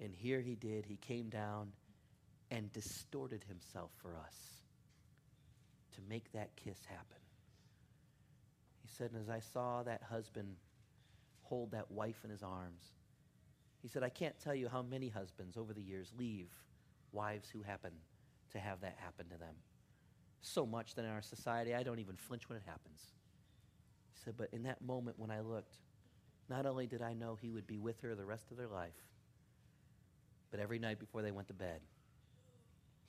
And 0.00 0.14
here 0.14 0.40
he 0.40 0.54
did, 0.54 0.86
he 0.86 0.96
came 0.96 1.28
down 1.28 1.72
and 2.50 2.72
distorted 2.72 3.44
himself 3.48 3.90
for 4.02 4.16
us 4.16 4.34
to 5.94 6.00
make 6.08 6.32
that 6.32 6.54
kiss 6.56 6.78
happen. 6.86 7.18
He 8.82 8.88
said, 8.88 9.12
and 9.12 9.20
as 9.20 9.28
I 9.28 9.40
saw 9.40 9.82
that 9.84 10.02
husband 10.02 10.56
hold 11.42 11.72
that 11.72 11.90
wife 11.90 12.20
in 12.24 12.30
his 12.30 12.42
arms, 12.42 12.82
he 13.82 13.88
said, 13.88 14.02
I 14.02 14.08
can't 14.08 14.38
tell 14.38 14.54
you 14.54 14.68
how 14.68 14.82
many 14.82 15.08
husbands 15.08 15.56
over 15.56 15.72
the 15.72 15.82
years 15.82 16.12
leave 16.18 16.50
wives 17.12 17.48
who 17.50 17.62
happen 17.62 17.92
to 18.52 18.58
have 18.58 18.80
that 18.80 18.96
happen 18.98 19.26
to 19.30 19.38
them. 19.38 19.54
So 20.42 20.66
much 20.66 20.94
that 20.94 21.04
in 21.04 21.10
our 21.10 21.22
society, 21.22 21.74
I 21.74 21.82
don't 21.82 21.98
even 21.98 22.16
flinch 22.16 22.48
when 22.48 22.56
it 22.56 22.64
happens. 22.66 23.00
He 24.12 24.20
said, 24.24 24.34
but 24.36 24.48
in 24.52 24.64
that 24.64 24.82
moment 24.82 25.18
when 25.18 25.30
I 25.30 25.40
looked, 25.40 25.76
not 26.48 26.66
only 26.66 26.86
did 26.86 27.00
I 27.00 27.14
know 27.14 27.38
he 27.40 27.50
would 27.50 27.66
be 27.66 27.78
with 27.78 28.00
her 28.00 28.14
the 28.14 28.24
rest 28.24 28.50
of 28.50 28.56
their 28.56 28.68
life, 28.68 28.96
but 30.50 30.60
every 30.60 30.78
night 30.78 30.98
before 30.98 31.22
they 31.22 31.30
went 31.30 31.48
to 31.48 31.54
bed, 31.54 31.80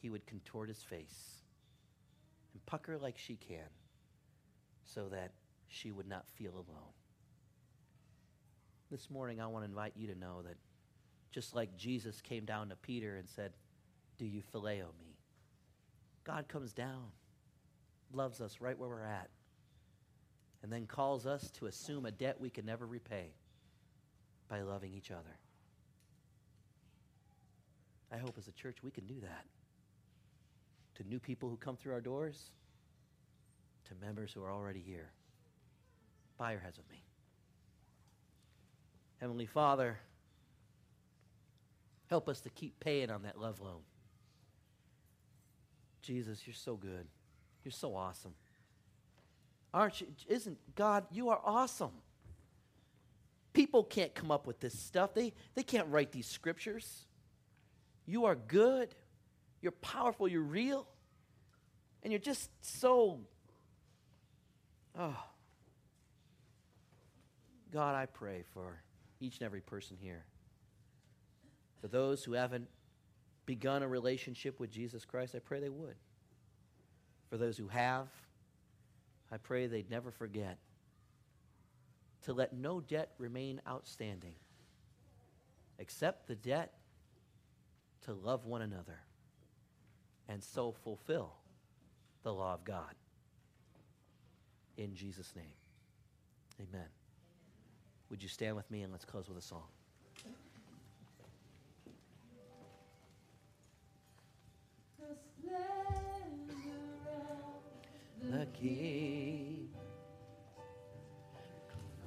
he 0.02 0.10
would 0.10 0.26
contort 0.26 0.68
his 0.68 0.82
face 0.82 1.44
and 2.54 2.66
pucker 2.66 2.98
like 2.98 3.18
she 3.18 3.36
can 3.36 3.70
so 4.84 5.08
that 5.10 5.32
she 5.68 5.92
would 5.92 6.08
not 6.08 6.28
feel 6.28 6.54
alone. 6.54 6.94
This 8.90 9.10
morning, 9.10 9.40
I 9.40 9.48
want 9.48 9.64
to 9.64 9.70
invite 9.70 9.94
you 9.96 10.08
to 10.08 10.20
know 10.20 10.42
that 10.42 10.58
just 11.32 11.56
like 11.56 11.78
Jesus 11.78 12.20
came 12.20 12.44
down 12.44 12.70
to 12.70 12.76
Peter 12.76 13.16
and 13.16 13.30
said, 13.30 13.54
Do 14.18 14.26
you 14.26 14.42
phileo 14.54 14.88
me? 15.00 15.16
God 16.26 16.48
comes 16.50 16.74
down, 16.74 17.06
loves 18.12 18.42
us 18.42 18.60
right 18.60 18.78
where 18.78 18.90
we're 18.90 19.04
at, 19.04 19.30
and 20.62 20.72
then 20.72 20.88
calls 20.88 21.26
us 21.26 21.50
to 21.52 21.68
assume 21.68 22.06
a 22.06 22.12
debt 22.12 22.40
we 22.40 22.50
can 22.50 22.66
never 22.66 22.86
repay 22.86 23.34
by 24.50 24.62
loving 24.62 24.94
each 24.94 25.10
other. 25.10 25.40
I 28.12 28.18
hope 28.18 28.36
as 28.38 28.50
a 28.50 28.52
church 28.52 28.84
we 28.84 28.92
can 28.92 29.06
do 29.06 29.22
that 29.22 29.46
to 30.96 31.04
new 31.08 31.20
people 31.20 31.50
who 31.50 31.58
come 31.58 31.78
through 31.78 31.94
our 31.94 32.02
doors, 32.02 32.52
to 33.86 34.06
members 34.06 34.32
who 34.34 34.44
are 34.44 34.52
already 34.52 34.82
here. 34.86 35.12
Bow 36.38 36.50
your 36.50 36.60
heads 36.60 36.78
with 36.78 36.90
me. 36.90 37.04
Heavenly 39.20 39.46
Father, 39.46 40.00
help 42.08 42.28
us 42.28 42.42
to 42.42 42.50
keep 42.50 42.80
paying 42.80 43.12
on 43.12 43.24
that 43.24 43.40
love 43.40 43.62
loan. 43.62 43.82
Jesus, 46.02 46.48
you're 46.48 46.54
so 46.56 46.76
good. 46.76 47.06
You're 47.64 47.72
so 47.72 47.96
awesome. 47.96 48.34
Aren't 49.74 50.02
you? 50.02 50.08
Isn't 50.28 50.58
God, 50.76 51.06
you 51.12 51.30
are 51.30 51.40
awesome. 51.46 51.92
People 53.54 53.84
can't 53.84 54.14
come 54.16 54.32
up 54.32 54.48
with 54.48 54.60
this 54.60 54.78
stuff. 54.78 55.14
They, 55.14 55.34
they 55.56 55.64
can't 55.64 55.88
write 55.90 56.12
these 56.12 56.26
scriptures. 56.26 57.06
You 58.06 58.26
are 58.26 58.36
good. 58.36 58.96
You're 59.62 59.72
powerful. 59.72 60.28
You're 60.28 60.42
real. 60.42 60.88
And 62.04 62.12
you're 62.12 62.20
just 62.20 62.50
so, 62.62 63.20
oh. 64.98 65.24
God, 67.72 67.96
I 67.96 68.06
pray 68.06 68.44
for 68.54 68.82
each 69.20 69.38
and 69.38 69.46
every 69.46 69.62
person 69.62 69.98
here. 70.00 70.26
For 71.80 71.88
those 71.88 72.24
who 72.24 72.34
haven't 72.34 72.68
begun 73.46 73.84
a 73.84 73.88
relationship 73.88 74.60
with 74.60 74.72
Jesus 74.72 75.06
Christ, 75.06 75.36
I 75.36 75.40
pray 75.40 75.60
they 75.60 75.70
would. 75.70 75.96
For 77.30 77.38
those 77.38 77.58
who 77.58 77.68
have, 77.70 78.08
I 79.32 79.38
pray 79.38 79.68
they'd 79.68 79.90
never 79.90 80.12
forget 80.12 80.58
to 82.24 82.34
let 82.34 82.54
no 82.54 82.82
debt 82.82 83.12
remain 83.18 83.62
outstanding 83.68 84.36
except 85.80 86.28
the 86.28 86.36
debt 86.36 86.74
to 88.06 88.14
love 88.14 88.46
one 88.46 88.62
another 88.62 89.00
and 90.32 90.42
so 90.42 90.72
fulfill 90.72 91.34
the 92.24 92.34
law 92.34 92.54
of 92.54 92.64
God. 92.64 92.96
In 94.78 94.96
Jesus' 94.96 95.34
name, 95.36 95.44
amen. 96.60 96.88
Would 98.10 98.24
you 98.24 98.30
stand 98.30 98.56
with 98.56 98.72
me 98.72 98.84
and 98.84 98.94
let's 98.94 99.04
close 99.04 99.28
with 99.28 99.38
a 99.38 99.42
song? 99.42 99.64
The 108.22 108.48
King, 108.54 109.68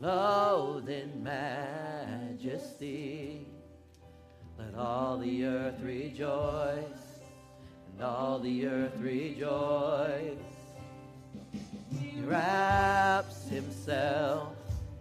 clothed 0.01 0.89
in 0.89 1.23
majesty, 1.23 1.47
let 4.59 4.75
all 4.75 5.19
the 5.19 5.45
earth 5.45 5.81
rejoice, 5.83 7.14
and 7.95 8.05
all 8.05 8.39
the 8.39 8.67
earth 8.67 8.97
rejoice. 8.99 10.39
He 12.01 12.21
wraps 12.23 13.49
himself 13.49 14.57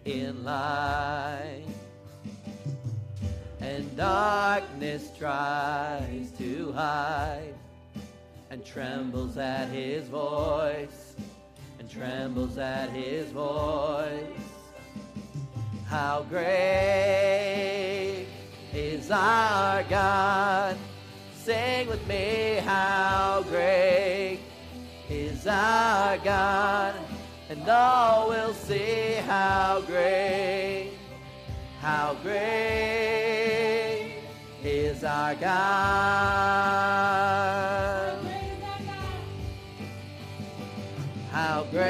in 0.05 0.43
light, 0.43 1.65
and 3.59 3.97
darkness 3.97 5.09
tries 5.17 6.29
to 6.37 6.71
hide, 6.73 7.55
and 8.51 8.63
trembles 8.65 9.37
at 9.37 9.69
his 9.69 10.07
voice, 10.07 11.15
and 11.79 11.89
trembles 11.89 12.57
at 12.57 12.89
his 12.91 13.31
voice. 13.31 14.11
How 15.87 16.25
great 16.29 18.27
is 18.73 19.09
our 19.09 19.83
God? 19.83 20.77
Sing 21.43 21.87
with 21.87 22.07
me, 22.07 22.61
how 22.63 23.43
great 23.49 24.39
is 25.09 25.45
our 25.45 26.17
God? 26.19 26.95
and 27.53 27.69
all 27.69 28.29
will 28.29 28.53
see 28.53 29.13
how 29.27 29.83
great, 29.85 30.91
how 31.79 32.15
great 32.23 34.13
is 34.63 35.03
our 35.03 35.35
God. 35.35 35.53
How 41.31 41.65
great 41.71 41.81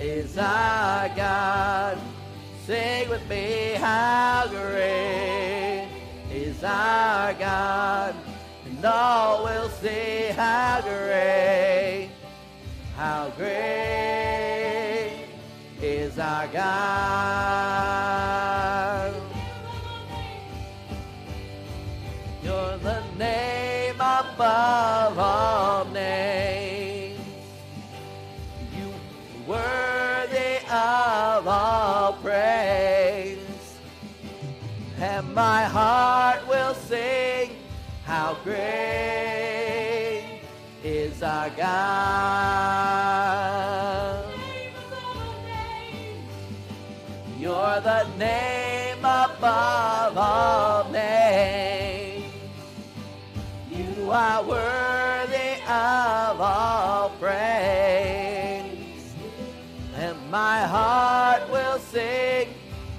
is 0.00 0.36
our 0.36 1.08
God. 1.16 1.98
Sing 2.66 3.08
with 3.08 3.26
me, 3.28 3.74
how 3.78 4.48
great 4.50 5.88
is 6.30 6.62
our 6.62 6.89
God. 7.34 8.14
And 8.66 8.84
all 8.84 9.44
will 9.44 9.68
see 9.68 10.32
how 10.36 10.80
great 10.82 12.10
how 13.00 13.30
great 13.30 13.50
is 15.80 16.18
our 16.18 16.46
God? 16.48 18.19
Great 38.44 40.40
is 40.82 41.22
our 41.22 41.50
God. 41.50 42.70
You're 47.38 47.80
the 47.80 48.06
name 48.18 48.98
above 48.98 50.18
all 50.18 50.90
names. 50.90 52.24
You 53.70 54.10
are 54.10 54.42
worthy 54.42 55.62
of 55.62 56.40
all 56.40 57.10
praise. 57.20 59.14
And 59.96 60.16
my 60.30 60.62
heart 60.66 61.48
will 61.50 61.78
sing 61.78 62.54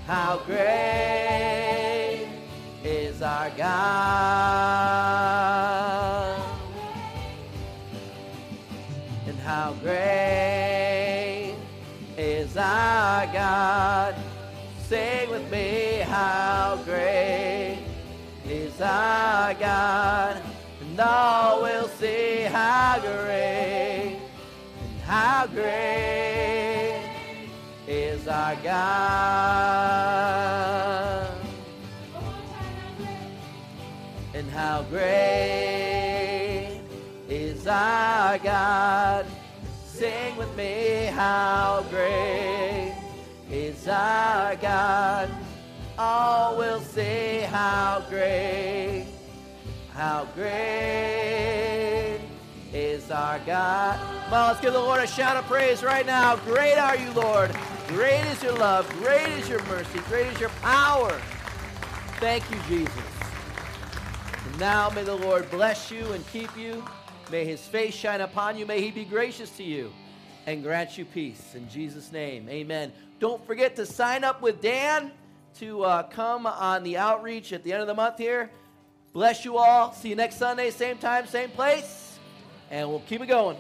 how 0.08 0.42
great 0.46 1.61
our 3.22 3.50
God. 3.52 4.82
And 9.28 9.38
how 9.40 9.74
great 9.82 11.56
is 12.18 12.58
our 12.58 13.28
God. 13.28 14.16
Sing 14.84 15.30
with 15.30 15.50
me, 15.52 16.04
how 16.08 16.80
great 16.84 17.80
is 18.46 18.82
our 18.82 19.54
God. 19.54 20.42
And 20.82 21.00
all 21.00 21.62
will 21.62 21.88
see 21.88 22.42
how 22.42 23.00
great 23.00 24.20
and 24.82 25.02
how 25.06 25.48
great 25.48 27.02
is 27.88 28.28
our 28.28 28.56
God. 28.58 30.21
How 34.72 34.84
great 34.84 36.80
is 37.28 37.68
our 37.68 38.38
God. 38.38 39.26
Sing 39.84 40.38
with 40.38 40.56
me, 40.56 41.08
how 41.08 41.84
great 41.90 42.96
is 43.52 43.86
our 43.90 44.56
God. 44.56 45.30
All 45.98 46.58
will 46.58 46.80
see 46.80 47.40
how 47.42 48.06
great, 48.10 49.08
how 49.94 50.26
great 50.36 52.22
is 52.74 53.12
our 53.12 53.40
God. 53.40 54.00
On, 54.32 54.48
let's 54.48 54.62
give 54.62 54.72
the 54.72 54.80
Lord 54.80 55.02
a 55.02 55.08
shout 55.08 55.36
of 55.36 55.44
praise 55.48 55.84
right 55.84 56.06
now. 56.06 56.38
Great 56.38 56.78
are 56.78 56.96
you, 56.96 57.12
Lord. 57.12 57.54
Great 57.90 58.24
is 58.28 58.42
your 58.42 58.54
love. 58.54 58.90
Great 59.00 59.28
is 59.32 59.50
your 59.50 59.62
mercy. 59.66 60.00
Great 60.08 60.28
is 60.28 60.40
your 60.40 60.54
power. 60.62 61.12
Thank 62.22 62.50
you, 62.50 62.58
Jesus. 62.70 63.21
Now 64.62 64.92
may 64.92 65.02
the 65.02 65.16
Lord 65.16 65.50
bless 65.50 65.90
you 65.90 66.12
and 66.12 66.24
keep 66.28 66.56
you. 66.56 66.86
May 67.32 67.46
his 67.46 67.62
face 67.62 67.96
shine 67.96 68.22
upon 68.22 68.60
you. 68.60 68.68
May 68.68 68.80
he 68.80 68.92
be 68.92 69.06
gracious 69.06 69.50
to 69.58 69.64
you 69.64 69.92
and 70.46 70.62
grant 70.62 71.00
you 71.00 71.04
peace. 71.04 71.56
In 71.56 71.68
Jesus' 71.68 72.12
name, 72.12 72.48
amen. 72.48 72.94
Don't 73.20 73.44
forget 73.48 73.76
to 73.78 73.88
sign 73.88 74.24
up 74.24 74.40
with 74.44 74.62
Dan 74.62 75.14
to 75.58 75.82
uh, 75.82 76.04
come 76.04 76.46
on 76.46 76.84
the 76.84 76.96
outreach 76.96 77.54
at 77.54 77.64
the 77.64 77.74
end 77.74 77.82
of 77.82 77.88
the 77.88 77.96
month 77.96 78.20
here. 78.20 78.52
Bless 79.14 79.46
you 79.46 79.58
all. 79.58 79.94
See 79.94 80.10
you 80.10 80.16
next 80.16 80.36
Sunday, 80.36 80.70
same 80.70 81.00
time, 81.00 81.26
same 81.26 81.50
place. 81.50 82.20
And 82.70 82.88
we'll 82.88 83.00
keep 83.00 83.22
it 83.22 83.30
going. 83.30 83.58